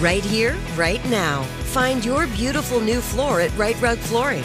Right 0.00 0.24
here, 0.24 0.56
right 0.76 1.02
now. 1.08 1.42
Find 1.72 2.04
your 2.04 2.26
beautiful 2.28 2.80
new 2.80 3.00
floor 3.00 3.40
at 3.40 3.56
Rite 3.56 3.80
Rug 3.80 3.98
Flooring. 3.98 4.44